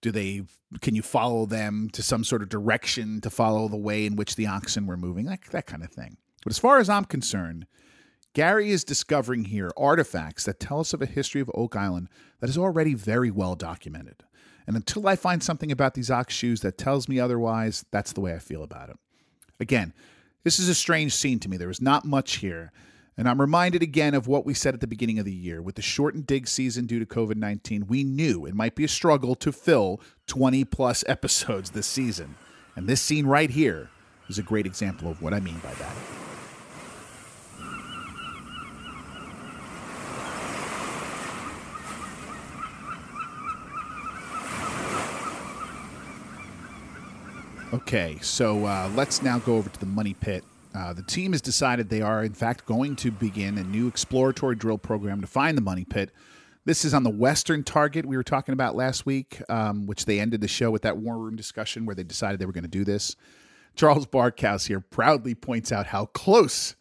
do 0.00 0.10
they 0.10 0.42
can 0.80 0.94
you 0.94 1.02
follow 1.02 1.46
them 1.46 1.88
to 1.92 2.02
some 2.02 2.24
sort 2.24 2.42
of 2.42 2.48
direction 2.48 3.20
to 3.22 3.30
follow 3.30 3.68
the 3.68 3.76
way 3.76 4.04
in 4.04 4.16
which 4.16 4.36
the 4.36 4.46
oxen 4.46 4.86
were 4.86 4.96
moving, 4.96 5.24
that 5.26 5.40
that 5.50 5.66
kind 5.66 5.82
of 5.82 5.90
thing. 5.90 6.16
But 6.44 6.52
as 6.52 6.58
far 6.58 6.78
as 6.78 6.88
I'm 6.88 7.04
concerned, 7.04 7.66
Gary 8.34 8.70
is 8.70 8.84
discovering 8.84 9.46
here 9.46 9.70
artifacts 9.76 10.44
that 10.44 10.60
tell 10.60 10.80
us 10.80 10.92
of 10.92 11.02
a 11.02 11.06
history 11.06 11.40
of 11.40 11.50
Oak 11.54 11.74
Island 11.74 12.08
that 12.40 12.50
is 12.50 12.58
already 12.58 12.94
very 12.94 13.30
well 13.30 13.54
documented. 13.54 14.22
And 14.66 14.76
until 14.76 15.08
I 15.08 15.16
find 15.16 15.42
something 15.42 15.72
about 15.72 15.94
these 15.94 16.10
ox 16.10 16.34
shoes 16.34 16.60
that 16.60 16.76
tells 16.76 17.08
me 17.08 17.18
otherwise, 17.18 17.86
that's 17.90 18.12
the 18.12 18.20
way 18.20 18.34
I 18.34 18.38
feel 18.38 18.62
about 18.62 18.90
it. 18.90 18.98
Again, 19.58 19.94
this 20.44 20.58
is 20.58 20.68
a 20.68 20.74
strange 20.74 21.14
scene 21.14 21.40
to 21.40 21.48
me. 21.48 21.56
There 21.56 21.70
is 21.70 21.80
not 21.80 22.04
much 22.04 22.36
here. 22.36 22.70
And 23.18 23.28
I'm 23.28 23.40
reminded 23.40 23.82
again 23.82 24.14
of 24.14 24.28
what 24.28 24.46
we 24.46 24.54
said 24.54 24.74
at 24.74 24.80
the 24.80 24.86
beginning 24.86 25.18
of 25.18 25.24
the 25.24 25.32
year. 25.32 25.60
With 25.60 25.74
the 25.74 25.82
shortened 25.82 26.28
dig 26.28 26.46
season 26.46 26.86
due 26.86 27.00
to 27.00 27.04
COVID 27.04 27.34
19, 27.34 27.88
we 27.88 28.04
knew 28.04 28.46
it 28.46 28.54
might 28.54 28.76
be 28.76 28.84
a 28.84 28.88
struggle 28.88 29.34
to 29.34 29.50
fill 29.50 30.00
20 30.28 30.64
plus 30.66 31.02
episodes 31.08 31.70
this 31.70 31.88
season. 31.88 32.36
And 32.76 32.86
this 32.86 33.02
scene 33.02 33.26
right 33.26 33.50
here 33.50 33.90
is 34.28 34.38
a 34.38 34.42
great 34.44 34.66
example 34.66 35.10
of 35.10 35.20
what 35.20 35.34
I 35.34 35.40
mean 35.40 35.58
by 35.58 35.74
that. 35.74 35.96
Okay, 47.72 48.18
so 48.22 48.64
uh, 48.64 48.88
let's 48.94 49.22
now 49.22 49.40
go 49.40 49.56
over 49.56 49.68
to 49.68 49.80
the 49.80 49.86
money 49.86 50.14
pit. 50.14 50.44
Uh, 50.78 50.92
the 50.92 51.02
team 51.02 51.32
has 51.32 51.42
decided 51.42 51.88
they 51.88 52.02
are, 52.02 52.22
in 52.22 52.32
fact, 52.32 52.64
going 52.64 52.94
to 52.94 53.10
begin 53.10 53.58
a 53.58 53.64
new 53.64 53.88
exploratory 53.88 54.54
drill 54.54 54.78
program 54.78 55.20
to 55.20 55.26
find 55.26 55.58
the 55.58 55.62
money 55.62 55.84
pit. 55.84 56.12
This 56.66 56.84
is 56.84 56.94
on 56.94 57.02
the 57.02 57.10
western 57.10 57.64
target 57.64 58.06
we 58.06 58.16
were 58.16 58.22
talking 58.22 58.52
about 58.52 58.76
last 58.76 59.04
week, 59.04 59.42
um, 59.48 59.86
which 59.86 60.04
they 60.04 60.20
ended 60.20 60.40
the 60.40 60.46
show 60.46 60.70
with 60.70 60.82
that 60.82 60.96
war 60.96 61.18
room 61.18 61.34
discussion 61.34 61.84
where 61.84 61.96
they 61.96 62.04
decided 62.04 62.38
they 62.38 62.46
were 62.46 62.52
going 62.52 62.62
to 62.62 62.68
do 62.68 62.84
this. 62.84 63.16
Charles 63.74 64.06
Barkhouse 64.06 64.68
here 64.68 64.78
proudly 64.78 65.34
points 65.34 65.72
out 65.72 65.86
how 65.86 66.06
close 66.06 66.76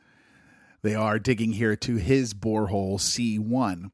they 0.84 0.94
are 0.94 1.18
digging 1.18 1.54
here 1.54 1.76
to 1.78 1.96
his 1.96 2.36
borehole 2.36 3.00
C1. 3.00 3.90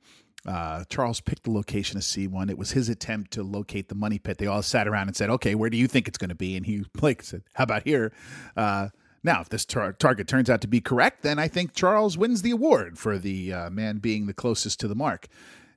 Uh, 0.45 0.83
Charles 0.89 1.21
picked 1.21 1.43
the 1.43 1.51
location 1.51 1.95
of 1.95 2.03
C1. 2.03 2.49
It 2.49 2.57
was 2.57 2.71
his 2.71 2.89
attempt 2.89 3.31
to 3.31 3.43
locate 3.43 3.87
the 3.87 3.95
money 3.95 4.19
pit. 4.19 4.37
They 4.37 4.47
all 4.47 4.63
sat 4.63 4.85
around 4.85 5.07
and 5.07 5.15
said, 5.15 5.29
"Okay, 5.29 5.55
where 5.55 5.69
do 5.69 5.77
you 5.77 5.87
think 5.87 6.09
it's 6.09 6.17
going 6.17 6.29
to 6.29 6.35
be?" 6.35 6.57
And 6.57 6.65
he 6.65 6.83
like 7.01 7.23
said, 7.23 7.43
"How 7.53 7.63
about 7.63 7.83
here?" 7.83 8.11
Uh, 8.57 8.89
now, 9.23 9.41
if 9.41 9.49
this 9.49 9.65
tar- 9.65 9.93
target 9.93 10.27
turns 10.27 10.49
out 10.49 10.61
to 10.61 10.67
be 10.67 10.81
correct, 10.81 11.23
then 11.23 11.39
I 11.39 11.47
think 11.47 11.73
Charles 11.73 12.17
wins 12.17 12.41
the 12.41 12.51
award 12.51 12.99
for 12.99 13.17
the 13.17 13.53
uh, 13.53 13.69
man 13.69 13.97
being 13.99 14.27
the 14.27 14.33
closest 14.33 14.79
to 14.81 14.87
the 14.87 14.95
mark. 14.95 15.27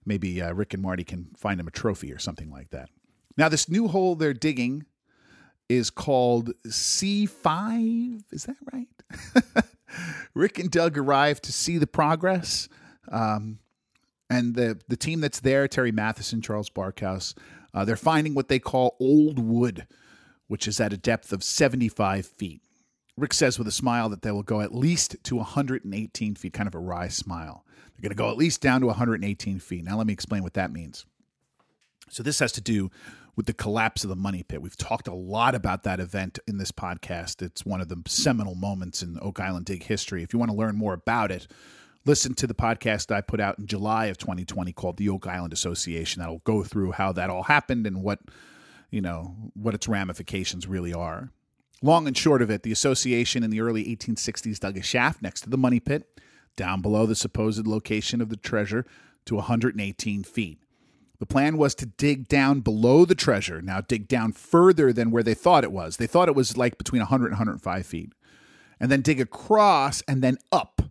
Maybe 0.05 0.43
uh, 0.43 0.53
Rick 0.53 0.75
and 0.75 0.83
Marty 0.83 1.05
can 1.05 1.29
find 1.37 1.61
him 1.61 1.69
a 1.69 1.71
trophy 1.73 2.13
or 2.13 2.19
something 2.19 2.51
like 2.51 2.71
that. 2.71 2.89
Now, 3.37 3.49
this 3.49 3.69
new 3.69 3.89
hole 3.89 4.17
they're 4.17 4.35
digging 4.35 4.85
is 5.69 5.91
called 5.91 6.53
C5. 6.67 8.23
Is 8.33 8.45
that 8.45 8.57
right? 8.73 9.65
Rick 10.35 10.59
and 10.59 10.71
Doug 10.71 10.99
arrive 10.99 11.41
to 11.43 11.53
see 11.53 11.79
the 11.79 11.87
progress. 11.87 12.69
Um, 13.11 13.61
and 14.29 14.57
the 14.57 14.81
the 14.89 14.97
team 14.97 15.21
that's 15.21 15.41
there, 15.41 15.69
Terry 15.69 15.93
Matheson, 15.93 16.43
Charles 16.43 16.71
Barkhouse, 16.71 17.35
uh, 17.73 17.85
they're 17.85 17.97
finding 17.97 18.35
what 18.35 18.49
they 18.49 18.59
call 18.59 18.97
old 18.99 19.39
wood, 19.39 19.87
which 20.49 20.67
is 20.67 20.81
at 20.81 20.93
a 20.93 20.97
depth 20.97 21.33
of 21.33 21.45
75 21.45 22.27
feet. 22.27 22.63
Rick 23.17 23.33
says 23.33 23.59
with 23.59 23.67
a 23.67 23.73
smile 23.73 24.11
that 24.11 24.23
they 24.23 24.31
will 24.31 24.43
go 24.43 24.61
at 24.61 24.75
least 24.75 25.17
to 25.25 25.37
118 25.37 26.35
feet, 26.35 26.53
kind 26.53 26.67
of 26.67 26.75
a 26.75 26.79
wry 26.79 27.09
smile. 27.09 27.65
They're 27.95 28.03
going 28.03 28.11
to 28.11 28.17
go 28.17 28.31
at 28.31 28.37
least 28.37 28.61
down 28.61 28.83
to 28.83 28.89
118 28.89 29.59
feet. 29.59 29.85
Now, 29.85 29.97
let 29.97 30.07
me 30.07 30.13
explain 30.13 30.43
what 30.43 30.55
that 30.55 30.71
means. 30.71 31.07
So, 32.11 32.23
this 32.23 32.41
has 32.41 32.53
to 32.53 32.61
do 32.61 32.91
with 33.35 33.47
the 33.47 33.55
collapse 33.55 34.05
of 34.05 34.11
the 34.11 34.17
money 34.17 34.43
pit. 34.43 34.61
We've 34.61 34.77
talked 34.77 35.09
a 35.09 35.15
lot 35.15 35.55
about 35.55 35.83
that 35.85 35.99
event 35.99 36.39
in 36.47 36.59
this 36.59 36.73
podcast. 36.73 37.41
It's 37.41 37.65
one 37.65 37.81
of 37.81 37.89
the 37.89 38.03
seminal 38.07 38.55
moments 38.55 39.03
in 39.03 39.19
Oak 39.21 39.41
Island 39.41 39.67
Dig 39.67 39.85
history. 39.85 40.23
If 40.23 40.33
you 40.33 40.39
want 40.39 40.51
to 40.51 40.57
learn 40.57 40.77
more 40.77 40.95
about 40.95 41.31
it, 41.31 41.47
listen 42.05 42.35
to 42.35 42.47
the 42.47 42.55
podcast 42.55 43.15
I 43.15 43.23
put 43.23 43.41
out 43.41 43.59
in 43.59 43.67
July 43.67 44.07
of 44.07 44.19
2020 44.19 44.73
called 44.73 44.99
the 44.99 45.09
Oak 45.09 45.27
Island 45.27 45.53
Association. 45.53 46.21
That'll 46.21 46.39
go 46.41 46.63
through 46.63 46.93
how 46.93 47.13
that 47.13 47.31
all 47.31 47.45
happened 47.45 47.87
and 47.87 48.03
what, 48.03 48.21
you 48.91 49.01
know, 49.01 49.35
what 49.55 49.75
its 49.75 49.89
ramifications 49.89 50.67
really 50.67 50.93
are. 50.93 51.31
Long 51.83 52.07
and 52.07 52.17
short 52.17 52.43
of 52.43 52.51
it, 52.51 52.62
the 52.62 52.73
association 52.73 53.43
in 53.43 53.51
the 53.51 53.61
early 53.61 53.85
1860s 53.85 54.59
dug 54.59 54.77
a 54.77 54.83
shaft 54.83 55.23
next 55.23 55.43
to 55.43 55.51
the 55.51 55.59
money 55.59 55.81
pit, 55.81 56.09
down 56.57 56.81
below 56.81 57.07
the 57.07 57.15
supposed 57.15 57.67
location 57.67 58.21
of 58.21 58.29
the 58.29 58.37
treasure, 58.37 58.87
to 59.27 59.35
118 59.35 60.23
feet. 60.25 60.59
The 61.19 61.27
plan 61.27 61.57
was 61.59 61.75
to 61.77 61.87
dig 61.87 62.29
down 62.29 62.61
below 62.61 63.05
the 63.05 63.15
treasure, 63.15 63.61
now 63.61 63.81
dig 63.81 64.09
down 64.09 64.33
further 64.33 64.93
than 64.93 65.11
where 65.11 65.23
they 65.23 65.35
thought 65.35 65.65
it 65.65 65.73
was. 65.73 65.97
They 65.97 66.07
thought 66.07 66.29
it 66.29 66.35
was 66.35 66.57
like 66.57 66.79
between 66.79 67.01
100 67.01 67.27
and 67.27 67.33
105 67.33 67.87
feet. 67.87 68.12
And 68.79 68.91
then 68.91 69.01
dig 69.01 69.20
across 69.20 70.03
and 70.07 70.22
then 70.22 70.37
up 70.53 70.83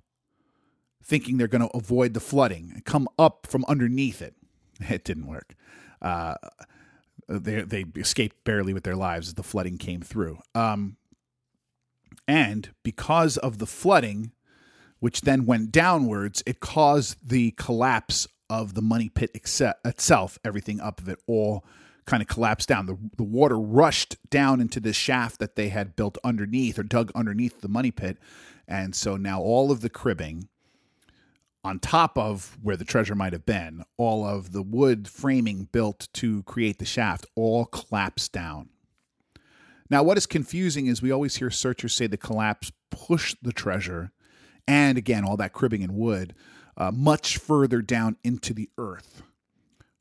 thinking 1.03 1.37
they're 1.37 1.47
going 1.47 1.61
to 1.61 1.77
avoid 1.77 2.15
the 2.15 2.19
flooding 2.19 2.71
and 2.73 2.83
come 2.83 3.07
up 3.19 3.47
from 3.47 3.63
underneath 3.67 4.21
it. 4.21 4.35
It 4.89 5.05
didn't 5.05 5.27
work. 5.27 5.55
Uh, 6.01 6.35
they, 7.27 7.61
they 7.61 7.85
escaped 7.95 8.43
barely 8.43 8.73
with 8.73 8.83
their 8.83 8.95
lives 8.95 9.29
as 9.29 9.33
the 9.33 9.43
flooding 9.43 9.77
came 9.77 10.01
through. 10.01 10.39
Um, 10.53 10.97
and 12.27 12.69
because 12.83 13.37
of 13.37 13.57
the 13.57 13.65
flooding, 13.65 14.31
which 14.99 15.21
then 15.21 15.45
went 15.45 15.71
downwards, 15.71 16.41
it 16.45 16.59
caused 16.59 17.17
the 17.27 17.51
collapse 17.51 18.27
of 18.49 18.73
the 18.73 18.81
money 18.81 19.09
pit 19.09 19.31
itself. 19.33 20.39
Everything 20.43 20.79
up 20.79 21.01
of 21.01 21.09
it 21.09 21.19
all 21.27 21.65
kind 22.05 22.21
of 22.21 22.27
collapsed 22.27 22.69
down. 22.69 22.85
The, 22.85 22.97
the 23.17 23.23
water 23.23 23.57
rushed 23.57 24.17
down 24.29 24.61
into 24.61 24.79
this 24.79 24.95
shaft 24.95 25.39
that 25.39 25.55
they 25.55 25.69
had 25.69 25.95
built 25.95 26.17
underneath 26.23 26.77
or 26.77 26.83
dug 26.83 27.11
underneath 27.15 27.61
the 27.61 27.67
money 27.67 27.91
pit. 27.91 28.17
And 28.67 28.95
so 28.95 29.17
now 29.17 29.41
all 29.41 29.71
of 29.71 29.81
the 29.81 29.89
cribbing 29.89 30.47
on 31.65 31.79
top 31.79 32.15
of 32.15 32.59
where 32.61 32.77
the 32.77 32.85
treasure 32.85 33.15
might 33.15 33.33
have 33.33 33.45
been, 33.45 33.83
all 33.97 34.23
of 34.23 34.51
the 34.51 34.61
wood 34.61 35.07
framing 35.07 35.67
built 35.71 36.07
to 36.13 36.43
create 36.43 36.77
the 36.77 36.85
shaft 36.85 37.25
all 37.35 37.65
collapsed 37.65 38.31
down. 38.31 38.69
Now, 39.89 40.03
what 40.03 40.15
is 40.15 40.27
confusing 40.27 40.85
is 40.85 41.01
we 41.01 41.11
always 41.11 41.37
hear 41.37 41.49
searchers 41.49 41.95
say 41.95 42.05
the 42.05 42.17
collapse 42.17 42.71
pushed 42.91 43.43
the 43.43 43.51
treasure, 43.51 44.11
and 44.67 44.95
again, 44.95 45.25
all 45.25 45.37
that 45.37 45.53
cribbing 45.53 45.81
and 45.81 45.95
wood, 45.95 46.35
uh, 46.77 46.91
much 46.91 47.39
further 47.39 47.81
down 47.81 48.17
into 48.23 48.53
the 48.53 48.69
earth. 48.77 49.23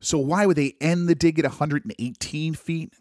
So, 0.00 0.18
why 0.18 0.44
would 0.44 0.58
they 0.58 0.74
end 0.82 1.08
the 1.08 1.14
dig 1.14 1.38
at 1.38 1.46
118 1.46 2.52
feet? 2.52 2.92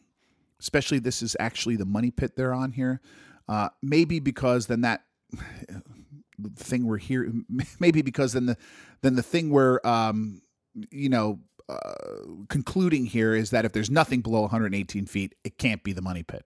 Especially, 0.58 1.00
this 1.00 1.22
is 1.22 1.36
actually 1.38 1.76
the 1.76 1.86
money 1.86 2.12
pit 2.12 2.38
they're 2.38 2.54
on 2.54 2.72
here. 2.72 3.02
Uh, 3.50 3.68
maybe 3.82 4.22
because 4.22 4.68
then 4.68 4.82
that 4.82 5.04
thing 6.56 6.86
we're 6.86 6.98
here. 6.98 7.32
Maybe 7.80 8.02
because 8.02 8.34
then 8.34 8.46
the 8.46 8.58
then 9.02 9.16
the 9.16 9.24
thing 9.24 9.50
we're 9.50 9.80
um, 9.84 10.42
you 10.92 11.10
know 11.10 11.40
uh, 11.70 11.80
concluding 12.50 13.06
here 13.06 13.34
is 13.34 13.52
that 13.52 13.66
if 13.66 13.72
there's 13.72 13.90
nothing 13.90 14.22
below 14.22 14.42
118 14.42 15.06
feet, 15.06 15.36
it 15.44 15.58
can't 15.58 15.84
be 15.84 15.94
the 15.94 16.02
money 16.02 16.24
pit. 16.24 16.46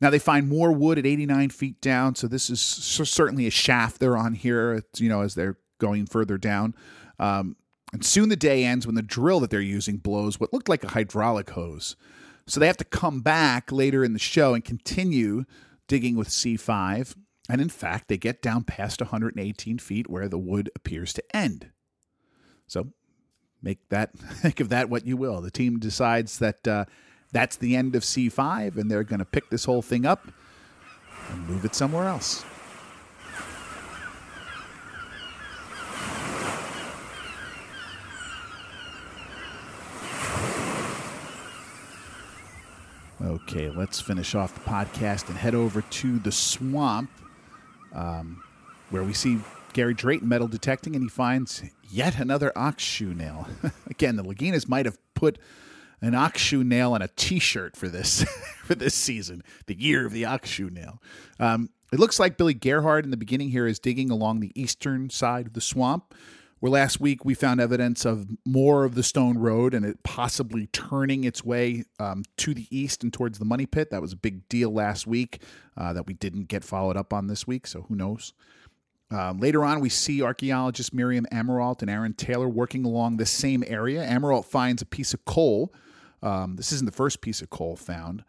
Now 0.00 0.10
they 0.10 0.20
find 0.20 0.48
more 0.48 0.70
wood 0.72 0.98
at 0.98 1.06
89 1.06 1.50
feet 1.50 1.80
down, 1.80 2.14
so 2.14 2.28
this 2.28 2.50
is 2.50 2.60
certainly 2.60 3.46
a 3.46 3.50
shaft 3.50 3.98
they're 3.98 4.16
on 4.16 4.34
here. 4.34 4.82
You 4.96 5.08
know, 5.08 5.22
as 5.22 5.34
they're 5.34 5.58
going 5.78 6.06
further 6.06 6.38
down. 6.38 6.74
Um, 7.18 7.56
and 7.92 8.04
soon 8.04 8.28
the 8.28 8.36
day 8.36 8.64
ends 8.64 8.86
when 8.86 8.96
the 8.96 9.02
drill 9.02 9.40
that 9.40 9.50
they're 9.50 9.60
using 9.60 9.96
blows 9.96 10.38
what 10.38 10.52
looked 10.52 10.68
like 10.68 10.84
a 10.84 10.88
hydraulic 10.88 11.50
hose. 11.50 11.96
So 12.46 12.60
they 12.60 12.66
have 12.66 12.76
to 12.78 12.84
come 12.84 13.20
back 13.20 13.70
later 13.72 14.04
in 14.04 14.12
the 14.12 14.18
show 14.18 14.54
and 14.54 14.64
continue 14.64 15.44
digging 15.86 16.16
with 16.16 16.28
C5. 16.28 17.16
And 17.48 17.60
in 17.60 17.70
fact, 17.70 18.08
they 18.08 18.18
get 18.18 18.42
down 18.42 18.64
past 18.64 19.00
118 19.00 19.78
feet 19.78 20.10
where 20.10 20.28
the 20.28 20.38
wood 20.38 20.70
appears 20.76 21.14
to 21.14 21.36
end. 21.36 21.70
So 22.66 22.88
make 23.62 23.88
that, 23.88 24.16
think 24.18 24.60
of 24.60 24.68
that 24.68 24.90
what 24.90 25.06
you 25.06 25.16
will. 25.16 25.40
The 25.40 25.50
team 25.50 25.78
decides 25.78 26.38
that 26.40 26.68
uh, 26.68 26.84
that's 27.32 27.56
the 27.56 27.74
end 27.74 27.96
of 27.96 28.02
C5 28.02 28.76
and 28.76 28.90
they're 28.90 29.04
going 29.04 29.20
to 29.20 29.24
pick 29.24 29.48
this 29.48 29.64
whole 29.64 29.82
thing 29.82 30.04
up 30.04 30.28
and 31.30 31.48
move 31.48 31.64
it 31.64 31.74
somewhere 31.74 32.04
else. 32.04 32.44
Okay, 43.20 43.70
let's 43.70 44.00
finish 44.00 44.34
off 44.34 44.54
the 44.54 44.60
podcast 44.60 45.28
and 45.28 45.36
head 45.36 45.54
over 45.54 45.82
to 45.82 46.18
the 46.18 46.30
swamp 46.30 47.10
um, 47.92 48.42
where 48.90 49.02
we 49.02 49.12
see 49.12 49.38
Gary 49.72 49.94
Drayton 49.94 50.28
metal 50.28 50.48
detecting 50.48 50.94
and 50.94 51.02
he 51.02 51.08
finds 51.08 51.62
yet 51.90 52.18
another 52.18 52.52
ox 52.56 52.82
shoe 52.82 53.14
nail. 53.14 53.46
Again, 53.90 54.16
the 54.16 54.24
Laginas 54.24 54.68
might 54.68 54.86
have 54.86 54.98
put 55.14 55.38
an 56.00 56.14
ox 56.14 56.40
shoe 56.40 56.64
nail 56.64 56.92
on 56.92 57.02
a 57.02 57.08
T-shirt 57.08 57.76
for 57.76 57.88
this 57.88 58.22
for 58.64 58.74
this 58.74 58.94
season, 58.94 59.42
the 59.66 59.74
year 59.74 60.06
of 60.06 60.12
the 60.12 60.24
ox 60.24 60.48
shoe 60.48 60.70
nail. 60.70 61.02
Um, 61.40 61.70
it 61.92 61.98
looks 61.98 62.20
like 62.20 62.36
Billy 62.36 62.54
Gerhardt 62.54 63.04
in 63.04 63.10
the 63.10 63.16
beginning 63.16 63.50
here 63.50 63.66
is 63.66 63.78
digging 63.78 64.10
along 64.10 64.40
the 64.40 64.52
eastern 64.60 65.10
side 65.10 65.46
of 65.46 65.54
the 65.54 65.60
swamp, 65.60 66.14
where 66.60 66.70
last 66.70 67.00
week 67.00 67.24
we 67.24 67.34
found 67.34 67.60
evidence 67.60 68.04
of 68.04 68.26
more 68.44 68.84
of 68.84 68.94
the 68.94 69.02
stone 69.02 69.38
road 69.38 69.74
and 69.74 69.84
it 69.84 70.02
possibly 70.02 70.66
turning 70.68 71.24
its 71.24 71.44
way 71.44 71.84
um, 71.98 72.24
to 72.36 72.54
the 72.54 72.66
east 72.70 73.02
and 73.02 73.12
towards 73.12 73.38
the 73.38 73.44
money 73.44 73.66
pit. 73.66 73.90
That 73.90 74.02
was 74.02 74.12
a 74.12 74.16
big 74.16 74.48
deal 74.48 74.72
last 74.72 75.06
week 75.06 75.42
uh, 75.76 75.92
that 75.92 76.06
we 76.06 76.14
didn't 76.14 76.48
get 76.48 76.64
followed 76.64 76.96
up 76.96 77.12
on 77.12 77.26
this 77.26 77.46
week, 77.46 77.66
so 77.66 77.82
who 77.82 77.94
knows? 77.94 78.32
Um, 79.10 79.38
later 79.38 79.64
on, 79.64 79.80
we 79.80 79.88
see 79.88 80.22
archaeologist 80.22 80.92
Miriam 80.92 81.26
Amirault 81.32 81.80
and 81.80 81.90
Aaron 81.90 82.12
Taylor 82.12 82.48
working 82.48 82.84
along 82.84 83.16
the 83.16 83.26
same 83.26 83.64
area. 83.66 84.06
Amirault 84.06 84.44
finds 84.44 84.82
a 84.82 84.86
piece 84.86 85.14
of 85.14 85.24
coal. 85.24 85.72
Um, 86.22 86.56
this 86.56 86.72
isn't 86.72 86.84
the 86.84 86.92
first 86.92 87.20
piece 87.20 87.40
of 87.40 87.48
coal 87.48 87.76
found, 87.76 88.24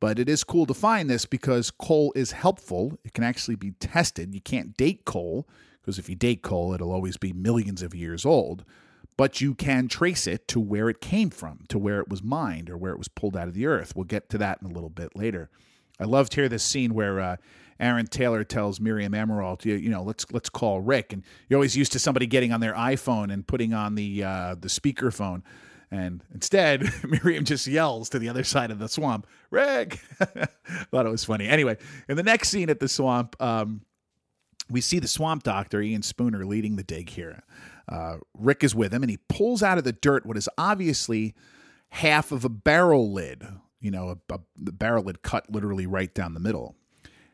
but 0.00 0.18
it 0.18 0.28
is 0.28 0.42
cool 0.42 0.66
to 0.66 0.74
find 0.74 1.08
this 1.08 1.24
because 1.24 1.70
coal 1.70 2.12
is 2.16 2.32
helpful. 2.32 2.98
It 3.04 3.12
can 3.12 3.22
actually 3.22 3.54
be 3.54 3.72
tested. 3.72 4.34
You 4.34 4.40
can't 4.40 4.76
date 4.76 5.04
coal 5.04 5.46
because 5.84 5.98
if 5.98 6.08
you 6.08 6.16
date 6.16 6.40
coal, 6.40 6.72
it'll 6.72 6.92
always 6.92 7.18
be 7.18 7.34
millions 7.34 7.82
of 7.82 7.94
years 7.94 8.24
old. 8.24 8.64
But 9.18 9.40
you 9.40 9.54
can 9.54 9.86
trace 9.86 10.26
it 10.26 10.48
to 10.48 10.58
where 10.58 10.88
it 10.88 11.00
came 11.00 11.28
from, 11.28 11.60
to 11.68 11.78
where 11.78 12.00
it 12.00 12.08
was 12.08 12.22
mined 12.22 12.70
or 12.70 12.76
where 12.78 12.90
it 12.92 12.98
was 12.98 13.06
pulled 13.06 13.36
out 13.36 13.48
of 13.48 13.54
the 13.54 13.66
earth. 13.66 13.94
We'll 13.94 14.06
get 14.06 14.30
to 14.30 14.38
that 14.38 14.60
in 14.62 14.70
a 14.70 14.72
little 14.72 14.88
bit 14.88 15.14
later. 15.14 15.50
I 16.00 16.04
loved 16.04 16.34
here 16.34 16.48
this 16.48 16.64
scene 16.64 16.94
where 16.94 17.20
uh, 17.20 17.36
Aaron 17.78 18.06
Taylor 18.06 18.44
tells 18.44 18.80
Miriam 18.80 19.12
Amirault, 19.12 19.64
you, 19.64 19.74
you, 19.74 19.90
know, 19.90 20.02
let's 20.02 20.26
let's 20.32 20.48
call 20.48 20.80
Rick, 20.80 21.12
and 21.12 21.22
you're 21.48 21.58
always 21.58 21.76
used 21.76 21.92
to 21.92 21.98
somebody 21.98 22.26
getting 22.26 22.50
on 22.50 22.60
their 22.60 22.74
iPhone 22.74 23.32
and 23.32 23.46
putting 23.46 23.74
on 23.74 23.94
the 23.94 24.24
uh, 24.24 24.56
the 24.58 24.68
speakerphone, 24.68 25.42
and 25.90 26.24
instead 26.32 26.82
Miriam 27.04 27.44
just 27.44 27.66
yells 27.66 28.08
to 28.08 28.18
the 28.18 28.28
other 28.28 28.42
side 28.42 28.70
of 28.70 28.78
the 28.78 28.88
swamp, 28.88 29.26
Rick. 29.50 29.94
Thought 30.90 31.06
it 31.06 31.10
was 31.10 31.24
funny. 31.24 31.46
Anyway, 31.46 31.76
in 32.08 32.16
the 32.16 32.22
next 32.22 32.48
scene 32.48 32.70
at 32.70 32.80
the 32.80 32.88
swamp. 32.88 33.36
Um, 33.40 33.82
we 34.70 34.80
see 34.80 34.98
the 34.98 35.08
swamp 35.08 35.42
doctor, 35.42 35.80
Ian 35.80 36.02
Spooner, 36.02 36.44
leading 36.44 36.76
the 36.76 36.82
dig 36.82 37.10
here. 37.10 37.42
Uh, 37.88 38.16
Rick 38.38 38.64
is 38.64 38.74
with 38.74 38.92
him, 38.92 39.02
and 39.02 39.10
he 39.10 39.18
pulls 39.28 39.62
out 39.62 39.78
of 39.78 39.84
the 39.84 39.92
dirt 39.92 40.24
what 40.24 40.36
is 40.36 40.48
obviously 40.56 41.34
half 41.90 42.32
of 42.32 42.44
a 42.44 42.48
barrel 42.48 43.12
lid. 43.12 43.46
You 43.80 43.90
know, 43.90 44.16
a, 44.30 44.34
a, 44.34 44.40
barrel 44.72 45.04
lid 45.04 45.22
cut 45.22 45.50
literally 45.50 45.86
right 45.86 46.12
down 46.14 46.34
the 46.34 46.40
middle. 46.40 46.74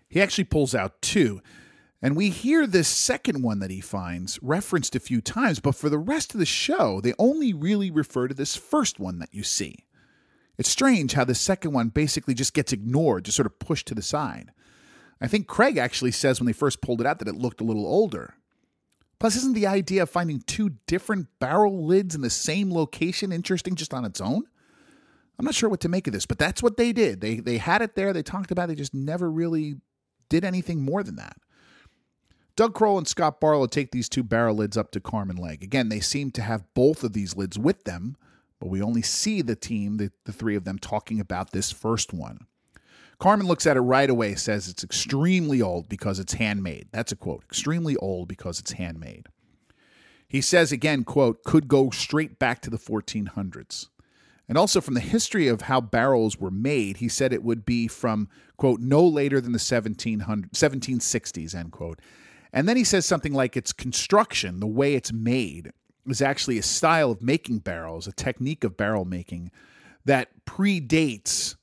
He 0.08 0.20
actually 0.20 0.44
pulls 0.44 0.74
out 0.74 1.00
two. 1.00 1.40
And 2.02 2.16
we 2.16 2.30
hear 2.30 2.66
this 2.66 2.88
second 2.88 3.42
one 3.42 3.58
that 3.58 3.70
he 3.70 3.80
finds 3.80 4.38
referenced 4.42 4.96
a 4.96 5.00
few 5.00 5.20
times, 5.20 5.60
but 5.60 5.74
for 5.74 5.88
the 5.88 5.98
rest 5.98 6.32
of 6.34 6.40
the 6.40 6.46
show, 6.46 7.00
they 7.00 7.12
only 7.18 7.52
really 7.52 7.90
refer 7.90 8.26
to 8.26 8.34
this 8.34 8.56
first 8.56 8.98
one 8.98 9.18
that 9.18 9.34
you 9.34 9.42
see. 9.42 9.84
It's 10.58 10.70
strange 10.70 11.12
how 11.12 11.24
the 11.24 11.34
second 11.34 11.72
one 11.72 11.88
basically 11.88 12.34
just 12.34 12.54
gets 12.54 12.72
ignored, 12.72 13.26
just 13.26 13.36
sort 13.36 13.46
of 13.46 13.58
pushed 13.58 13.86
to 13.88 13.94
the 13.94 14.02
side. 14.02 14.50
I 15.20 15.28
think 15.28 15.46
Craig 15.46 15.76
actually 15.76 16.12
says 16.12 16.40
when 16.40 16.46
they 16.46 16.52
first 16.52 16.80
pulled 16.80 17.00
it 17.00 17.06
out 17.06 17.18
that 17.18 17.28
it 17.28 17.36
looked 17.36 17.60
a 17.60 17.64
little 17.64 17.86
older. 17.86 18.34
Plus, 19.18 19.36
isn't 19.36 19.54
the 19.54 19.66
idea 19.66 20.02
of 20.02 20.10
finding 20.10 20.40
two 20.40 20.76
different 20.86 21.28
barrel 21.40 21.84
lids 21.84 22.14
in 22.14 22.22
the 22.22 22.30
same 22.30 22.72
location 22.72 23.32
interesting 23.32 23.74
just 23.74 23.92
on 23.92 24.06
its 24.06 24.20
own? 24.20 24.44
I'm 25.38 25.44
not 25.44 25.54
sure 25.54 25.68
what 25.68 25.80
to 25.80 25.88
make 25.88 26.06
of 26.06 26.12
this, 26.12 26.26
but 26.26 26.38
that's 26.38 26.62
what 26.62 26.76
they 26.76 26.92
did. 26.92 27.20
They 27.20 27.36
they 27.36 27.58
had 27.58 27.82
it 27.82 27.94
there, 27.94 28.12
they 28.12 28.22
talked 28.22 28.50
about 28.50 28.64
it, 28.64 28.68
they 28.68 28.74
just 28.74 28.94
never 28.94 29.30
really 29.30 29.76
did 30.28 30.44
anything 30.44 30.82
more 30.82 31.02
than 31.02 31.16
that. 31.16 31.36
Doug 32.56 32.74
Crowell 32.74 32.98
and 32.98 33.08
Scott 33.08 33.40
Barlow 33.40 33.66
take 33.66 33.90
these 33.90 34.08
two 34.08 34.22
barrel 34.22 34.54
lids 34.54 34.76
up 34.76 34.90
to 34.92 35.00
Carmen 35.00 35.36
Legge. 35.36 35.62
Again, 35.62 35.88
they 35.88 36.00
seem 36.00 36.30
to 36.32 36.42
have 36.42 36.64
both 36.74 37.02
of 37.02 37.14
these 37.14 37.36
lids 37.36 37.58
with 37.58 37.84
them, 37.84 38.16
but 38.58 38.68
we 38.68 38.82
only 38.82 39.00
see 39.00 39.40
the 39.40 39.56
team, 39.56 39.96
the, 39.96 40.12
the 40.26 40.32
three 40.32 40.56
of 40.56 40.64
them, 40.64 40.78
talking 40.78 41.20
about 41.20 41.52
this 41.52 41.70
first 41.70 42.12
one. 42.12 42.46
Carmen 43.20 43.46
looks 43.46 43.66
at 43.66 43.76
it 43.76 43.80
right 43.80 44.08
away, 44.08 44.34
says 44.34 44.66
it's 44.66 44.82
extremely 44.82 45.60
old 45.60 45.88
because 45.88 46.18
it's 46.18 46.32
handmade. 46.32 46.88
That's 46.90 47.12
a 47.12 47.16
quote. 47.16 47.44
Extremely 47.44 47.94
old 47.96 48.28
because 48.28 48.58
it's 48.58 48.72
handmade. 48.72 49.28
He 50.26 50.40
says 50.40 50.72
again, 50.72 51.04
quote, 51.04 51.44
could 51.44 51.68
go 51.68 51.90
straight 51.90 52.38
back 52.38 52.62
to 52.62 52.70
the 52.70 52.78
1400s. 52.78 53.88
And 54.48 54.56
also 54.56 54.80
from 54.80 54.94
the 54.94 55.00
history 55.00 55.48
of 55.48 55.62
how 55.62 55.80
barrels 55.80 56.38
were 56.38 56.50
made, 56.50 56.96
he 56.96 57.08
said 57.08 57.32
it 57.32 57.44
would 57.44 57.66
be 57.66 57.86
from, 57.86 58.28
quote, 58.56 58.80
no 58.80 59.06
later 59.06 59.40
than 59.40 59.52
the 59.52 59.56
1700, 59.56 60.52
1760s, 60.52 61.54
end 61.54 61.72
quote. 61.72 62.00
And 62.52 62.68
then 62.68 62.76
he 62.76 62.84
says 62.84 63.04
something 63.04 63.34
like 63.34 63.56
its 63.56 63.72
construction, 63.72 64.60
the 64.60 64.66
way 64.66 64.94
it's 64.94 65.12
made, 65.12 65.72
is 66.06 66.22
actually 66.22 66.58
a 66.58 66.62
style 66.62 67.10
of 67.10 67.22
making 67.22 67.58
barrels, 67.58 68.06
a 68.06 68.12
technique 68.12 68.64
of 68.64 68.76
barrel 68.76 69.04
making 69.04 69.50
that 70.04 70.30
predates 70.46 71.56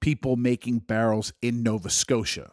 people 0.00 0.36
making 0.36 0.80
barrels 0.80 1.32
in 1.42 1.62
Nova 1.62 1.90
Scotia, 1.90 2.52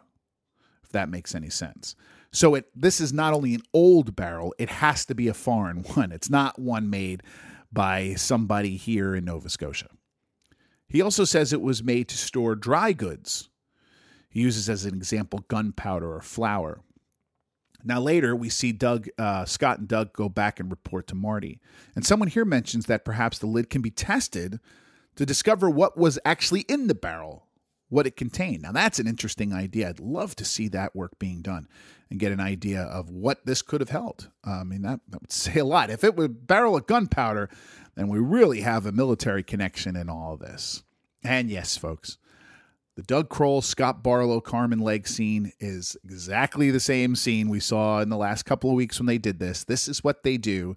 if 0.84 0.92
that 0.92 1.10
makes 1.10 1.36
any 1.36 1.50
sense. 1.50 1.96
So 2.32 2.56
it 2.56 2.66
this 2.76 3.00
is 3.00 3.14
not 3.14 3.34
only 3.34 3.54
an 3.56 3.64
old 3.74 4.16
barrel, 4.16 4.54
it 4.58 4.70
has 4.70 5.06
to 5.06 5.16
be 5.16 5.28
a 5.28 5.34
foreign 5.34 5.84
one. 5.96 6.12
It's 6.12 6.30
not 6.30 6.60
one 6.60 6.90
made 6.90 7.24
by 7.72 8.16
somebody 8.16 8.78
here 8.78 9.16
in 9.16 9.26
Nova 9.26 9.50
Scotia. 9.50 9.90
He 10.88 11.02
also 11.02 11.24
says 11.24 11.52
it 11.52 11.62
was 11.62 11.84
made 11.84 12.08
to 12.10 12.18
store 12.18 12.56
dry 12.56 12.94
goods. 12.94 13.50
He 14.30 14.42
uses 14.42 14.70
as 14.70 14.86
an 14.86 14.96
example 14.96 15.46
gunpowder 15.48 16.14
or 16.14 16.22
flour. 16.22 16.82
Now, 17.86 18.02
later, 18.02 18.36
we 18.36 18.50
see 18.50 18.72
Doug, 18.72 19.08
uh, 19.20 19.46
Scott 19.46 19.78
and 19.78 19.88
Doug 19.88 20.12
go 20.12 20.28
back 20.28 20.60
and 20.60 20.72
report 20.72 21.06
to 21.08 21.16
Marty. 21.16 21.60
And 21.96 22.04
someone 22.04 22.30
here 22.30 22.44
mentions 22.44 22.88
that 22.88 23.06
perhaps 23.06 23.38
the 23.38 23.46
lid 23.46 23.70
can 23.70 23.84
be 23.84 23.92
tested 23.92 24.60
to 25.16 25.26
discover 25.26 25.70
what 25.70 25.98
was 25.98 26.20
actually 26.26 26.62
in 26.62 26.88
the 26.88 26.96
barrel, 26.96 27.48
what 27.90 28.08
it 28.08 28.16
contained. 28.18 28.64
Now, 28.64 28.72
that's 28.72 29.00
an 29.00 29.08
interesting 29.08 29.54
idea. 29.54 29.90
I'd 29.90 30.00
love 30.00 30.36
to 30.38 30.46
see 30.46 30.68
that 30.70 30.96
work 30.96 31.18
being 31.20 31.42
done 31.42 31.68
and 32.10 32.20
get 32.20 32.32
an 32.32 32.40
idea 32.40 32.82
of 32.82 33.10
what 33.10 33.46
this 33.46 33.62
could 33.62 33.82
have 33.82 33.90
held. 33.90 34.30
Uh, 34.46 34.62
I 34.62 34.64
mean, 34.64 34.82
that, 34.84 35.00
that 35.10 35.22
would 35.22 35.32
say 35.32 35.60
a 35.60 35.66
lot. 35.66 35.90
If 35.90 36.04
it 36.04 36.16
would 36.16 36.48
barrel 36.48 36.76
of 36.76 36.88
gunpowder, 36.88 37.50
then 37.96 38.08
we 38.08 38.20
really 38.20 38.62
have 38.62 38.86
a 38.86 38.92
military 38.92 39.44
connection 39.44 39.96
in 39.96 40.10
all 40.10 40.34
of 40.34 40.40
this. 40.40 40.84
And 41.24 41.50
yes, 41.50 41.76
folks, 41.76 42.18
The 42.96 43.02
Doug 43.02 43.30
Crowell, 43.30 43.62
Scott 43.62 44.04
Barlow, 44.04 44.42
Carmen 44.42 44.80
Legge 44.80 45.08
scene 45.08 45.52
is 45.60 45.98
exactly 46.04 46.70
the 46.70 46.80
same 46.80 47.16
scene 47.16 47.50
we 47.50 47.60
saw 47.60 48.02
in 48.02 48.10
the 48.10 48.18
last 48.18 48.44
couple 48.44 48.70
of 48.70 48.76
weeks 48.76 49.00
when 49.00 49.08
they 49.08 49.18
did 49.18 49.40
this. 49.40 49.64
This 49.64 49.88
is 49.88 50.04
what 50.04 50.24
they 50.24 50.38
do. 50.38 50.76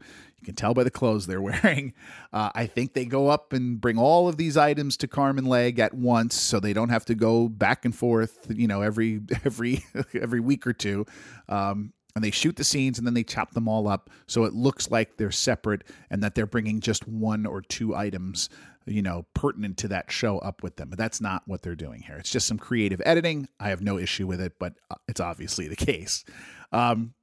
Can 0.49 0.55
tell 0.55 0.72
by 0.72 0.82
the 0.82 0.90
clothes 0.90 1.26
they're 1.26 1.42
wearing. 1.42 1.92
Uh, 2.32 2.49
I 2.55 2.64
think 2.64 2.94
they 2.94 3.05
go 3.05 3.28
up 3.28 3.53
and 3.53 3.78
bring 3.78 3.99
all 3.99 4.28
of 4.28 4.38
these 4.38 4.57
items 4.57 4.96
to 4.96 5.07
Carmen 5.07 5.44
Legge 5.44 5.78
at 5.78 5.92
once, 5.92 6.34
so 6.34 6.59
they 6.59 6.72
don't 6.72 6.88
have 6.88 7.05
to 7.05 7.14
go 7.14 7.51
back 7.51 7.84
and 7.84 7.94
forth, 7.94 8.46
you 8.49 8.66
know, 8.66 8.80
every 8.80 9.20
every 9.44 9.84
every 10.14 10.40
week 10.40 10.66
or 10.66 10.72
two. 10.72 11.05
Um, 11.51 11.92
and 12.14 12.24
they 12.24 12.30
shoot 12.30 12.57
the 12.57 12.64
scenes 12.64 12.96
and 12.96 13.07
then 13.07 13.12
they 13.12 13.22
chop 13.22 13.53
them 13.53 13.68
all 13.68 13.86
up 13.86 14.09
so 14.26 14.44
it 14.44 14.55
looks 14.55 14.90
like 14.90 15.18
they're 15.18 15.30
separate 15.30 15.84
and 16.11 16.22
that 16.22 16.34
they're 16.34 16.46
bringing 16.46 16.80
just 16.80 17.07
one 17.07 17.44
or 17.44 17.61
two 17.61 17.94
items 17.94 18.49
you 18.86 19.03
know 19.03 19.24
pertinent 19.34 19.76
to 19.76 19.88
that 19.88 20.11
show 20.11 20.38
up 20.38 20.62
with 20.62 20.76
them 20.76 20.88
but 20.88 20.99
that's 20.99 21.20
not 21.20 21.42
what 21.46 21.62
they're 21.62 21.76
doing 21.76 22.01
here 22.01 22.16
it's 22.16 22.30
just 22.30 22.49
some 22.49 22.59
creative 22.59 23.01
editing 23.05 23.46
i 23.61 23.68
have 23.68 23.82
no 23.82 23.99
issue 23.99 24.26
with 24.26 24.40
it 24.40 24.55
but 24.59 24.72
uh, 24.90 24.96
it's 25.07 25.20
obviously 25.20 25.68
the 25.68 25.76
case 25.86 26.24
um, 26.72 27.14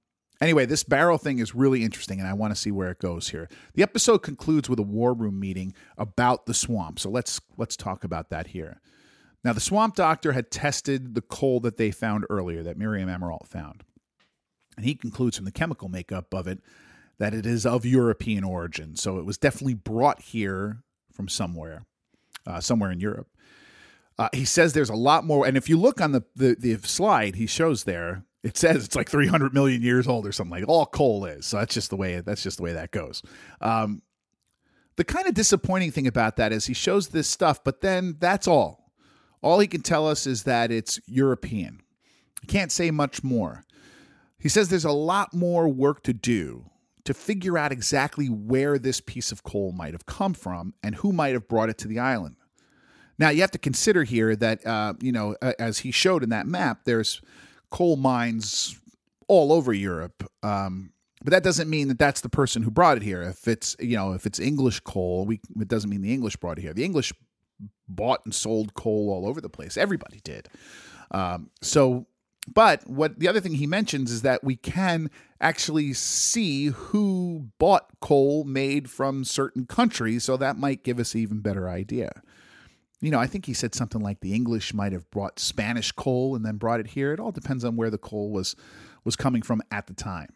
Anyway, 0.42 0.66
this 0.66 0.84
barrel 0.84 1.18
thing 1.18 1.40
is 1.40 1.56
really 1.56 1.84
interesting, 1.84 2.20
and 2.20 2.28
I 2.28 2.34
want 2.34 2.54
to 2.54 2.60
see 2.60 2.72
where 2.72 2.92
it 2.92 3.00
goes 3.00 3.30
here. 3.30 3.48
The 3.74 3.84
episode 3.84 4.20
concludes 4.20 4.70
with 4.70 4.80
a 4.80 4.84
war 4.84 5.14
room 5.14 5.40
meeting 5.40 5.74
about 5.98 6.46
the 6.46 6.54
swamp, 6.54 7.00
so 7.00 7.10
let's 7.10 7.40
let's 7.58 7.78
talk 7.78 8.04
about 8.04 8.30
that 8.30 8.48
here. 8.48 8.82
Now, 9.44 9.54
the 9.54 9.62
swamp 9.62 9.96
doctor 9.96 10.34
had 10.34 10.52
tested 10.52 11.14
the 11.14 11.22
coal 11.22 11.60
that 11.62 11.78
they 11.78 11.92
found 11.92 12.26
earlier, 12.30 12.64
that 12.64 12.78
Miriam 12.78 13.08
Amirault 13.08 13.48
found, 13.48 13.84
and 14.76 14.86
he 14.86 14.96
concludes 14.96 15.38
from 15.38 15.46
the 15.46 15.52
chemical 15.52 15.88
makeup 15.88 16.34
of 16.34 16.48
it 16.48 16.60
that 17.18 17.34
it 17.34 17.46
is 17.46 17.66
of 17.66 17.86
European 17.86 18.44
origin. 18.44 18.98
So 18.98 19.18
it 19.20 19.26
was 19.26 19.38
definitely 19.38 19.76
brought 19.76 20.22
here 20.22 20.84
from 21.14 21.30
somewhere, 21.30 21.86
uh, 22.46 22.60
somewhere 22.60 22.92
in 22.92 23.00
Europe. 23.00 23.30
Uh, 24.18 24.30
he 24.34 24.44
says 24.44 24.74
there's 24.74 24.90
a 24.90 24.96
lot 24.96 25.24
more, 25.24 25.46
and 25.46 25.56
if 25.56 25.70
you 25.70 25.78
look 25.78 26.02
on 26.02 26.12
the, 26.12 26.24
the 26.36 26.56
the 26.60 26.76
slide 26.88 27.36
he 27.36 27.48
shows 27.48 27.86
there, 27.86 28.26
it 28.46 28.56
says 28.58 28.86
it's 28.86 28.96
like 28.96 29.10
300 29.10 29.56
million 29.56 29.82
years 29.82 30.08
old 30.08 30.28
or 30.28 30.32
something 30.32 30.52
like 30.52 30.70
all 30.70 30.86
coal 30.86 31.26
is. 31.26 31.48
So 31.48 31.58
that's 31.58 31.74
just 31.74 31.90
the 31.90 31.96
way 31.96 32.20
that's 32.20 32.44
just 32.44 32.58
the 32.58 32.64
way 32.64 32.74
that 32.74 32.92
goes. 32.92 33.24
Um, 33.60 34.04
the 34.98 35.04
kind 35.04 35.28
of 35.28 35.34
disappointing 35.34 35.92
thing 35.92 36.06
about 36.06 36.36
that 36.38 36.54
is 36.54 36.68
he 36.68 36.76
shows 36.76 37.10
this 37.10 37.28
stuff, 37.28 37.64
but 37.64 37.82
then 37.82 38.18
that's 38.20 38.48
all. 38.48 38.92
All 39.42 39.60
he 39.60 39.68
can 39.68 39.82
tell 39.82 40.08
us 40.08 40.28
is 40.28 40.44
that 40.44 40.72
it's 40.72 41.00
European. 41.08 41.82
He 42.40 42.48
can't 42.48 42.72
say 42.72 42.92
much 42.92 43.24
more. 43.24 43.64
He 44.38 44.48
says 44.48 44.70
there's 44.70 44.86
a 44.86 44.92
lot 44.92 45.34
more 45.34 45.68
work 45.68 46.04
to 46.04 46.14
do 46.14 46.70
to 47.04 47.16
figure 47.16 47.58
out 47.58 47.72
exactly 47.72 48.28
where 48.28 48.78
this 48.78 49.02
piece 49.02 49.32
of 49.32 49.44
coal 49.44 49.72
might 49.72 49.94
have 49.94 50.06
come 50.06 50.36
from 50.36 50.76
and 50.84 50.96
who 50.96 51.12
might 51.12 51.34
have 51.34 51.48
brought 51.48 51.70
it 51.70 51.80
to 51.80 51.88
the 51.88 51.98
island. 51.98 52.36
Now, 53.18 53.30
you 53.30 53.42
have 53.42 53.52
to 53.52 53.58
consider 53.58 54.04
here 54.04 54.36
that, 54.36 54.66
uh, 54.68 54.94
you 55.02 55.12
know, 55.12 55.36
as 55.42 55.80
he 55.80 55.92
showed 55.92 56.22
in 56.22 56.30
that 56.30 56.46
map, 56.46 56.82
there's 56.86 57.22
coal 57.76 57.98
mines 57.98 58.80
all 59.28 59.52
over 59.52 59.74
Europe. 59.74 60.24
Um, 60.44 60.94
but 61.22 61.32
that 61.32 61.44
doesn't 61.44 61.70
mean 61.70 61.90
that 61.90 62.00
that's 62.00 62.22
the 62.22 62.30
person 62.30 62.64
who 62.64 62.72
brought 62.72 62.96
it 62.96 63.04
here. 63.04 63.22
If 63.22 63.50
it's 63.50 63.76
you 63.80 63.98
know 63.98 64.14
if 64.14 64.26
it's 64.26 64.40
English 64.40 64.80
coal, 64.82 65.26
we 65.26 65.42
it 65.60 65.68
doesn't 65.68 65.90
mean 65.90 66.02
the 66.02 66.14
English 66.14 66.38
brought 66.38 66.58
it 66.58 66.62
here. 66.62 66.74
The 66.74 66.86
English 66.86 67.12
bought 67.90 68.22
and 68.24 68.34
sold 68.34 68.76
coal 68.76 69.10
all 69.10 69.28
over 69.28 69.42
the 69.42 69.50
place. 69.50 69.76
Everybody 69.76 70.22
did. 70.24 70.48
Um, 71.12 71.50
so, 71.62 72.06
but 72.48 72.88
what 72.90 73.20
the 73.20 73.28
other 73.28 73.42
thing 73.42 73.56
he 73.56 73.68
mentions 73.68 74.10
is 74.10 74.22
that 74.22 74.42
we 74.42 74.56
can 74.56 75.12
actually 75.42 75.92
see 75.92 76.68
who 76.68 77.50
bought 77.60 77.88
coal 78.00 78.46
made 78.46 78.90
from 78.90 79.26
certain 79.26 79.66
countries. 79.66 80.24
So 80.24 80.38
that 80.38 80.58
might 80.58 80.84
give 80.84 80.98
us 80.98 81.14
even 81.14 81.42
better 81.42 81.68
idea 81.68 82.22
you 83.02 83.12
know, 83.12 83.20
I 83.20 83.28
think 83.28 83.46
he 83.46 83.54
said 83.54 83.76
something 83.76 84.02
like 84.02 84.22
the 84.22 84.34
English 84.34 84.74
might 84.74 84.94
have 84.94 85.10
brought 85.12 85.40
Spanish 85.40 85.92
coal 85.92 86.36
and 86.36 86.46
then 86.46 86.58
brought 86.58 86.80
it 86.80 86.88
here. 86.88 87.14
It 87.14 87.20
all 87.20 87.32
depends 87.32 87.66
on 87.66 87.76
where 87.76 87.90
the 87.90 87.98
coal 87.98 88.32
was 88.32 88.56
was 89.04 89.16
coming 89.16 89.42
from 89.42 89.62
at 89.70 89.88
the 89.88 89.94
time. 89.94 90.34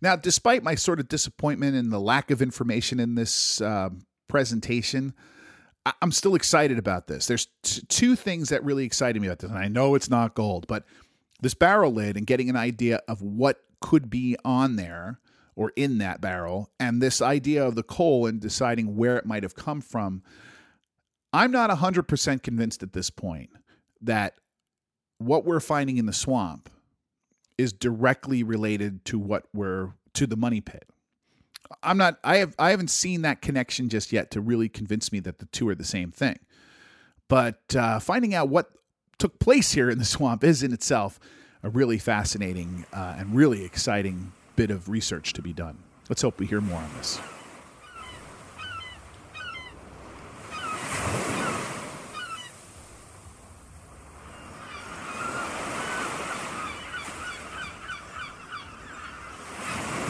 Now, 0.00 0.16
despite 0.16 0.62
my 0.62 0.74
sort 0.74 1.00
of 1.00 1.08
disappointment 1.08 1.76
and 1.76 1.92
the 1.92 2.00
lack 2.00 2.30
of 2.30 2.40
information 2.40 2.98
in 2.98 3.14
this 3.14 3.60
uh, 3.60 3.90
presentation, 4.28 5.12
I- 5.84 5.92
am 6.00 6.10
still 6.10 6.34
excited 6.34 6.78
about 6.78 7.06
this. 7.06 7.26
There's 7.26 7.48
t- 7.62 7.82
two 7.88 8.16
things 8.16 8.48
that 8.48 8.64
really 8.64 8.84
excited 8.84 9.20
me 9.20 9.28
about 9.28 9.40
this, 9.40 9.50
and 9.50 9.58
I 9.58 9.68
know 9.68 9.94
it's 9.94 10.08
not 10.08 10.34
gold, 10.34 10.66
but 10.66 10.84
this 11.42 11.52
barrel 11.52 11.92
lid 11.92 12.16
and 12.16 12.26
getting 12.26 12.48
an 12.48 12.56
idea 12.56 13.02
of 13.06 13.20
what 13.20 13.60
could 13.80 14.08
be 14.08 14.36
on 14.44 14.76
there 14.76 15.20
or 15.54 15.72
in 15.76 15.98
that 15.98 16.22
barrel, 16.22 16.70
and 16.80 17.02
this 17.02 17.20
idea 17.20 17.66
of 17.66 17.74
the 17.74 17.82
coal 17.82 18.24
and 18.24 18.40
deciding 18.40 18.96
where 18.96 19.18
it 19.18 19.26
might 19.26 19.42
have 19.42 19.54
come 19.54 19.82
from 19.82 20.22
I'm 21.32 21.50
not 21.50 21.70
100% 21.70 22.42
convinced 22.42 22.82
at 22.82 22.92
this 22.92 23.10
point 23.10 23.50
that 24.02 24.34
what 25.18 25.44
we're 25.44 25.60
finding 25.60 25.98
in 25.98 26.06
the 26.06 26.12
swamp 26.12 26.70
is 27.58 27.72
directly 27.72 28.42
related 28.42 29.04
to 29.06 29.18
what 29.18 29.44
we're 29.52 29.92
to 30.14 30.26
the 30.26 30.36
money 30.36 30.60
pit. 30.60 30.88
I'm 31.82 31.98
not 31.98 32.18
I 32.24 32.38
have 32.38 32.54
I 32.58 32.70
haven't 32.70 32.90
seen 32.90 33.22
that 33.22 33.42
connection 33.42 33.88
just 33.88 34.12
yet 34.12 34.30
to 34.32 34.40
really 34.40 34.68
convince 34.68 35.12
me 35.12 35.20
that 35.20 35.38
the 35.38 35.46
two 35.46 35.68
are 35.68 35.74
the 35.74 35.84
same 35.84 36.10
thing. 36.10 36.38
But 37.28 37.76
uh, 37.76 38.00
finding 38.00 38.34
out 38.34 38.48
what 38.48 38.72
took 39.18 39.38
place 39.38 39.72
here 39.72 39.88
in 39.88 39.98
the 39.98 40.04
swamp 40.04 40.42
is 40.42 40.62
in 40.62 40.72
itself 40.72 41.20
a 41.62 41.68
really 41.68 41.98
fascinating 41.98 42.86
uh, 42.92 43.16
and 43.18 43.36
really 43.36 43.64
exciting 43.64 44.32
bit 44.56 44.70
of 44.70 44.88
research 44.88 45.34
to 45.34 45.42
be 45.42 45.52
done. 45.52 45.78
Let's 46.08 46.22
hope 46.22 46.40
we 46.40 46.46
hear 46.46 46.60
more 46.60 46.80
on 46.80 46.90
this. 46.96 47.20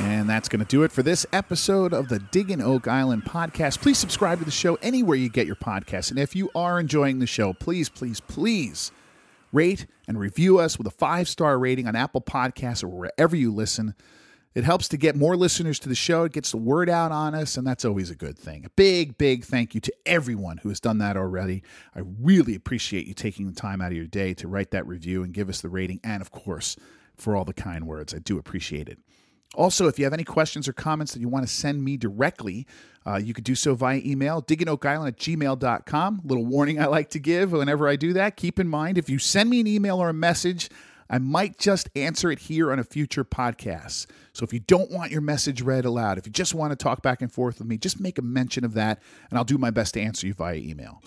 And 0.00 0.19
that's 0.30 0.48
going 0.48 0.60
to 0.60 0.66
do 0.66 0.84
it 0.84 0.92
for 0.92 1.02
this 1.02 1.26
episode 1.32 1.92
of 1.92 2.08
the 2.08 2.20
Diggin' 2.20 2.60
Oak 2.60 2.86
Island 2.86 3.24
podcast. 3.24 3.80
Please 3.82 3.98
subscribe 3.98 4.38
to 4.38 4.44
the 4.44 4.50
show 4.50 4.76
anywhere 4.76 5.16
you 5.16 5.28
get 5.28 5.46
your 5.46 5.56
podcasts. 5.56 6.10
And 6.10 6.18
if 6.20 6.36
you 6.36 6.50
are 6.54 6.78
enjoying 6.78 7.18
the 7.18 7.26
show, 7.26 7.52
please, 7.52 7.88
please, 7.88 8.20
please 8.20 8.92
rate 9.52 9.86
and 10.06 10.18
review 10.18 10.58
us 10.58 10.78
with 10.78 10.86
a 10.86 10.92
five 10.92 11.28
star 11.28 11.58
rating 11.58 11.88
on 11.88 11.96
Apple 11.96 12.20
Podcasts 12.20 12.84
or 12.84 12.88
wherever 12.88 13.34
you 13.34 13.52
listen. 13.52 13.94
It 14.54 14.64
helps 14.64 14.88
to 14.88 14.96
get 14.96 15.16
more 15.16 15.36
listeners 15.36 15.78
to 15.80 15.88
the 15.88 15.94
show. 15.94 16.24
It 16.24 16.32
gets 16.32 16.52
the 16.52 16.56
word 16.56 16.88
out 16.88 17.12
on 17.12 17.34
us, 17.34 17.56
and 17.56 17.66
that's 17.66 17.84
always 17.84 18.10
a 18.10 18.16
good 18.16 18.38
thing. 18.38 18.64
A 18.64 18.70
big, 18.70 19.18
big 19.18 19.44
thank 19.44 19.74
you 19.74 19.80
to 19.80 19.92
everyone 20.06 20.58
who 20.58 20.68
has 20.68 20.80
done 20.80 20.98
that 20.98 21.16
already. 21.16 21.62
I 21.94 22.02
really 22.20 22.54
appreciate 22.54 23.06
you 23.06 23.14
taking 23.14 23.46
the 23.46 23.52
time 23.52 23.80
out 23.80 23.92
of 23.92 23.96
your 23.96 24.06
day 24.06 24.34
to 24.34 24.48
write 24.48 24.70
that 24.72 24.86
review 24.86 25.22
and 25.22 25.32
give 25.32 25.48
us 25.48 25.60
the 25.60 25.68
rating, 25.68 26.00
and 26.02 26.20
of 26.20 26.30
course, 26.30 26.76
for 27.16 27.36
all 27.36 27.44
the 27.44 27.52
kind 27.52 27.86
words. 27.86 28.14
I 28.14 28.18
do 28.18 28.38
appreciate 28.38 28.88
it. 28.88 28.98
Also, 29.54 29.88
if 29.88 29.98
you 29.98 30.04
have 30.04 30.12
any 30.12 30.24
questions 30.24 30.68
or 30.68 30.72
comments 30.72 31.12
that 31.12 31.20
you 31.20 31.28
want 31.28 31.46
to 31.46 31.52
send 31.52 31.82
me 31.82 31.96
directly, 31.96 32.66
uh, 33.04 33.16
you 33.16 33.34
could 33.34 33.44
do 33.44 33.54
so 33.54 33.74
via 33.74 34.00
email, 34.04 34.42
diggingoakisland 34.42 35.08
at 35.08 35.16
gmail.com. 35.16 36.20
Little 36.24 36.44
warning 36.44 36.80
I 36.80 36.86
like 36.86 37.10
to 37.10 37.18
give 37.18 37.52
whenever 37.52 37.88
I 37.88 37.96
do 37.96 38.12
that. 38.12 38.36
Keep 38.36 38.60
in 38.60 38.68
mind, 38.68 38.96
if 38.96 39.10
you 39.10 39.18
send 39.18 39.50
me 39.50 39.60
an 39.60 39.66
email 39.66 39.98
or 39.98 40.08
a 40.08 40.14
message, 40.14 40.68
I 41.08 41.18
might 41.18 41.58
just 41.58 41.90
answer 41.96 42.30
it 42.30 42.38
here 42.38 42.70
on 42.70 42.78
a 42.78 42.84
future 42.84 43.24
podcast. 43.24 44.06
So 44.32 44.44
if 44.44 44.52
you 44.52 44.60
don't 44.60 44.92
want 44.92 45.10
your 45.10 45.22
message 45.22 45.60
read 45.60 45.84
aloud, 45.84 46.18
if 46.18 46.26
you 46.26 46.32
just 46.32 46.54
want 46.54 46.70
to 46.70 46.76
talk 46.76 47.02
back 47.02 47.20
and 47.20 47.32
forth 47.32 47.58
with 47.58 47.66
me, 47.66 47.78
just 47.78 47.98
make 47.98 48.18
a 48.18 48.22
mention 48.22 48.64
of 48.64 48.74
that, 48.74 49.02
and 49.28 49.36
I'll 49.36 49.44
do 49.44 49.58
my 49.58 49.70
best 49.70 49.94
to 49.94 50.00
answer 50.00 50.28
you 50.28 50.34
via 50.34 50.54
email. 50.54 51.02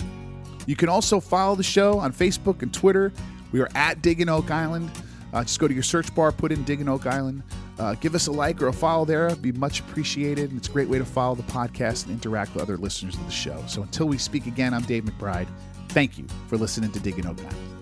You 0.66 0.76
can 0.76 0.90
also 0.90 1.22
follow 1.22 1.56
the 1.56 1.64
show 1.64 2.00
on 2.00 2.12
Facebook 2.12 2.62
and 2.62 2.74
Twitter. 2.74 3.14
We 3.54 3.62
are 3.62 3.70
at 3.76 4.02
Digging 4.02 4.28
Oak 4.28 4.52
Island. 4.52 4.92
Uh, 5.32 5.44
just 5.44 5.60
go 5.60 5.70
to 5.70 5.74
your 5.74 5.84
search 5.84 6.14
bar, 6.14 6.34
put 6.34 6.52
in 6.52 6.64
Digging 6.64 6.90
Oak 6.90 7.06
Island. 7.06 7.44
Uh, 7.80 7.96
give 7.96 8.16
us 8.16 8.28
a 8.28 8.32
like 8.32 8.62
or 8.62 8.68
a 8.68 8.74
follow 8.74 9.06
there. 9.06 9.28
It'd 9.28 9.42
be 9.42 9.52
much 9.52 9.80
appreciated. 9.80 10.52
And 10.52 10.60
it's 10.60 10.68
a 10.68 10.72
great 10.72 10.88
way 10.90 10.98
to 10.98 11.06
follow 11.06 11.36
the 11.36 11.44
podcast 11.44 12.06
and 12.06 12.14
interact 12.14 12.54
with 12.54 12.64
other 12.64 12.78
listeners 12.78 13.16
of 13.16 13.26
the 13.26 13.32
show. 13.32 13.64
So 13.68 13.82
until 13.82 14.08
we 14.08 14.18
speak 14.18 14.46
again, 14.46 14.74
I'm 14.74 14.84
Dave 14.84 15.06
McBride. 15.06 15.48
Thank 15.90 16.18
you 16.18 16.26
for 16.48 16.58
listening 16.58 16.92
to 16.92 17.00
Digging 17.00 17.26
Oak 17.26 17.40
Island. 17.40 17.73